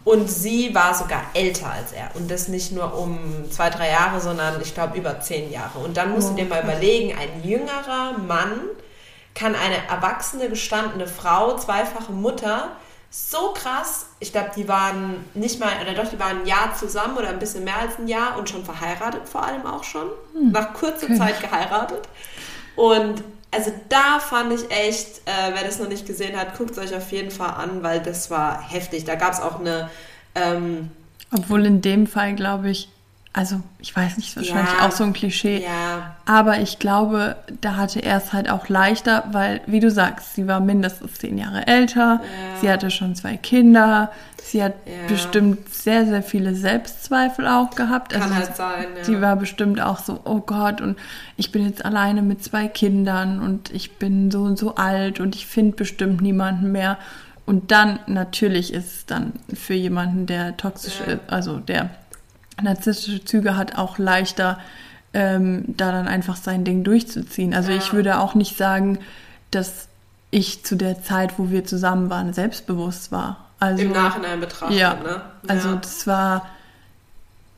und 0.06 0.32
sie 0.32 0.74
war 0.74 0.94
sogar 0.94 1.24
älter 1.34 1.70
als 1.70 1.92
er 1.92 2.12
und 2.16 2.32
das 2.32 2.48
nicht 2.48 2.72
nur 2.72 2.98
um 2.98 3.20
zwei, 3.52 3.70
drei 3.70 3.90
Jahre, 3.90 4.22
sondern 4.22 4.62
ich 4.62 4.74
glaube 4.74 4.98
über 4.98 5.20
zehn 5.20 5.52
Jahre. 5.52 5.80
Und 5.80 5.98
dann 5.98 6.14
musst 6.14 6.30
du 6.30 6.34
Oh, 6.34 6.38
dir 6.38 6.46
mal 6.46 6.64
überlegen, 6.64 7.14
ein 7.18 7.44
jüngerer 7.44 8.18
Mann 8.26 8.54
kann 9.38 9.54
eine 9.54 9.88
erwachsene, 9.88 10.50
gestandene 10.50 11.06
Frau, 11.06 11.58
zweifache 11.58 12.12
Mutter, 12.12 12.70
so 13.10 13.54
krass, 13.54 14.08
ich 14.20 14.32
glaube, 14.32 14.52
die 14.56 14.68
waren 14.68 15.24
nicht 15.36 15.60
mal, 15.60 15.70
oder 15.82 15.94
doch, 15.94 16.10
die 16.10 16.20
waren 16.20 16.42
ein 16.42 16.46
Jahr 16.48 16.76
zusammen 16.76 17.18
oder 17.18 17.30
ein 17.30 17.40
bisschen 17.40 17.64
mehr 17.64 17.78
als 17.78 18.00
ein 18.00 18.08
Jahr 18.08 18.38
und 18.38 18.50
schon 18.50 18.66
verheiratet 18.66 19.30
vor 19.30 19.46
allem 19.46 19.66
auch 19.66 19.84
schon. 19.84 20.08
Nach 20.52 20.74
kurzer 20.74 21.06
okay. 21.06 21.18
Zeit 21.18 21.40
geheiratet. 21.40 22.10
Und 22.76 23.24
also 23.52 23.72
da 23.90 24.20
fand 24.20 24.54
ich 24.54 24.70
echt, 24.72 25.20
äh, 25.26 25.54
wer 25.54 25.64
das 25.64 25.80
noch 25.80 25.88
nicht 25.88 26.06
gesehen 26.06 26.36
hat, 26.36 26.58
guckt 26.58 26.72
es 26.72 26.80
euch 26.80 26.96
auf 26.96 27.12
jeden 27.12 27.32
Fall 27.32 27.52
an, 27.52 27.82
weil 27.82 28.02
das 28.02 28.30
war 28.30 28.62
heftig. 28.62 29.06
Da 29.06 29.16
gab 29.16 29.34
es 29.34 29.40
auch 29.40 29.60
eine. 29.60 29.90
Ähm, 30.36 30.90
Obwohl 31.34 31.66
in 31.66 31.82
dem 31.82 32.08
Fall, 32.08 32.36
glaube 32.36 32.70
ich, 32.70 32.90
also 33.34 33.62
ich 33.80 33.96
weiß 33.96 34.18
nicht, 34.18 34.36
wahrscheinlich 34.36 34.74
Ja. 34.80 34.88
auch 34.88 34.92
so 34.92 35.04
ein 35.04 35.14
Klischee. 35.14 35.64
ja, 35.64 36.16
Aber 36.26 36.60
ich 36.60 36.80
glaube, 36.80 37.36
da 37.62 37.76
hatte 37.76 38.00
er 38.02 38.18
es 38.18 38.34
halt 38.34 38.50
auch 38.50 38.68
leichter, 38.68 39.26
weil, 39.32 39.62
wie 39.68 39.80
du 39.80 39.92
sagst, 39.92 40.34
sie 40.36 40.48
war 40.48 40.60
mindestens 40.60 41.14
zehn 41.16 41.38
Jahre 41.38 41.68
älter, 41.68 42.22
Ja. 42.22 42.60
sie 42.62 42.70
hatte 42.72 42.90
schon 42.90 43.14
zwei 43.16 43.38
Kinder, 43.38 44.12
sie 44.42 44.64
hat 44.64 44.74
bestimmt 45.08 45.70
sehr, 45.74 46.06
sehr 46.08 46.24
viele 46.24 46.56
Selbstzweifel 46.56 47.48
auch 47.48 47.72
gehabt. 47.72 48.14
kann 48.14 48.24
Also 48.24 48.36
halt 48.36 48.56
sein. 48.56 48.86
Ja. 48.98 49.04
Sie 49.04 49.22
war 49.22 49.36
bestimmt 49.36 49.82
auch 49.82 50.00
so, 50.00 50.20
oh 50.24 50.40
Gott, 50.40 50.82
und 50.82 50.98
ich 51.36 51.52
bin 51.52 51.66
jetzt 51.66 51.86
alleine 51.86 52.22
mit 52.24 52.44
zwei 52.44 52.68
Kindern 52.68 53.40
und 53.40 53.70
ich 53.72 53.98
bin 53.98 54.32
so 54.32 54.42
und 54.44 54.58
so 54.58 54.76
alt 54.76 55.20
und 55.20 55.36
ich 55.36 55.46
finde 55.46 55.76
bestimmt 55.76 56.22
niemanden 56.22 56.72
mehr. 56.72 56.98
Und 57.46 57.72
dann, 57.72 58.00
natürlich 58.08 58.74
ist 58.74 58.94
es 58.94 59.06
dann 59.06 59.34
für 59.54 59.74
jemanden, 59.74 60.26
der 60.26 60.58
toxische, 60.58 61.12
Ja. 61.12 61.20
also 61.28 61.60
der 61.60 61.90
narzisstische 62.62 63.24
Züge 63.24 63.56
hat, 63.56 63.78
auch 63.78 63.98
leichter, 63.98 64.60
ähm, 65.14 65.64
da 65.68 65.92
dann 65.92 66.08
einfach 66.08 66.36
sein 66.36 66.64
Ding 66.64 66.84
durchzuziehen. 66.84 67.54
Also 67.54 67.72
Ja. 67.72 67.78
ich 67.78 67.94
würde 67.94 68.20
auch 68.20 68.36
nicht 68.36 68.58
sagen, 68.58 69.00
dass 69.52 69.88
ich 70.32 70.66
zu 70.66 70.76
der 70.76 71.02
Zeit, 71.02 71.40
wo 71.40 71.50
wir 71.50 71.66
zusammen 71.66 72.10
waren, 72.10 72.34
selbstbewusst 72.34 73.12
war. 73.12 73.46
Also, 73.60 73.84
Im 73.84 73.92
Nachhinein 73.92 74.40
betrachtet, 74.40 74.78
ja, 74.78 74.94
ne? 74.96 75.22
also 75.48 75.70
ja. 75.70 75.76
das 75.78 76.06
war, 76.06 76.48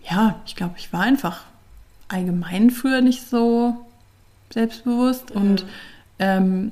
ja, 0.09 0.35
ich 0.45 0.55
glaube, 0.55 0.75
ich 0.77 0.93
war 0.93 1.01
einfach 1.01 1.41
allgemein 2.07 2.69
früher 2.69 3.01
nicht 3.01 3.27
so 3.27 3.85
selbstbewusst 4.51 5.31
und 5.31 5.65
ähm, 6.19 6.71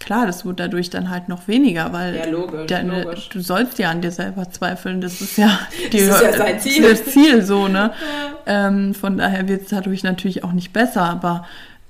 klar, 0.00 0.26
das 0.26 0.44
wurde 0.44 0.56
dadurch 0.64 0.90
dann 0.90 1.10
halt 1.10 1.28
noch 1.28 1.48
weniger, 1.48 1.92
weil 1.92 2.14
Ja, 2.16 2.26
logisch, 2.26 2.66
deine- 2.68 3.02
logisch. 3.02 3.28
du 3.30 3.40
sollst 3.40 3.78
ja 3.78 3.90
an 3.90 4.00
dir 4.00 4.10
selber 4.12 4.50
zweifeln, 4.50 5.00
das 5.00 5.20
ist 5.20 5.36
ja, 5.38 5.58
die, 5.92 5.98
ist 5.98 6.22
ja 6.22 6.32
sein 6.36 6.60
Ziel. 6.60 6.82
Das 6.88 7.04
Ziel 7.06 7.42
so, 7.42 7.68
ne? 7.68 7.92
Ähm, 8.46 8.94
von 8.94 9.18
daher 9.18 9.48
wird 9.48 9.62
es 9.62 9.68
dadurch 9.68 10.02
natürlich 10.04 10.44
auch 10.44 10.52
nicht 10.52 10.72
besser, 10.72 11.02
aber 11.02 11.44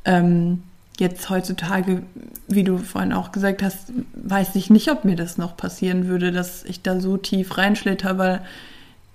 ähm, 0.04 0.62
jetzt 0.98 1.28
heutzutage, 1.30 2.02
wie 2.48 2.64
du 2.64 2.78
vorhin 2.78 3.12
auch 3.12 3.30
gesagt 3.30 3.62
hast, 3.62 3.92
weiß 4.14 4.54
ich 4.56 4.68
nicht, 4.70 4.90
ob 4.90 5.04
mir 5.04 5.14
das 5.16 5.38
noch 5.38 5.56
passieren 5.56 6.08
würde, 6.08 6.32
dass 6.32 6.64
ich 6.64 6.82
da 6.82 6.98
so 7.00 7.16
tief 7.18 7.56
reinschlitter, 7.58 8.18
weil 8.18 8.40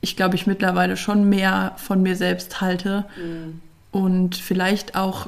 ich 0.01 0.15
glaube, 0.15 0.35
ich 0.35 0.47
mittlerweile 0.47 0.95
schon 0.97 1.27
mehr 1.29 1.73
von 1.77 2.01
mir 2.03 2.15
selbst 2.15 2.61
halte 2.61 3.05
Mhm. 3.17 3.61
und 3.91 4.35
vielleicht 4.35 4.95
auch 4.95 5.27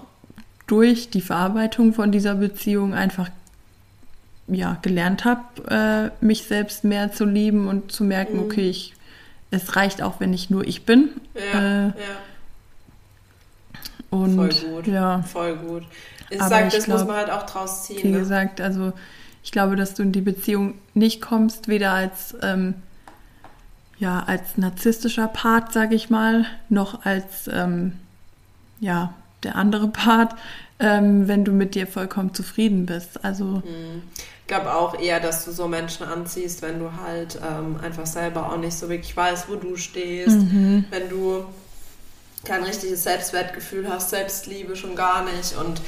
durch 0.67 1.09
die 1.09 1.21
Verarbeitung 1.21 1.93
von 1.93 2.11
dieser 2.11 2.35
Beziehung 2.35 2.93
einfach 2.93 3.29
ja 4.47 4.77
gelernt 4.81 5.25
habe, 5.25 6.11
äh, 6.21 6.23
mich 6.25 6.43
selbst 6.43 6.83
mehr 6.83 7.11
zu 7.11 7.25
lieben 7.25 7.67
und 7.67 7.91
zu 7.91 8.03
merken, 8.03 8.37
Mhm. 8.37 8.43
okay, 8.43 8.69
ich, 8.69 8.93
es 9.51 9.75
reicht 9.75 10.01
auch, 10.01 10.19
wenn 10.19 10.33
ich 10.33 10.49
nur 10.49 10.65
ich 10.67 10.85
bin. 10.85 11.09
Ja, 11.33 11.59
Äh, 11.59 11.85
ja, 11.87 11.93
Und 14.09 14.35
Voll 14.35 14.49
gut. 14.71 14.87
ja, 14.87 15.21
voll 15.23 15.55
gut. 15.57 15.83
Ich 16.29 16.39
Aber 16.39 16.49
sag, 16.49 16.67
ich 16.67 16.73
das 16.75 16.87
muss 16.87 16.97
glaub, 16.97 17.07
man 17.09 17.17
halt 17.17 17.29
auch 17.29 17.43
draus 17.43 17.83
ziehen. 17.85 18.03
wie 18.03 18.11
ne? 18.11 18.19
gesagt, 18.19 18.61
also 18.61 18.93
ich 19.43 19.51
glaube, 19.51 19.75
dass 19.75 19.93
du 19.93 20.03
in 20.03 20.11
die 20.11 20.21
Beziehung 20.21 20.75
nicht 20.93 21.21
kommst, 21.21 21.67
weder 21.67 21.91
als 21.91 22.35
ähm, 22.41 22.75
ja 23.99 24.23
als 24.23 24.57
narzisstischer 24.57 25.27
Part, 25.27 25.71
sage 25.73 25.95
ich 25.95 26.09
mal, 26.09 26.45
noch 26.69 27.05
als 27.05 27.47
ähm, 27.51 27.93
ja 28.79 29.13
der 29.43 29.55
andere 29.55 29.87
Part, 30.03 30.35
ähm, 30.79 31.27
wenn 31.27 31.45
du 31.45 31.51
mit 31.51 31.75
dir 31.75 31.85
vollkommen 31.87 32.33
zufrieden 32.33 32.85
bist. 32.85 33.23
Also 33.23 33.61
Ich 34.45 34.47
glaube 34.47 34.75
auch 34.75 34.99
eher, 34.99 35.19
dass 35.19 35.43
du 35.43 35.51
so 35.51 35.67
Menschen 35.67 36.05
anziehst, 36.05 36.61
wenn 36.61 36.77
du 36.77 36.91
halt 37.03 37.39
ähm, 37.43 37.79
einfach 37.81 38.05
selber 38.05 38.51
auch 38.51 38.57
nicht 38.57 38.77
so 38.77 38.89
wirklich 38.89 39.17
weißt, 39.17 39.49
wo 39.49 39.55
du 39.55 39.75
stehst. 39.75 40.37
Mhm. 40.37 40.85
Wenn 40.91 41.09
du 41.09 41.45
kein 42.43 42.63
richtiges 42.63 43.01
Selbstwertgefühl 43.01 43.89
hast, 43.89 44.11
Selbstliebe 44.11 44.75
schon 44.75 44.95
gar 44.95 45.25
nicht. 45.25 45.57
Und 45.57 45.81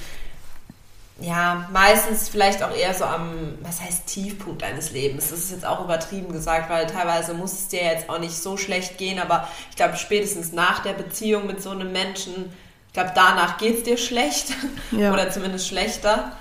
ja, 1.20 1.70
meistens 1.72 2.30
vielleicht 2.30 2.64
auch 2.64 2.76
eher 2.76 2.96
so 2.96 3.06
am, 3.06 3.60
was 3.62 3.80
heißt 3.80 4.08
Tiefpunkt 4.08 4.64
deines 4.64 4.92
Lebens. 4.92 5.30
Das 5.30 5.38
ist 5.38 5.52
jetzt 5.52 5.66
auch 5.66 5.84
übertrieben 5.84 6.32
gesagt, 6.32 6.68
weil 6.72 6.88
teilweise 6.88 7.36
muss 7.36 7.54
es 7.54 7.68
dir 7.68 7.84
jetzt 7.84 8.10
auch 8.10 8.18
nicht 8.18 8.36
so 8.36 8.58
schlecht 8.58 8.98
gehen, 8.98 9.20
aber 9.20 9.48
ich 9.70 9.76
glaube, 9.76 9.98
spätestens 9.98 10.52
nach 10.52 10.80
der 10.80 10.94
Beziehung 10.94 11.46
mit 11.46 11.62
so 11.62 11.70
einem 11.70 11.92
Menschen, 11.92 12.52
ich 12.88 12.94
glaube, 12.94 13.12
danach 13.14 13.60
geht 13.60 13.78
es 13.78 13.84
dir 13.84 13.98
schlecht 13.98 14.48
Ja. 14.90 15.14
oder 15.14 15.30
zumindest 15.30 15.68
schlechter. 15.68 16.32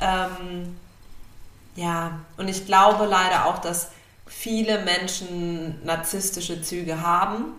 Ähm, 0.00 0.76
ja, 1.76 2.20
und 2.36 2.48
ich 2.48 2.66
glaube 2.66 3.06
leider 3.06 3.46
auch, 3.46 3.58
dass 3.58 3.90
viele 4.26 4.78
Menschen 4.80 5.84
narzisstische 5.84 6.62
Züge 6.62 7.02
haben 7.02 7.54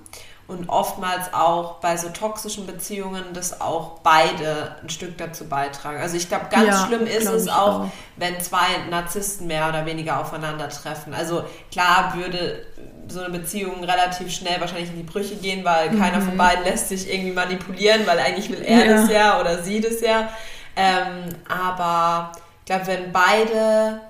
und 0.48 0.70
oftmals 0.70 1.34
auch 1.34 1.76
bei 1.80 1.98
so 1.98 2.10
toxischen 2.10 2.66
Beziehungen, 2.68 3.34
dass 3.34 3.62
auch 3.62 4.00
beide 4.04 4.76
ein 4.84 4.90
Stück 4.90 5.18
dazu 5.18 5.46
beitragen. 5.50 6.00
Also 6.00 6.18
ich 6.18 6.28
glaube, 6.30 6.46
ganz 6.52 6.68
Ja, 6.68 6.86
schlimm 6.86 7.08
ist 7.08 7.26
es 7.28 7.48
auch, 7.48 7.82
auch. 7.82 7.88
wenn 8.18 8.40
zwei 8.42 8.68
Narzissten 8.90 9.48
mehr 9.48 9.68
oder 9.70 9.86
weniger 9.88 10.20
aufeinandertreffen. 10.20 11.14
Also 11.16 11.44
klar 11.72 12.14
würde 12.16 12.66
so 13.08 13.22
eine 13.22 13.38
Beziehung 13.38 13.84
relativ 13.84 14.32
schnell 14.32 14.60
wahrscheinlich 14.62 14.90
in 14.90 14.98
die 14.98 15.04
Brüche 15.04 15.36
gehen, 15.36 15.64
weil 15.66 15.90
keiner 15.98 16.22
von 16.22 16.38
beiden 16.38 16.64
lässt 16.64 16.90
sich 16.90 17.12
irgendwie 17.12 17.32
manipulieren, 17.34 18.06
weil 18.06 18.20
eigentlich 18.20 18.50
will 18.50 18.62
er 18.64 18.84
Mhm. 18.86 18.90
Ja. 18.90 19.02
das 19.02 19.10
ja 19.12 19.40
oder 19.42 19.64
sie 19.64 19.82
das 19.82 20.02
ja. 20.02 20.30
Ähm, 20.76 21.30
aber 21.48 22.32
ich 22.66 22.68
glaube, 22.68 22.88
wenn 22.88 23.12
beide 23.12 24.02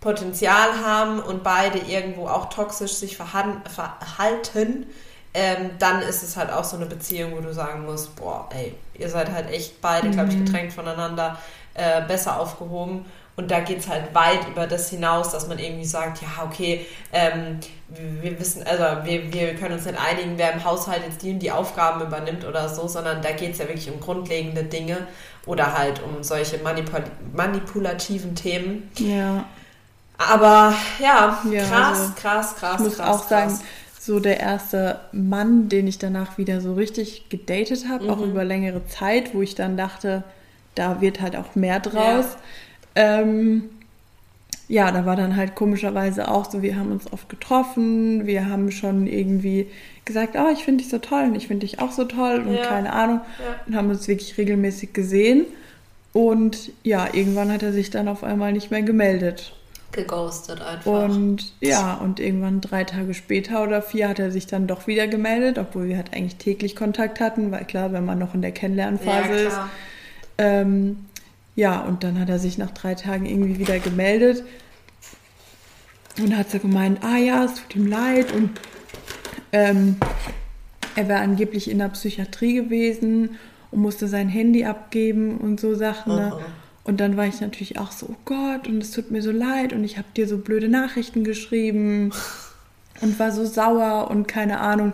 Potenzial 0.00 0.84
haben 0.84 1.20
und 1.20 1.44
beide 1.44 1.78
irgendwo 1.78 2.26
auch 2.26 2.48
toxisch 2.50 2.94
sich 2.94 3.16
verhalten, 3.16 4.86
ähm, 5.32 5.70
dann 5.78 6.02
ist 6.02 6.22
es 6.22 6.36
halt 6.36 6.50
auch 6.50 6.64
so 6.64 6.76
eine 6.76 6.86
Beziehung, 6.86 7.36
wo 7.36 7.40
du 7.40 7.52
sagen 7.54 7.84
musst, 7.84 8.16
boah, 8.16 8.48
ey, 8.52 8.74
ihr 8.94 9.08
seid 9.08 9.30
halt 9.30 9.48
echt 9.50 9.80
beide, 9.80 10.10
glaube 10.10 10.30
ich, 10.30 10.36
Mhm. 10.36 10.44
getrennt 10.44 10.72
voneinander 10.72 11.38
äh, 11.74 12.02
besser 12.02 12.40
aufgehoben. 12.40 13.04
Und 13.40 13.50
da 13.50 13.60
geht 13.60 13.78
es 13.78 13.88
halt 13.88 14.14
weit 14.14 14.46
über 14.48 14.66
das 14.66 14.90
hinaus, 14.90 15.30
dass 15.32 15.48
man 15.48 15.58
irgendwie 15.58 15.86
sagt, 15.86 16.20
ja, 16.20 16.44
okay, 16.44 16.84
ähm, 17.12 17.58
wir, 17.88 18.38
wissen, 18.38 18.62
also 18.66 18.84
wir, 19.04 19.32
wir 19.32 19.54
können 19.54 19.72
uns 19.74 19.86
nicht 19.86 19.98
einigen, 19.98 20.36
wer 20.36 20.52
im 20.52 20.62
Haushalt 20.64 21.02
jetzt 21.06 21.22
die 21.22 21.32
und 21.32 21.38
die 21.38 21.50
Aufgaben 21.50 22.02
übernimmt 22.02 22.44
oder 22.44 22.68
so, 22.68 22.86
sondern 22.86 23.22
da 23.22 23.32
geht 23.32 23.52
es 23.52 23.58
ja 23.58 23.66
wirklich 23.66 23.90
um 23.90 23.98
grundlegende 23.98 24.62
Dinge 24.64 24.98
oder 25.46 25.76
halt 25.78 26.02
um 26.02 26.22
solche 26.22 26.58
manipul 26.58 27.02
manipulativen 27.32 28.34
Themen. 28.34 28.90
ja. 28.98 29.44
Aber 30.18 30.74
ja, 30.98 31.40
Ja, 31.50 31.64
krass, 31.64 31.98
also, 32.00 32.12
krass, 32.14 32.54
krass, 32.56 32.74
Ich 32.74 32.80
muss 32.80 32.96
krass. 32.98 33.08
auch 33.08 33.26
sagen, 33.26 33.52
krass. 33.52 33.62
so 33.98 34.20
der 34.20 34.38
erste 34.38 35.00
Mann, 35.12 35.70
den 35.70 35.86
ich 35.86 35.96
danach 35.98 36.36
wieder 36.36 36.60
so 36.60 36.74
richtig 36.74 37.30
gedatet 37.30 37.86
habe, 37.88 38.12
auch 38.12 38.18
Mhm. 38.18 38.30
über 38.32 38.44
längere 38.44 38.86
Zeit, 38.86 39.34
wo 39.34 39.40
ich 39.40 39.54
dann 39.54 39.78
dachte, 39.78 40.22
da 40.74 41.00
wird 41.00 41.22
halt 41.22 41.36
auch 41.36 41.54
mehr 41.54 41.80
draus. 41.80 42.26
Ähm, 42.94 43.64
ja, 44.68 44.92
da 44.92 45.04
war 45.04 45.16
dann 45.16 45.34
halt 45.36 45.56
komischerweise 45.56 46.28
auch 46.30 46.48
so, 46.50 46.62
wir 46.62 46.76
haben 46.76 46.92
uns 46.92 47.12
oft 47.12 47.28
getroffen, 47.28 48.26
wir 48.26 48.48
haben 48.48 48.70
schon 48.70 49.06
irgendwie 49.08 49.66
gesagt, 50.04 50.36
oh, 50.38 50.48
ich 50.52 50.64
finde 50.64 50.82
dich 50.84 50.90
so 50.90 50.98
toll 50.98 51.24
und 51.24 51.34
ich 51.34 51.48
finde 51.48 51.66
dich 51.66 51.80
auch 51.80 51.90
so 51.90 52.04
toll 52.04 52.44
und 52.46 52.54
Ja. 52.54 52.66
keine 52.66 52.92
Ahnung 52.92 53.20
Ja. 53.38 53.56
und 53.66 53.76
haben 53.76 53.90
uns 53.90 54.06
wirklich 54.06 54.38
regelmäßig 54.38 54.92
gesehen. 54.92 55.46
Und 56.12 56.72
ja, 56.82 57.08
irgendwann 57.12 57.52
hat 57.52 57.62
er 57.62 57.72
sich 57.72 57.90
dann 57.90 58.08
auf 58.08 58.24
einmal 58.24 58.52
nicht 58.52 58.70
mehr 58.70 58.82
gemeldet. 58.82 59.52
Geghostet 59.92 60.60
einfach. 60.62 60.86
Und 61.04 61.52
ja, 61.60 61.94
und 61.94 62.20
irgendwann 62.20 62.60
drei 62.60 62.84
Tage 62.84 63.12
später 63.14 63.62
oder 63.64 63.82
vier 63.82 64.08
hat 64.08 64.20
er 64.20 64.30
sich 64.30 64.46
dann 64.46 64.68
doch 64.68 64.86
wieder 64.86 65.08
gemeldet, 65.08 65.58
obwohl 65.58 65.88
wir 65.88 65.96
halt 65.96 66.12
eigentlich 66.14 66.36
täglich 66.36 66.76
Kontakt 66.76 67.18
hatten, 67.18 67.50
weil 67.50 67.64
klar, 67.64 67.92
wenn 67.92 68.04
man 68.04 68.18
noch 68.20 68.34
in 68.34 68.42
der 68.42 68.52
Kennenlernphase 68.52 69.32
ist. 69.32 69.48
klar. 69.48 69.70
Ähm, 70.38 71.06
ja, 71.56 71.80
und 71.80 72.04
dann 72.04 72.18
hat 72.18 72.28
er 72.28 72.38
sich 72.38 72.58
nach 72.58 72.70
drei 72.70 72.94
Tagen 72.94 73.26
irgendwie 73.26 73.58
wieder 73.58 73.78
gemeldet 73.78 74.44
und 76.18 76.36
hat 76.36 76.50
so 76.50 76.58
gemeint, 76.58 77.02
ah 77.02 77.16
ja, 77.16 77.44
es 77.44 77.54
tut 77.54 77.76
ihm 77.76 77.86
leid 77.86 78.32
und 78.32 78.60
ähm, 79.52 79.96
er 80.96 81.08
wäre 81.08 81.20
angeblich 81.20 81.70
in 81.70 81.78
der 81.78 81.88
Psychiatrie 81.88 82.54
gewesen 82.54 83.38
und 83.70 83.80
musste 83.80 84.08
sein 84.08 84.28
Handy 84.28 84.64
abgeben 84.64 85.38
und 85.38 85.60
so 85.60 85.74
Sachen. 85.74 86.16
Ne? 86.16 86.32
Aha. 86.32 86.40
Und 86.84 87.00
dann 87.00 87.16
war 87.16 87.26
ich 87.26 87.40
natürlich 87.40 87.78
auch 87.78 87.92
so, 87.92 88.06
oh 88.10 88.16
Gott, 88.24 88.66
und 88.66 88.82
es 88.82 88.90
tut 88.90 89.10
mir 89.10 89.22
so 89.22 89.30
leid 89.30 89.72
und 89.72 89.84
ich 89.84 89.98
habe 89.98 90.08
dir 90.16 90.26
so 90.26 90.38
blöde 90.38 90.68
Nachrichten 90.68 91.24
geschrieben 91.24 92.12
und 93.00 93.18
war 93.18 93.32
so 93.32 93.44
sauer 93.44 94.10
und 94.10 94.26
keine 94.26 94.60
Ahnung. 94.60 94.92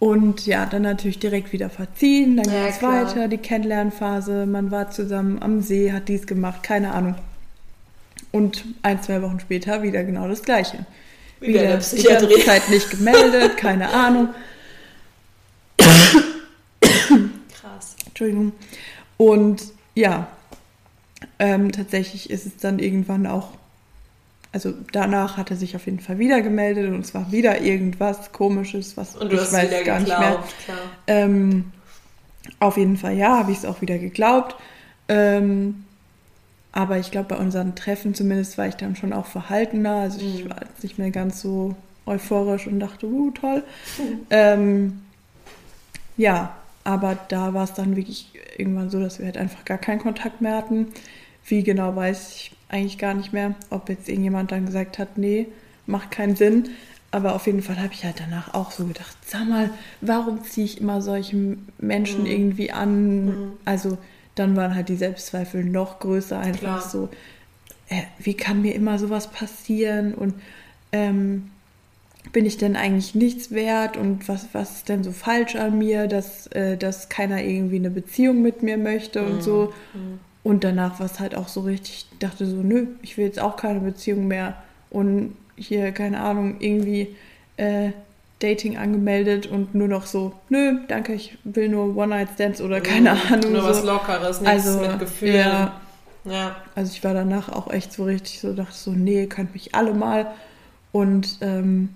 Und 0.00 0.46
ja, 0.46 0.66
dann 0.66 0.82
natürlich 0.82 1.20
direkt 1.20 1.52
wieder 1.52 1.70
verziehen, 1.70 2.36
dann 2.38 2.50
Ja, 2.50 2.52
ging 2.52 2.66
es 2.66 2.82
weiter, 2.82 3.28
die 3.28 3.38
Kennenlernphase, 3.38 4.46
man 4.46 4.70
war 4.72 4.90
zusammen 4.90 5.40
am 5.42 5.62
See, 5.62 5.92
hat 5.92 6.08
dies 6.08 6.26
gemacht, 6.26 6.62
keine 6.64 6.92
Ahnung. 6.92 7.16
Und 8.32 8.64
ein, 8.82 9.02
zwei 9.02 9.22
Wochen 9.22 9.40
später 9.40 9.82
wieder 9.82 10.04
genau 10.04 10.28
das 10.28 10.42
Gleiche. 10.42 10.86
Wieder 11.40 11.64
in 11.64 11.68
der 11.68 11.78
die 11.92 12.02
ganze 12.04 12.38
Psychiatrie. 12.38 12.40
Zeit 12.40 12.68
nicht 12.70 12.90
gemeldet, 12.90 13.56
keine 13.56 13.90
Ahnung. 13.94 14.30
Krass. 17.52 17.96
Entschuldigung. 18.06 18.52
Und 19.16 19.62
ja, 19.94 20.28
Ähm, 21.38 21.72
tatsächlich 21.72 22.30
ist 22.30 22.46
es 22.46 22.56
dann 22.58 22.78
irgendwann 22.78 23.26
auch, 23.26 23.52
also 24.52 24.72
danach 24.92 25.36
hat 25.36 25.50
er 25.50 25.56
sich 25.56 25.76
auf 25.76 25.86
jeden 25.86 26.00
Fall 26.00 26.18
wieder 26.18 26.40
gemeldet 26.42 26.88
und 26.92 27.00
es 27.00 27.14
war 27.14 27.30
wieder 27.32 27.60
irgendwas 27.60 28.32
Komisches, 28.32 28.96
was 28.96 29.14
und 29.16 29.30
du 29.30 29.36
ich 29.36 29.40
hast 29.42 29.52
weiß 29.52 29.68
wieder 29.68 29.84
gar 29.84 29.98
geglaubt, 29.98 30.00
nicht 30.00 30.18
mehr. 30.18 30.42
klar. 30.64 30.78
Ähm, 31.06 31.72
auf 32.58 32.76
jeden 32.76 32.96
Fall 32.96 33.14
ja, 33.16 33.38
habe 33.38 33.52
ich 33.52 33.58
es 33.58 33.64
auch 33.64 33.80
wieder 33.80 33.98
geglaubt. 33.98 34.56
Ähm, 35.08 35.84
aber 36.72 36.98
ich 36.98 37.10
glaube, 37.10 37.28
bei 37.30 37.36
unseren 37.36 37.74
Treffen 37.74 38.14
zumindest 38.14 38.58
war 38.58 38.66
ich 38.68 38.76
dann 38.76 38.96
schon 38.96 39.12
auch 39.12 39.26
verhaltener. 39.26 39.96
Also 40.02 40.20
ich 40.20 40.44
Mhm. 40.44 40.50
war 40.50 40.62
jetzt 40.62 40.82
nicht 40.82 40.98
mehr 40.98 41.10
ganz 41.10 41.40
so 41.40 41.74
euphorisch 42.06 42.66
und 42.66 42.80
dachte, 42.80 43.06
uh, 43.06 43.30
toll. 43.32 43.62
Ähm, 44.30 45.00
ja, 46.16 46.54
aber 46.84 47.18
da 47.28 47.54
war 47.54 47.64
es 47.64 47.72
dann 47.74 47.96
wirklich 47.96 48.32
irgendwann 48.56 48.90
so, 48.90 49.00
dass 49.00 49.18
wir 49.18 49.26
halt 49.26 49.36
einfach 49.36 49.64
gar 49.64 49.78
keinen 49.78 50.00
Kontakt 50.00 50.40
mehr 50.40 50.56
hatten. 50.56 50.88
Wie 51.50 51.62
genau 51.64 51.94
weiß 51.96 52.32
ich 52.34 52.52
eigentlich 52.68 52.96
gar 52.98 53.14
nicht 53.14 53.32
mehr, 53.32 53.54
ob 53.70 53.88
jetzt 53.88 54.08
irgendjemand 54.08 54.52
dann 54.52 54.66
gesagt 54.66 54.98
hat, 54.98 55.18
nee, 55.18 55.48
macht 55.86 56.10
keinen 56.12 56.36
Sinn. 56.36 56.68
Aber 57.10 57.34
auf 57.34 57.46
jeden 57.46 57.60
Fall 57.62 57.78
habe 57.80 57.92
ich 57.92 58.04
halt 58.04 58.20
danach 58.20 58.54
auch 58.54 58.70
so 58.70 58.84
gedacht, 58.86 59.16
sag 59.26 59.48
mal, 59.48 59.70
warum 60.00 60.44
ziehe 60.44 60.64
ich 60.64 60.80
immer 60.80 61.02
solche 61.02 61.56
Menschen 61.78 62.24
Mhm. 62.24 62.30
irgendwie 62.30 62.70
an? 62.70 63.24
Mhm. 63.26 63.52
Also 63.64 63.98
dann 64.36 64.54
waren 64.54 64.76
halt 64.76 64.88
die 64.88 64.96
Selbstzweifel 64.96 65.64
noch 65.64 65.98
größer, 65.98 66.38
einfach 66.38 66.60
Klar. 66.60 66.80
so, 66.80 67.08
äh, 67.88 68.02
wie 68.20 68.34
kann 68.34 68.62
mir 68.62 68.76
immer 68.76 68.98
sowas 69.00 69.32
passieren 69.32 70.14
und 70.14 70.34
ähm, 70.92 71.50
bin 72.32 72.46
ich 72.46 72.58
denn 72.58 72.76
eigentlich 72.76 73.16
nichts 73.16 73.50
wert 73.50 73.96
und 73.96 74.28
was, 74.28 74.46
was 74.52 74.76
ist 74.76 74.88
denn 74.88 75.02
so 75.02 75.10
falsch 75.10 75.56
an 75.56 75.78
mir, 75.78 76.06
dass, 76.06 76.46
äh, 76.48 76.76
dass 76.76 77.08
keiner 77.08 77.42
irgendwie 77.42 77.76
eine 77.76 77.90
Beziehung 77.90 78.40
mit 78.40 78.62
mir 78.62 78.78
möchte 78.78 79.24
und 79.24 79.36
Mhm. 79.38 79.40
so. 79.40 79.72
Und 80.50 80.64
danach 80.64 80.98
war 80.98 81.06
es 81.06 81.20
halt 81.20 81.36
auch 81.36 81.46
so 81.46 81.60
richtig, 81.60 82.06
ich 82.12 82.18
dachte 82.18 82.44
so, 82.44 82.56
nö, 82.56 82.88
ich 83.02 83.16
will 83.16 83.24
jetzt 83.24 83.38
auch 83.40 83.54
keine 83.54 83.78
Beziehung 83.78 84.26
mehr. 84.26 84.56
Und 84.90 85.36
hier, 85.54 85.92
keine 85.92 86.20
Ahnung, 86.20 86.56
irgendwie 86.58 87.14
äh, 87.56 87.90
Dating 88.40 88.76
angemeldet 88.76 89.46
und 89.46 89.74
nur 89.76 89.86
noch 89.86 90.06
so, 90.06 90.32
nö, 90.48 90.80
danke, 90.88 91.12
ich 91.12 91.38
will 91.44 91.68
nur 91.68 91.96
One-Night-Stands 91.96 92.60
oder 92.62 92.80
keine 92.80 93.12
Mhm. 93.14 93.20
Ahnung. 93.32 93.52
Nur 93.52 93.62
was 93.64 93.80
so. 93.82 93.86
Lockeres, 93.86 94.40
nichts 94.40 94.66
Also, 94.66 94.80
mit 94.80 94.98
Gefühlen. 94.98 95.36
ja. 95.36 95.80
ja. 96.24 96.56
Also 96.74 96.90
ich 96.92 97.04
war 97.04 97.14
danach 97.14 97.48
auch 97.48 97.70
echt 97.70 97.92
so 97.92 98.04
richtig 98.04 98.40
so, 98.40 98.52
dachte 98.52 98.74
so, 98.74 98.90
nee, 98.90 99.26
könnt 99.26 99.52
mich 99.52 99.74
alle 99.76 99.94
mal. 99.94 100.26
Und 100.90 101.38
ähm, 101.42 101.90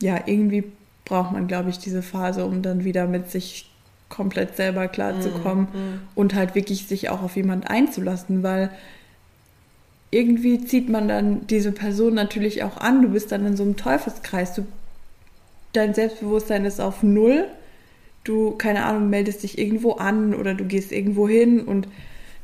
ja, 0.00 0.20
irgendwie 0.24 0.64
braucht 1.04 1.32
man, 1.32 1.48
glaube 1.48 1.68
ich, 1.68 1.78
diese 1.78 2.02
Phase, 2.02 2.46
um 2.46 2.62
dann 2.62 2.84
wieder 2.84 3.06
mit 3.06 3.30
sich 3.30 3.68
komplett 4.14 4.56
selber 4.56 4.88
klarzukommen 4.88 5.64
Mhm. 5.72 6.00
und 6.14 6.34
halt 6.34 6.54
wirklich 6.54 6.86
sich 6.86 7.08
auch 7.10 7.22
auf 7.22 7.36
jemand 7.36 7.68
einzulassen, 7.70 8.42
weil 8.42 8.70
irgendwie 10.10 10.64
zieht 10.64 10.88
man 10.88 11.08
dann 11.08 11.46
diese 11.48 11.72
Person 11.72 12.14
natürlich 12.14 12.62
auch 12.62 12.76
an. 12.76 13.02
Du 13.02 13.08
bist 13.08 13.32
dann 13.32 13.44
in 13.46 13.56
so 13.56 13.64
einem 13.64 13.76
Teufelskreis. 13.76 14.54
Du, 14.54 14.64
dein 15.72 15.92
Selbstbewusstsein 15.94 16.64
ist 16.64 16.80
auf 16.80 17.02
Null. 17.02 17.46
Du, 18.22 18.52
keine 18.52 18.84
Ahnung, 18.84 19.10
meldest 19.10 19.42
dich 19.42 19.58
irgendwo 19.58 19.92
an 19.94 20.34
oder 20.34 20.54
du 20.54 20.64
gehst 20.64 20.92
irgendwo 20.92 21.28
hin 21.28 21.60
und 21.60 21.88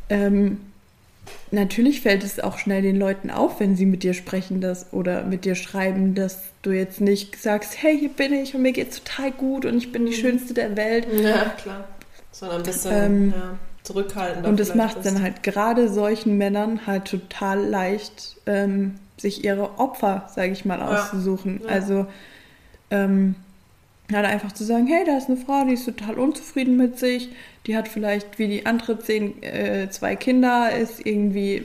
ähm, 0.08 0.58
natürlich 1.50 2.00
fällt 2.00 2.24
es 2.24 2.40
auch 2.40 2.58
schnell 2.58 2.82
den 2.82 2.96
Leuten 2.96 3.30
auf, 3.30 3.60
wenn 3.60 3.76
sie 3.76 3.86
mit 3.86 4.02
dir 4.02 4.14
sprechen 4.14 4.60
das, 4.60 4.92
oder 4.92 5.24
mit 5.24 5.44
dir 5.44 5.54
schreiben, 5.54 6.14
dass 6.14 6.42
du 6.62 6.70
jetzt 6.70 7.00
nicht 7.00 7.40
sagst, 7.40 7.82
hey, 7.82 7.98
hier 7.98 8.10
bin 8.10 8.32
ich 8.32 8.54
und 8.54 8.62
mir 8.62 8.72
geht's 8.72 9.02
total 9.02 9.32
gut 9.32 9.64
und 9.64 9.76
ich 9.76 9.92
bin 9.92 10.06
die 10.06 10.12
Schönste 10.12 10.54
der 10.54 10.76
Welt. 10.76 11.06
Ja, 11.22 11.46
klar. 11.60 11.88
Sondern 12.32 12.58
ein 12.58 12.62
bisschen 12.64 12.92
Ähm, 12.92 13.34
ja, 13.36 13.58
zurückhaltender. 13.82 14.48
Und 14.48 14.60
das 14.60 14.74
macht 14.74 15.04
dann 15.04 15.22
halt 15.22 15.42
gerade 15.42 15.88
solchen 15.88 16.38
Männern 16.38 16.86
halt 16.86 17.06
total 17.06 17.64
leicht, 17.64 18.36
ähm, 18.46 18.94
sich 19.16 19.44
ihre 19.44 19.78
Opfer, 19.78 20.28
sage 20.34 20.52
ich 20.52 20.64
mal, 20.64 20.78
Ja. 20.78 20.88
auszusuchen. 20.88 21.60
Ja. 21.64 21.68
Also 21.68 22.06
ähm, 22.90 23.34
halt 24.12 24.26
einfach 24.26 24.52
zu 24.52 24.64
sagen, 24.64 24.86
hey, 24.86 25.04
da 25.04 25.16
ist 25.16 25.28
eine 25.28 25.36
Frau, 25.36 25.64
die 25.64 25.74
ist 25.74 25.84
total 25.84 26.18
unzufrieden 26.18 26.76
mit 26.76 26.98
sich, 26.98 27.30
die 27.66 27.76
hat 27.76 27.88
vielleicht 27.88 28.38
wie 28.38 28.48
die 28.48 28.66
andere 28.66 28.98
zehn, 28.98 29.42
äh, 29.42 29.88
zwei 29.90 30.16
Kinder, 30.16 30.70
ist 30.74 31.04
irgendwie, 31.04 31.64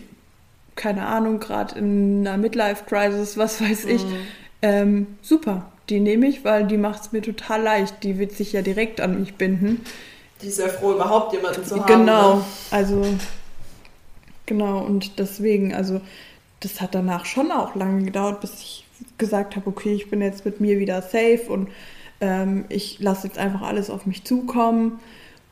keine 0.75 1.05
Ahnung, 1.07 1.39
gerade 1.39 1.77
in 1.79 2.27
einer 2.27 2.37
Midlife-Crisis, 2.37 3.37
was 3.37 3.61
weiß 3.61 3.85
ich. 3.85 4.03
Mhm. 4.05 4.27
Ähm, 4.61 5.07
super, 5.21 5.71
die 5.89 5.99
nehme 5.99 6.27
ich, 6.27 6.43
weil 6.43 6.65
die 6.65 6.77
macht 6.77 7.01
es 7.01 7.11
mir 7.11 7.21
total 7.21 7.61
leicht. 7.61 8.03
Die 8.03 8.17
wird 8.17 8.31
sich 8.33 8.53
ja 8.53 8.61
direkt 8.61 8.99
an 9.01 9.19
mich 9.19 9.35
binden. 9.35 9.81
Die 10.41 10.47
ist 10.47 10.59
ja 10.59 10.67
froh, 10.67 10.93
überhaupt 10.93 11.33
jemanden 11.33 11.63
zu 11.63 11.85
haben. 11.85 11.85
Genau, 11.85 12.35
Ne? 12.37 12.45
also 12.71 13.05
genau 14.45 14.79
und 14.79 15.17
deswegen, 15.19 15.73
also 15.73 16.01
das 16.59 16.81
hat 16.81 16.95
danach 16.95 17.25
schon 17.25 17.51
auch 17.51 17.75
lange 17.75 18.03
gedauert, 18.03 18.41
bis 18.41 18.53
ich 18.59 18.85
gesagt 19.17 19.55
habe, 19.55 19.67
okay, 19.69 19.93
ich 19.93 20.09
bin 20.09 20.21
jetzt 20.21 20.45
mit 20.45 20.59
mir 20.59 20.79
wieder 20.79 21.01
safe 21.01 21.43
und 21.47 21.69
ähm, 22.21 22.65
ich 22.69 22.99
lasse 22.99 23.27
jetzt 23.27 23.37
einfach 23.37 23.61
alles 23.61 23.89
auf 23.89 24.05
mich 24.05 24.23
zukommen. 24.23 24.99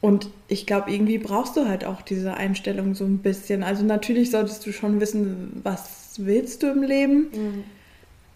Und 0.04 0.28
ich 0.50 0.66
glaube, 0.66 0.92
irgendwie 0.92 1.18
brauchst 1.18 1.56
du 1.56 1.66
halt 1.66 1.86
auch 1.86 2.02
diese 2.02 2.34
Einstellung 2.34 2.94
so 2.94 3.06
ein 3.06 3.20
bisschen. 3.20 3.64
Also 3.64 3.86
natürlich 3.86 4.32
solltest 4.32 4.66
du 4.66 4.74
schon 4.74 5.00
wissen, 5.00 5.62
was 5.64 6.16
willst 6.18 6.62
du 6.62 6.68
im 6.68 6.84
Leben. 6.84 7.30
Mhm. 7.34 7.64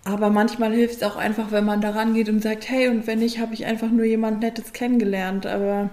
Aber 0.05 0.29
manchmal 0.29 0.71
hilft 0.71 0.95
es 0.95 1.03
auch 1.03 1.17
einfach, 1.17 1.51
wenn 1.51 1.65
man 1.65 1.81
da 1.81 1.89
rangeht 1.89 2.29
und 2.29 2.41
sagt, 2.41 2.69
hey, 2.69 2.87
und 2.87 3.05
wenn 3.05 3.19
nicht, 3.19 3.39
habe 3.39 3.53
ich 3.53 3.65
einfach 3.65 3.91
nur 3.91 4.05
jemand 4.05 4.39
Nettes 4.39 4.71
kennengelernt. 4.71 5.45
Aber 5.45 5.89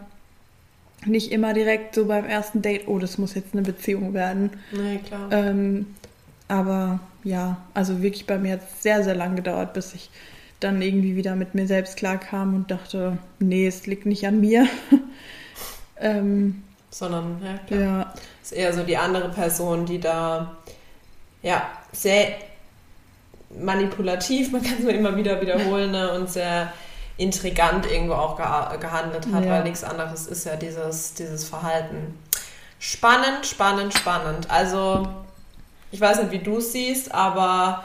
nicht 1.07 1.33
immer 1.33 1.55
direkt 1.55 1.97
so 1.97 2.07
beim 2.07 2.25
ersten 2.25 2.63
Date, 2.63 2.87
oh, 2.87 3.01
das 3.01 3.19
muss 3.19 3.35
jetzt 3.35 3.53
eine 3.53 3.63
Beziehung 3.63 4.15
werden. 4.15 4.51
Nee, 4.71 5.01
klar. 5.05 5.27
Ähm, 5.33 5.87
aber 6.47 7.01
ja, 7.25 7.57
also 7.75 8.01
wirklich 8.01 8.29
bei 8.29 8.39
mir 8.39 8.53
hat 8.53 8.63
es 8.63 8.81
sehr, 8.85 9.03
sehr 9.03 9.17
lang 9.17 9.35
gedauert, 9.35 9.73
bis 9.73 9.93
ich 9.93 10.09
dann 10.61 10.81
irgendwie 10.81 11.17
wieder 11.17 11.35
mit 11.35 11.57
mir 11.57 11.67
selbst 11.67 11.97
klarkam 11.97 12.55
und 12.55 12.71
dachte, 12.71 13.19
nee, 13.41 13.67
es 13.67 13.89
liegt 13.89 14.07
nicht 14.07 14.25
an 14.25 14.39
mir. 14.39 14.69
ähm, 16.01 16.63
Sondern, 16.91 17.41
ja, 17.45 17.59
klar. 17.67 17.81
ja, 17.81 18.15
ist 18.43 18.53
eher 18.53 18.73
so 18.73 18.83
die 18.85 18.97
andere 18.97 19.29
Person, 19.31 19.85
die 19.87 19.99
da 20.01 20.57
ja 21.43 21.63
sehr 21.93 22.29
manipulativ, 23.59 24.53
man 24.53 24.63
kann 24.63 24.75
es 24.79 24.81
nur 24.85 24.93
immer 24.93 25.17
wieder 25.17 25.41
wiederholen, 25.41 25.91
ne, 25.93 26.13
und 26.13 26.31
sehr 26.31 26.73
intrigant 27.17 27.87
irgendwo 27.91 28.15
auch 28.15 28.39
geha- 28.39 28.77
gehandelt 28.79 29.27
hat, 29.33 29.45
Ja. 29.45 29.51
weil 29.51 29.63
nichts 29.65 29.85
anderes 29.85 30.27
ist 30.27 30.45
ja 30.47 30.57
dieses, 30.57 31.15
dieses 31.15 31.49
Verhalten. 31.49 32.19
Spannend, 32.81 33.47
spannend, 33.47 33.95
spannend. 33.95 34.51
Also, 34.51 35.07
ich 35.93 36.01
weiß 36.01 36.19
nicht, 36.23 36.33
wie 36.33 36.39
du 36.41 36.59
es 36.59 36.73
siehst, 36.73 37.15
aber 37.15 37.85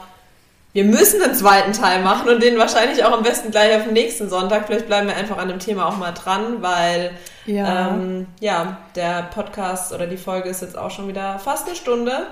wir 0.72 0.84
müssen 0.84 1.20
einen 1.22 1.34
zweiten 1.34 1.72
Teil 1.72 2.02
machen 2.02 2.28
und 2.28 2.42
den 2.42 2.58
wahrscheinlich 2.58 3.04
auch 3.04 3.12
am 3.12 3.22
besten 3.22 3.50
gleich 3.50 3.76
auf 3.76 3.84
den 3.84 3.92
nächsten 3.92 4.28
Sonntag. 4.28 4.66
Vielleicht 4.66 4.86
bleiben 4.86 5.08
wir 5.08 5.16
einfach 5.16 5.38
an 5.38 5.48
dem 5.48 5.58
Thema 5.58 5.88
auch 5.88 5.96
mal 5.96 6.12
dran, 6.12 6.62
weil 6.62 7.10
ja, 7.46 7.88
ähm, 7.88 8.26
ja, 8.40 8.78
der 8.94 9.22
Podcast 9.34 9.92
oder 9.92 10.06
die 10.06 10.16
Folge 10.16 10.48
ist 10.48 10.62
jetzt 10.62 10.78
auch 10.78 10.90
schon 10.90 11.08
wieder 11.08 11.38
fast 11.40 11.66
eine 11.66 11.74
Stunde. 11.74 12.28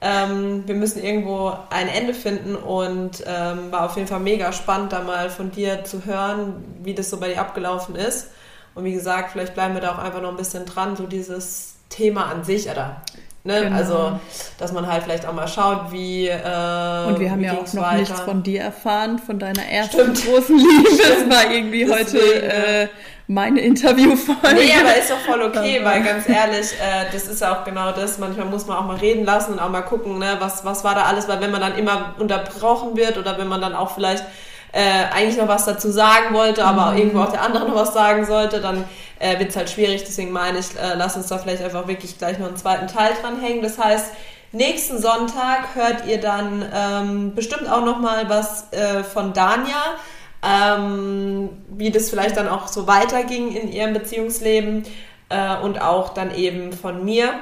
Ähm, 0.00 0.62
wir 0.66 0.76
müssen 0.76 1.02
irgendwo 1.02 1.52
ein 1.70 1.88
Ende 1.88 2.14
finden 2.14 2.54
und 2.54 3.22
ähm, 3.26 3.70
war 3.72 3.84
auf 3.84 3.96
jeden 3.96 4.08
Fall 4.08 4.20
mega 4.20 4.52
spannend, 4.52 4.92
da 4.92 5.02
mal 5.02 5.28
von 5.28 5.50
dir 5.50 5.84
zu 5.84 6.04
hören, 6.06 6.64
wie 6.82 6.94
das 6.94 7.10
so 7.10 7.18
bei 7.18 7.28
dir 7.28 7.40
abgelaufen 7.40 7.96
ist. 7.96 8.30
Und 8.74 8.84
wie 8.84 8.92
gesagt, 8.92 9.32
vielleicht 9.32 9.54
bleiben 9.54 9.74
wir 9.74 9.80
da 9.80 9.92
auch 9.92 9.98
einfach 9.98 10.22
noch 10.22 10.30
ein 10.30 10.36
bisschen 10.36 10.64
dran, 10.64 10.96
so 10.96 11.06
dieses 11.06 11.74
Thema 11.90 12.26
an 12.26 12.44
sich, 12.44 12.70
oder? 12.70 13.02
Ne? 13.42 13.62
Genau. 13.62 13.76
Also, 13.76 14.20
dass 14.58 14.72
man 14.72 14.86
halt 14.86 15.02
vielleicht 15.04 15.24
auch 15.26 15.32
mal 15.32 15.48
schaut, 15.48 15.92
wie. 15.92 16.28
Äh, 16.28 17.06
und 17.06 17.18
wir 17.18 17.30
haben 17.30 17.40
ja 17.40 17.52
auch 17.52 17.72
noch 17.72 17.82
weiter. 17.82 17.96
nichts 17.96 18.20
von 18.20 18.42
dir 18.42 18.60
erfahren, 18.60 19.18
von 19.18 19.38
deiner 19.38 19.64
ersten 19.64 20.14
Stimmt. 20.14 20.24
großen 20.26 20.58
Liebe. 20.58 20.90
Das 20.98 21.16
Stimmt. 21.16 21.32
war 21.32 21.50
irgendwie 21.50 21.90
heute 21.90 22.18
Deswegen, 22.18 22.46
äh, 22.46 22.88
meine 23.26 23.60
Interviewfolge. 23.60 24.54
Nee, 24.54 24.72
aber 24.78 24.96
ist 24.96 25.10
doch 25.10 25.18
voll 25.20 25.40
okay, 25.42 25.80
weil 25.82 26.02
ganz 26.02 26.28
ehrlich, 26.28 26.72
äh, 26.72 27.06
das 27.12 27.28
ist 27.28 27.40
ja 27.40 27.54
auch 27.54 27.64
genau 27.64 27.92
das. 27.92 28.18
Manchmal 28.18 28.46
muss 28.46 28.66
man 28.66 28.76
auch 28.76 28.84
mal 28.84 28.96
reden 28.96 29.24
lassen 29.24 29.54
und 29.54 29.58
auch 29.58 29.70
mal 29.70 29.82
gucken, 29.82 30.18
ne, 30.18 30.36
was, 30.40 30.64
was 30.66 30.84
war 30.84 30.94
da 30.94 31.04
alles, 31.04 31.26
weil 31.26 31.40
wenn 31.40 31.50
man 31.50 31.62
dann 31.62 31.78
immer 31.78 32.14
unterbrochen 32.18 32.96
wird 32.96 33.16
oder 33.16 33.38
wenn 33.38 33.48
man 33.48 33.62
dann 33.62 33.74
auch 33.74 33.94
vielleicht 33.94 34.24
äh, 34.72 35.14
eigentlich 35.14 35.36
noch 35.36 35.48
was 35.48 35.64
dazu 35.64 35.90
sagen 35.90 36.34
wollte, 36.34 36.64
aber 36.64 36.92
Mhm. 36.92 36.98
irgendwo 36.98 37.20
auch 37.20 37.32
der 37.32 37.42
andere 37.42 37.68
noch 37.68 37.74
was 37.74 37.92
sagen 37.92 38.24
sollte, 38.26 38.60
dann 38.60 38.84
äh, 39.18 39.38
wird 39.38 39.50
es 39.50 39.56
halt 39.56 39.70
schwierig. 39.70 40.04
Deswegen 40.04 40.32
meine 40.32 40.58
ich, 40.58 40.76
äh, 40.76 40.94
lass 40.96 41.16
uns 41.16 41.26
da 41.26 41.38
vielleicht 41.38 41.62
einfach 41.62 41.86
wirklich 41.88 42.18
gleich 42.18 42.38
noch 42.38 42.46
einen 42.46 42.56
zweiten 42.56 42.86
Teil 42.86 43.12
dranhängen. 43.20 43.62
Das 43.62 43.78
heißt, 43.78 44.06
nächsten 44.52 45.00
Sonntag 45.00 45.74
hört 45.74 46.06
ihr 46.06 46.20
dann 46.20 46.64
ähm, 46.74 47.34
bestimmt 47.34 47.70
auch 47.70 47.84
noch 47.84 47.98
mal 47.98 48.28
was 48.28 48.72
äh, 48.72 49.04
von 49.04 49.32
Dania 49.32 49.96
ähm, 50.42 51.50
wie 51.68 51.90
das 51.90 52.10
vielleicht 52.10 52.36
dann 52.36 52.48
auch 52.48 52.68
so 52.68 52.86
weiterging 52.86 53.54
in 53.54 53.70
ihrem 53.70 53.92
Beziehungsleben 53.92 54.84
äh, 55.28 55.56
und 55.58 55.80
auch 55.80 56.14
dann 56.14 56.34
eben 56.34 56.72
von 56.72 57.04
mir, 57.04 57.34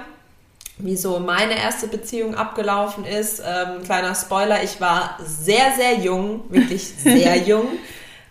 wie 0.79 0.97
so 0.97 1.18
meine 1.18 1.59
erste 1.59 1.89
Beziehung 1.89 2.35
abgelaufen 2.35 3.05
ist. 3.05 3.41
Ähm, 3.41 3.83
kleiner 3.85 4.14
Spoiler, 4.14 4.62
ich 4.62 4.81
war 4.81 5.18
sehr, 5.24 5.72
sehr 5.76 5.99
jung, 5.99 6.45
wirklich 6.49 6.89
sehr 6.99 7.37
jung 7.37 7.66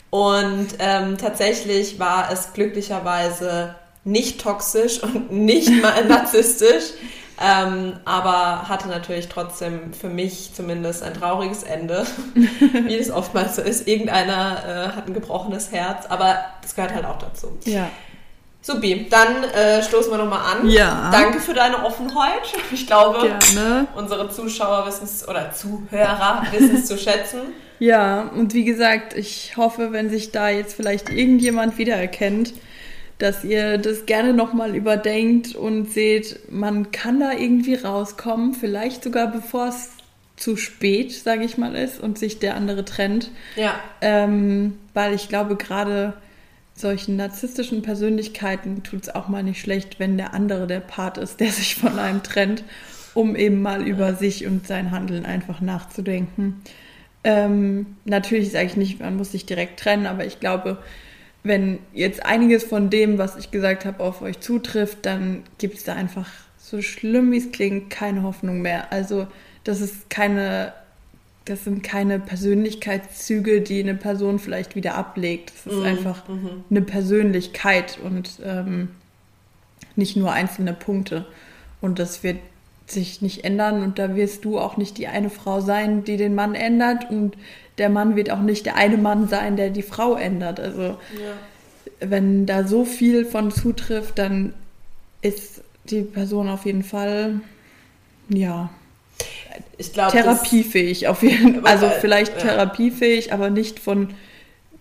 und 0.10 0.68
ähm, 0.80 1.18
tatsächlich 1.18 2.00
war 2.00 2.32
es 2.32 2.54
glücklicherweise 2.54 3.76
nicht 4.04 4.42
toxisch 4.42 5.04
und 5.04 5.32
nicht 5.32 5.70
mal 5.82 6.06
narzisstisch. 6.08 6.94
Ähm, 7.40 8.00
aber 8.04 8.68
hatte 8.68 8.88
natürlich 8.88 9.28
trotzdem 9.28 9.94
für 9.94 10.10
mich 10.10 10.56
zumindest 10.56 11.04
ein 11.04 11.14
trauriges 11.14 11.62
Ende, 11.62 12.04
wie 12.34 12.96
es 12.96 13.12
oftmals 13.12 13.58
so 13.58 13.62
ist. 13.62 13.88
Irgendeiner 13.88 14.64
äh, 14.66 14.96
hat 14.96 15.08
ein 15.08 15.14
gebrochenes 15.14 15.72
Herz, 15.72 16.08
aber 16.08 16.46
das 16.64 16.74
gehört 16.74 16.96
halt 16.96 17.06
auch 17.06 17.20
dazu. 17.20 17.56
Ja. 17.66 17.92
Supi, 18.68 19.08
dann 19.10 19.46
äh, 19.46 19.82
stoßen 19.82 20.12
wir 20.12 20.18
nochmal 20.18 20.58
an. 20.58 20.70
Ja. 20.70 21.10
Danke 21.10 21.40
für 21.40 21.54
deine 21.54 21.86
Offenheit. 21.86 22.42
Ich 22.74 22.86
glaube, 22.86 23.20
Gerne. 23.22 23.88
unsere 23.96 24.30
Zuschauer 24.30 24.86
wissen 24.88 25.06
es, 25.06 25.26
oder 25.26 25.54
Zuhörer 25.54 26.46
wissen 26.52 26.76
es 26.76 26.86
zu 26.86 26.98
schätzen. 26.98 27.40
Ja, 27.80 28.32
und 28.36 28.56
wie 28.56 28.66
gesagt, 28.66 29.16
ich 29.16 29.56
hoffe, 29.56 29.92
wenn 29.92 30.10
sich 30.10 30.32
da 30.32 30.50
jetzt 30.50 30.74
vielleicht 30.74 31.12
irgendjemand 31.12 31.78
wiedererkennt, 31.78 32.54
dass 33.20 33.44
ihr 33.44 33.78
das 33.78 34.08
gerne 34.08 34.34
nochmal 34.34 34.76
überdenkt 34.76 35.56
und 35.56 35.94
seht, 35.94 36.52
man 36.52 36.92
kann 36.92 37.20
da 37.20 37.34
irgendwie 37.34 37.76
rauskommen, 37.76 38.56
vielleicht 38.56 39.04
sogar 39.04 39.28
bevor 39.28 39.68
es 39.68 39.92
zu 40.38 40.58
spät, 40.58 41.14
sage 41.14 41.44
ich 41.44 41.60
mal, 41.60 41.76
ist 41.76 42.02
und 42.02 42.18
sich 42.18 42.40
der 42.40 42.56
andere 42.56 42.84
trennt. 42.84 43.30
Ja. 43.56 43.76
Ähm, 44.02 44.80
weil 44.96 45.14
ich 45.14 45.30
glaube, 45.30 45.56
gerade 45.56 46.14
solchen 46.80 47.16
narzisstischen 47.16 47.82
Persönlichkeiten 47.82 48.84
tut 48.84 49.04
es 49.04 49.16
auch 49.16 49.28
mal 49.28 49.44
nicht 49.44 49.60
schlecht, 49.60 50.00
wenn 50.00 50.18
der 50.18 50.34
andere 50.34 50.68
der 50.68 50.80
Part 50.80 51.18
ist, 51.18 51.40
der 51.40 51.52
sich 51.52 51.76
von 51.76 52.00
einem 52.00 52.24
trennt, 52.24 52.64
um 53.14 53.36
eben 53.36 53.62
mal 53.62 53.88
über 53.88 54.14
sich 54.14 54.46
und 54.46 54.68
sein 54.68 54.92
Handeln 54.92 55.26
einfach 55.26 55.62
nachzudenken. 55.62 56.62
Ähm, 57.24 57.98
natürlich 58.06 58.52
sage 58.52 58.68
ich 58.68 58.78
nicht, 58.78 59.00
man 59.00 59.18
muss 59.18 59.32
sich 59.32 59.46
direkt 59.46 59.80
trennen, 59.80 60.06
aber 60.06 60.26
ich 60.26 60.40
glaube, 60.40 60.78
wenn 61.44 61.80
jetzt 61.94 62.26
einiges 62.26 62.64
von 62.64 62.90
dem, 62.90 63.18
was 63.18 63.38
ich 63.38 63.52
gesagt 63.52 63.86
habe, 63.86 64.04
auf 64.04 64.22
euch 64.22 64.40
zutrifft, 64.40 65.06
dann 65.06 65.44
gibt 65.58 65.78
es 65.78 65.84
da 65.84 65.94
einfach, 65.94 66.30
so 66.58 66.82
schlimm 66.82 67.32
wie 67.32 67.38
es 67.38 67.52
klingt, 67.52 67.90
keine 67.90 68.24
Hoffnung 68.24 68.62
mehr. 68.62 68.92
Also 68.92 69.28
das 69.64 69.80
ist 69.80 70.10
keine 70.10 70.74
das 71.50 71.64
sind 71.64 71.84
keine 71.84 72.20
Persönlichkeitszüge, 72.20 73.62
die 73.62 73.80
eine 73.82 73.96
Person 73.96 74.40
vielleicht 74.40 74.76
wieder 74.76 74.96
ablegt. 74.96 75.52
Das 75.56 75.74
ist 75.74 75.80
Mhm, 75.80 75.86
einfach 75.86 76.28
mhm. 76.28 76.64
eine 76.70 76.82
Persönlichkeit 76.82 78.00
und 78.04 78.40
ähm, 78.44 78.90
nicht 79.96 80.16
nur 80.18 80.32
einzelne 80.32 80.74
Punkte. 80.74 81.26
Und 81.82 82.00
das 82.00 82.24
wird 82.24 82.38
sich 82.88 83.22
nicht 83.22 83.44
ändern 83.44 83.84
und 83.84 84.00
da 84.00 84.16
wirst 84.16 84.46
du 84.46 84.60
auch 84.60 84.78
nicht 84.78 84.98
die 84.98 85.08
eine 85.08 85.30
Frau 85.30 85.60
sein, 85.62 86.04
die 86.06 86.18
den 86.18 86.36
Mann 86.36 86.56
ändert 86.56 87.10
und 87.10 87.38
der 87.78 87.90
Mann 87.90 88.16
wird 88.16 88.32
auch 88.32 88.42
nicht 88.42 88.66
der 88.66 88.76
eine 88.76 88.98
Mann 88.98 89.28
sein, 89.28 89.58
der 89.58 89.70
die 89.70 89.82
Frau 89.84 90.16
ändert. 90.16 90.60
Also 90.60 90.98
Ja. 91.12 91.48
wenn 92.00 92.46
da 92.46 92.66
so 92.68 92.86
viel 92.86 93.26
von 93.26 93.52
zutrifft, 93.52 94.18
dann 94.20 94.54
ist 95.22 95.64
die 95.90 96.02
Person 96.04 96.50
auf 96.50 96.66
jeden 96.66 96.84
Fall 96.84 97.42
ja 98.30 98.70
Ich 99.78 99.94
glaube, 99.94 100.12
therapiefähig 100.12 101.08
auf 101.08 101.24
jeden 101.24 101.60
Aber, 101.60 101.70
Also 101.70 101.86
äh, 101.86 102.00
vielleicht 102.00 102.34
ja. 102.34 102.50
therapiefähig, 102.50 103.34
aber 103.34 103.50
nicht 103.50 103.80
von 103.80 104.14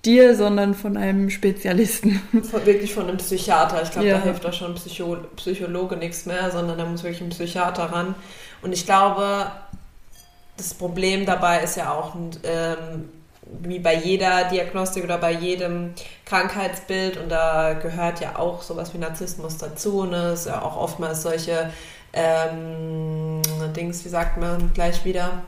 dir, 0.05 0.37
sondern 0.37 0.75
von 0.75 0.97
einem 0.97 1.31
Spezialisten. 1.31 2.21
Von, 2.51 2.65
wirklich 2.65 2.95
von 2.95 3.09
einem 3.09 3.17
Psychiater. 3.17 3.83
Ich 3.83 3.91
glaube, 3.91 4.09
Ja. 4.09 4.19
da 4.19 4.25
hilft 4.25 4.47
auch 4.47 4.53
schon 4.53 4.75
Psycho 4.77 5.17
Psychologe 5.37 5.97
nichts 5.97 6.27
mehr, 6.27 6.51
sondern 6.51 6.79
da 6.79 6.85
muss 6.85 7.03
wirklich 7.03 7.23
ein 7.23 7.31
Psychiater 7.31 7.85
ran. 7.85 8.15
Und 8.63 8.73
ich 8.73 8.87
glaube, 8.87 9.51
das 10.57 10.75
Problem 10.75 11.27
dabei 11.27 11.61
ist 11.63 11.77
ja 11.77 11.93
auch, 11.93 12.15
ähm, 12.45 13.09
wie 13.63 13.79
bei 13.79 13.95
jeder 13.95 14.45
Diagnostik 14.45 15.05
oder 15.05 15.19
bei 15.19 15.33
jedem 15.33 15.93
Krankheitsbild, 16.25 17.17
und 17.17 17.29
da 17.29 17.75
gehört 17.75 18.21
ja 18.21 18.37
auch 18.39 18.63
sowas 18.63 18.93
wie 18.95 18.99
Narzissmus 18.99 19.57
dazu, 19.59 20.05
ne? 20.05 20.31
Es 20.33 20.41
ist 20.41 20.47
ja 20.47 20.63
auch 20.63 20.77
oftmals 20.77 21.23
solche 21.23 21.71
ähm, 22.17 23.43
Dings, 23.75 24.05
wie 24.05 24.09
sagt 24.09 24.39
man 24.39 24.73
gleich 24.73 25.05
wieder, 25.05 25.43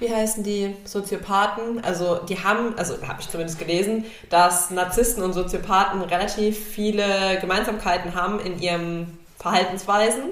wie 0.00 0.12
heißen 0.12 0.42
die 0.42 0.74
Soziopathen? 0.84 1.84
Also 1.84 2.16
die 2.28 2.42
haben, 2.42 2.76
also 2.76 2.94
habe 3.06 3.20
ich 3.20 3.28
zumindest 3.28 3.58
gelesen, 3.58 4.04
dass 4.28 4.70
Narzissten 4.70 5.22
und 5.22 5.32
Soziopathen 5.32 6.02
relativ 6.02 6.58
viele 6.58 7.38
Gemeinsamkeiten 7.40 8.14
haben 8.14 8.40
in 8.40 8.60
ihrem 8.60 9.18
Verhaltensweisen. 9.40 10.22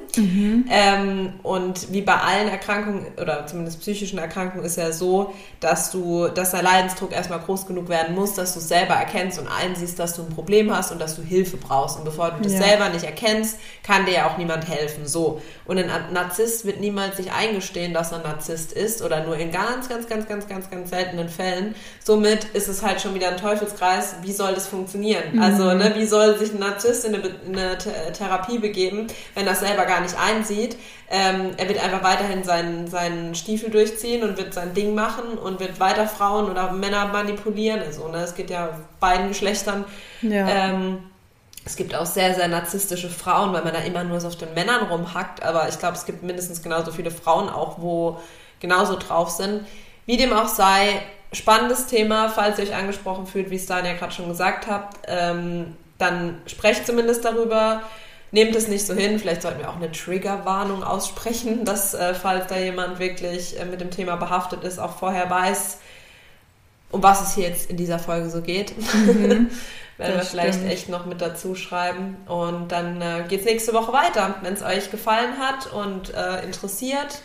Ähm, 0.71 1.33
und 1.43 1.93
wie 1.93 2.03
bei 2.03 2.15
allen 2.15 2.49
Erkrankungen 2.49 3.07
oder 3.21 3.47
zumindest 3.47 3.81
psychischen 3.81 4.19
Erkrankungen 4.19 4.65
ist 4.65 4.77
ja 4.77 4.93
so, 4.93 5.33
dass 5.61 5.91
du, 5.91 6.29
dass 6.29 6.51
der 6.51 6.63
Leidensdruck 6.63 7.13
erstmal 7.13 7.39
groß 7.41 7.67
genug 7.67 7.89
werden 7.89 8.15
muss, 8.15 8.35
dass 8.35 8.53
du 8.55 8.61
es 8.61 8.69
selber 8.69 8.95
erkennst 8.95 9.39
und 9.39 9.49
einsiehst, 9.49 9.99
dass 9.99 10.15
du 10.15 10.23
ein 10.23 10.29
Problem 10.29 10.75
hast 10.75 10.93
und 10.93 11.01
dass 11.01 11.17
du 11.17 11.23
Hilfe 11.23 11.57
brauchst. 11.57 11.97
Und 11.99 12.05
bevor 12.05 12.31
du 12.33 12.43
das 12.43 12.53
Ja. 12.53 12.63
selber 12.63 12.89
nicht 12.91 13.05
erkennst, 13.05 13.59
kann 13.83 14.05
dir 14.05 14.13
ja 14.15 14.29
auch 14.29 14.37
niemand 14.39 14.69
helfen. 14.69 15.07
So. 15.07 15.41
Und 15.67 15.79
ein 15.79 15.91
Narzisst 16.13 16.65
wird 16.67 16.81
niemals 16.81 17.17
sich 17.17 17.33
eingestehen, 17.33 17.95
dass 17.95 18.13
er 18.13 18.19
ein 18.19 18.25
Narzisst 18.25 18.73
ist 18.73 19.03
oder 19.03 19.25
nur 19.25 19.37
in 19.37 19.51
ganz, 19.53 19.89
ganz, 19.89 20.07
ganz, 20.07 20.27
ganz, 20.29 20.47
ganz, 20.49 20.71
ganz 20.71 20.91
seltenen 20.91 21.29
Fällen. 21.29 21.75
Somit 22.05 22.45
ist 22.53 22.69
es 22.69 22.83
halt 22.83 23.01
schon 23.01 23.15
wieder 23.15 23.29
ein 23.29 23.37
Teufelskreis. 23.37 24.17
Wie 24.23 24.33
soll 24.33 24.55
das 24.55 24.67
funktionieren? 24.67 25.39
Also, 25.41 25.73
ne, 25.73 25.93
wie 25.97 26.05
soll 26.07 26.39
sich 26.39 26.53
ein 26.53 26.59
Narzisst 26.59 27.05
in 27.05 27.15
eine, 27.15 27.29
in 27.47 27.57
eine 27.59 27.77
Th- 27.79 28.13
Therapie 28.13 28.59
begeben, 28.59 28.98
wenn 29.35 29.47
er 29.47 29.53
es 29.53 29.61
selber 29.61 29.85
gar 29.85 30.01
nicht 30.01 30.17
einsieht? 30.17 30.77
Ähm, 31.11 31.53
er 31.57 31.69
wird 31.69 31.83
einfach 31.83 32.03
weiterhin 32.03 32.45
seinen, 32.45 32.89
seinen 32.89 33.35
Stiefel 33.35 33.71
durchziehen 33.71 34.23
und 34.23 34.37
wird 34.37 34.53
sein 34.53 34.75
Ding 34.75 34.95
machen 34.95 35.39
und 35.39 35.61
wird 35.61 35.81
weiter 35.81 36.07
Frauen 36.07 36.51
oder 36.51 36.73
Männer 36.73 37.07
manipulieren. 37.07 37.81
Also, 37.81 38.09
ne, 38.09 38.19
es 38.19 38.35
geht 38.35 38.51
ja 38.51 38.79
beiden 39.01 39.29
Geschlechtern. 39.29 39.85
Ja. 40.23 40.49
Ähm, 40.49 40.99
es 41.65 41.77
gibt 41.77 41.95
auch 41.95 42.07
sehr, 42.07 42.35
sehr 42.35 42.49
narzisstische 42.49 43.11
Frauen, 43.11 43.53
weil 43.53 43.63
man 43.63 43.75
da 43.75 43.81
immer 43.81 44.03
nur 44.03 44.21
so 44.21 44.29
auf 44.29 44.37
den 44.37 44.55
Männern 44.55 44.87
rumhackt. 44.87 45.43
Aber 45.43 45.69
ich 45.69 45.79
glaube, 45.79 45.97
es 45.97 46.07
gibt 46.07 46.23
mindestens 46.23 46.63
genauso 46.63 46.93
viele 46.93 47.11
Frauen 47.11 47.49
auch, 47.49 47.81
wo 47.81 48.19
genauso 48.61 48.97
drauf 48.97 49.31
sind. 49.31 49.67
Wie 50.07 50.17
dem 50.17 50.33
auch 50.33 50.49
sei, 50.49 51.03
spannendes 51.33 51.87
Thema, 51.87 52.31
falls 52.31 52.59
ihr 52.59 52.65
euch 52.65 52.75
angesprochen 52.75 53.27
fühlt, 53.27 53.51
wie 53.51 53.57
es 53.57 53.67
Daniel 53.67 53.97
gerade 53.97 54.13
schon 54.13 54.29
gesagt 54.29 54.67
hat, 54.67 54.89
ähm, 55.07 55.77
dann 55.99 56.41
sprecht 56.47 56.87
zumindest 56.87 57.25
darüber. 57.25 57.83
Nehmt 58.31 58.55
es 58.55 58.69
nicht 58.69 58.87
so 58.87 58.95
hin. 58.95 59.19
Vielleicht 59.19 59.43
sollten 59.43 59.61
wir 59.61 59.71
auch 59.71 59.77
eine 59.77 59.91
Triggerwarnung 59.91 60.83
aussprechen, 60.83 61.65
dass, 61.65 61.95
äh, 61.95 62.15
falls 62.15 62.47
da 62.49 62.57
jemand 62.59 62.99
wirklich 62.99 63.59
äh, 63.59 63.65
mit 63.65 63.81
dem 63.81 63.91
Thema 63.91 64.17
behaftet 64.17 64.65
ist, 64.65 64.79
auch 64.79 64.97
vorher 64.99 65.29
weiß, 65.31 65.79
um 66.91 67.03
was 67.03 67.23
es 67.23 67.35
hier 67.35 67.49
jetzt 67.49 67.71
in 67.71 67.77
dieser 67.77 67.99
Folge 67.99 68.31
so 68.31 68.41
geht. 68.43 68.73
Werden 69.99 70.17
wir 70.17 70.23
vielleicht 70.23 70.59
stimmt. 70.61 70.73
echt 70.73 70.89
noch 70.89 71.07
mit 71.07 71.21
dazu 71.21 71.55
schreiben. 71.57 72.17
Und 72.27 72.69
dann 72.71 73.03
äh, 73.03 73.25
geht's 73.29 73.45
nächste 73.45 73.73
Woche 73.73 73.93
weiter. 73.93 74.37
Wenn 74.43 74.55
es 74.55 74.63
euch 74.63 74.91
gefallen 74.93 75.39
hat 75.41 75.73
und 75.73 76.15
äh, 76.15 76.45
interessiert, 76.45 77.21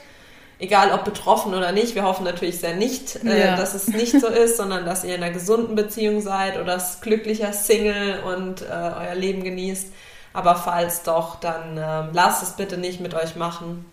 egal 0.57 0.91
ob 0.91 1.03
betroffen 1.05 1.53
oder 1.53 1.71
nicht, 1.71 1.93
wir 1.93 2.03
hoffen 2.03 2.23
natürlich 2.23 2.59
sehr 2.59 2.75
nicht, 2.75 3.23
äh, 3.23 3.39
Ja. 3.47 3.55
dass 3.57 3.75
es 3.75 3.87
nicht 3.89 4.19
so 4.19 4.27
ist, 4.27 4.57
sondern 4.57 4.85
dass 4.85 5.03
ihr 5.03 5.13
in 5.15 5.21
einer 5.23 5.33
gesunden 5.33 5.75
Beziehung 5.75 6.21
seid 6.21 6.59
oder 6.59 6.73
als 6.73 6.99
glücklicher 7.01 7.53
Single 7.53 8.21
und 8.23 8.63
äh, 8.63 8.65
euer 8.65 9.15
Leben 9.15 9.43
genießt. 9.43 9.87
Aber 10.33 10.55
falls 10.55 11.03
doch, 11.03 11.39
dann 11.39 11.77
ähm, 11.77 12.09
lasst 12.11 12.43
es 12.43 12.51
bitte 12.51 12.77
nicht 12.77 12.99
mit 12.99 13.13
euch 13.13 13.35
machen, 13.35 13.85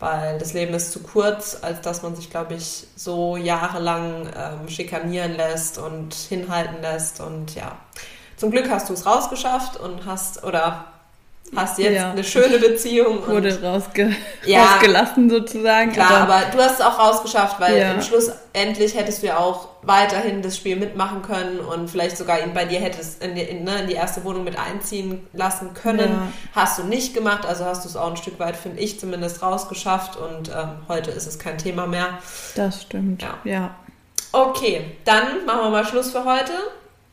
weil 0.00 0.38
das 0.38 0.52
Leben 0.52 0.74
ist 0.74 0.92
zu 0.92 1.00
kurz, 1.02 1.58
als 1.62 1.80
dass 1.80 2.02
man 2.02 2.16
sich, 2.16 2.30
glaube 2.30 2.54
ich, 2.54 2.86
so 2.96 3.36
jahrelang 3.36 4.28
ähm, 4.36 4.68
schikanieren 4.68 5.36
lässt 5.36 5.78
und 5.78 6.14
hinhalten 6.14 6.82
lässt. 6.82 7.20
Und 7.20 7.54
ja, 7.54 7.76
zum 8.36 8.50
Glück 8.50 8.68
hast 8.68 8.88
du 8.88 8.94
es 8.94 9.06
rausgeschafft 9.06 9.76
und 9.76 10.06
hast 10.06 10.42
oder 10.42 10.86
hast 11.56 11.78
jetzt 11.78 11.94
Ja. 11.96 12.10
eine 12.12 12.22
schöne 12.24 12.58
Beziehung. 12.58 13.18
und 13.18 13.28
Wurde 13.28 13.60
rausge 13.62 14.14
Ja. 14.46 14.64
rausgelassen 14.64 15.28
sozusagen. 15.30 15.92
Klar, 15.92 16.10
aber, 16.22 16.42
du 16.52 16.58
hast 16.62 16.74
es 16.78 16.80
auch 16.80 16.98
rausgeschafft, 16.98 17.58
weil 17.60 17.76
Ja. 17.78 17.92
im 17.92 18.02
Schluss 18.02 18.30
endlich 18.52 18.94
hättest 18.96 19.22
du 19.22 19.26
ja 19.28 19.38
auch 19.38 19.68
weiterhin 19.82 20.42
das 20.42 20.56
Spiel 20.56 20.76
mitmachen 20.76 21.22
können 21.22 21.58
und 21.60 21.88
vielleicht 21.90 22.16
sogar 22.18 22.40
ihn 22.40 22.52
bei 22.54 22.64
dir 22.66 22.78
hättest 22.80 23.22
in 23.22 23.34
die, 23.34 23.42
in, 23.42 23.64
ne, 23.64 23.80
in 23.80 23.86
die 23.88 23.94
erste 23.94 24.22
Wohnung 24.24 24.44
mit 24.44 24.58
einziehen 24.58 25.26
lassen 25.32 25.72
können. 25.74 26.10
Ja. 26.10 26.28
Hast 26.54 26.78
du 26.78 26.84
nicht 26.84 27.14
gemacht, 27.14 27.46
also 27.46 27.64
hast 27.64 27.84
du 27.84 27.88
es 27.88 27.96
auch 27.96 28.10
ein 28.10 28.16
Stück 28.16 28.38
weit, 28.38 28.56
finde 28.56 28.80
ich, 28.80 29.00
zumindest 29.00 29.42
rausgeschafft 29.42 30.16
und 30.16 30.48
ähm, 30.50 30.70
heute 30.88 31.10
ist 31.10 31.26
es 31.26 31.38
kein 31.38 31.58
Thema 31.58 31.86
mehr. 31.86 32.18
das 32.56 32.82
stimmt. 32.82 33.22
Ja. 33.22 33.38
Ja. 33.44 33.74
Okay, 34.32 34.84
dann 35.04 35.44
machen 35.46 35.62
wir 35.62 35.70
mal 35.70 35.84
Schluss 35.86 36.12
für 36.12 36.24
heute, 36.24 36.52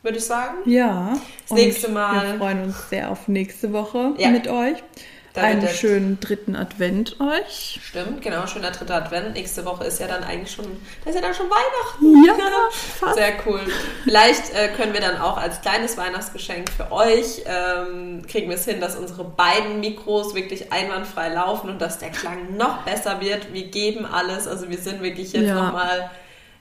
würde 0.04 0.18
ich 0.18 0.26
sagen. 0.26 0.58
Ja. 0.66 1.14
Das 1.50 1.58
nächste 1.58 1.90
Mal- 1.90 2.32
Wir 2.34 2.38
freuen 2.38 2.64
uns 2.64 2.90
sehr 2.90 3.10
auf 3.12 3.28
nächste 3.28 3.74
Woche 3.74 4.14
Ja. 4.18 4.30
mit 4.30 4.48
euch. 4.48 4.78
Da 5.34 5.44
wird 5.44 5.52
Einen 5.58 5.68
schönen 5.68 6.20
dritten 6.20 6.56
Advent 6.56 7.18
euch. 7.20 7.80
Stimmt, 7.84 8.24
genau, 8.24 8.48
schöner 8.48 8.72
dritter 8.72 8.96
Advent. 8.96 9.36
Nächste 9.36 9.66
Woche 9.66 9.84
ist 9.84 10.00
ja 10.00 10.08
dann 10.08 10.24
eigentlich 10.24 10.52
schon, 10.52 10.66
da 11.04 11.12
ist 11.12 11.16
ja 11.16 11.22
dann 11.22 11.36
schon 11.36 11.46
Weihnachten. 11.48 12.26
Ja, 12.26 12.34
fast. 12.72 13.16
Sehr 13.18 13.34
cool. 13.46 13.60
Vielleicht 14.04 14.52
äh, 14.56 14.70
können 14.70 14.94
wir 14.94 15.00
dann 15.02 15.18
auch 15.22 15.38
als 15.38 15.62
kleines 15.62 15.96
Weihnachtsgeschenk 15.96 16.72
für 16.72 16.92
euch, 16.92 17.44
ähm, 17.46 18.24
kriegen 18.28 18.50
wir 18.50 18.56
es 18.56 18.66
hin, 18.66 18.82
dass 18.82 18.96
unsere 18.96 19.26
beiden 19.26 19.80
Mikros 19.80 20.34
wirklich 20.34 20.72
einwandfrei 20.74 21.30
laufen 21.30 21.70
und 21.70 21.80
dass 21.84 22.00
der 22.00 22.10
Klang 22.10 22.58
noch 22.58 22.82
besser 22.82 23.22
wird. 23.22 23.54
Wir 23.54 23.68
geben 23.68 24.08
alles. 24.08 24.48
Also 24.48 24.70
wir 24.72 24.80
sind 24.80 25.04
wirklich 25.04 25.34
jetzt 25.34 25.46
Ja. 25.50 25.54
nochmal 25.66 26.10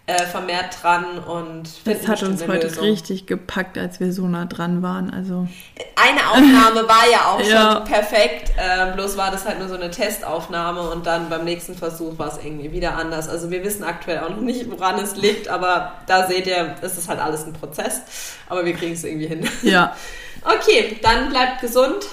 äh, 0.09 0.25
vermehrt 0.25 0.79
dran 0.83 1.19
und 1.19 1.69
das 1.85 2.07
hat 2.07 2.23
uns 2.23 2.47
heute 2.47 2.69
Lösung. 2.69 2.85
richtig 2.85 3.27
gepackt, 3.27 3.77
als 3.77 3.99
wir 3.99 4.13
so 4.13 4.29
nah 4.29 4.45
dran 4.45 4.81
waren. 4.81 5.13
Also 5.13 5.49
eine 5.97 6.31
Aufnahme 6.31 6.89
war 6.89 7.11
ja 7.11 7.33
auch 7.33 7.41
ja. 7.49 7.73
schon 7.73 7.85
perfekt, 7.85 8.53
äh, 8.57 8.93
bloß 8.93 9.17
war 9.17 9.33
das 9.33 9.45
halt 9.45 9.59
nur 9.59 9.69
so 9.69 9.75
eine 9.75 9.91
Testaufnahme 9.91 10.83
und 10.91 11.07
dann 11.07 11.29
beim 11.29 11.45
nächsten 11.45 11.75
Versuch 11.75 12.19
war 12.19 12.29
es 12.29 12.45
irgendwie 12.45 12.71
wieder 12.71 12.97
anders. 12.97 13.29
Also 13.29 13.51
wir 13.51 13.65
wissen 13.65 13.83
aktuell 13.83 14.21
auch 14.21 14.31
noch 14.31 14.41
nicht, 14.41 14.71
woran 14.71 15.01
es 15.01 15.17
liegt, 15.17 15.49
aber 15.49 15.95
da 16.07 16.29
seht 16.29 16.47
ihr, 16.47 16.77
es 16.83 16.97
ist 16.97 17.09
halt 17.09 17.19
alles 17.19 17.45
ein 17.45 17.53
Prozess, 17.53 18.03
aber 18.49 18.65
wir 18.65 18.75
kriegen 18.75 18.93
es 18.93 19.03
irgendwie 19.05 19.27
hin. 19.27 19.49
Ja. 19.63 19.95
Okay, 20.43 20.97
dann 21.03 21.31
bleibt 21.31 21.61
gesund 21.61 22.07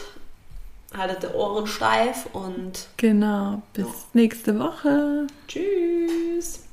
haltet 0.98 1.24
die 1.24 1.36
Ohren 1.36 1.68
steif 1.68 2.28
und. 2.34 2.88
Genau, 2.98 3.62
bis 3.74 3.86
ja. 3.86 3.94
nächste 4.14 4.58
Woche. 4.58 5.28
Tschüss. 5.48 6.64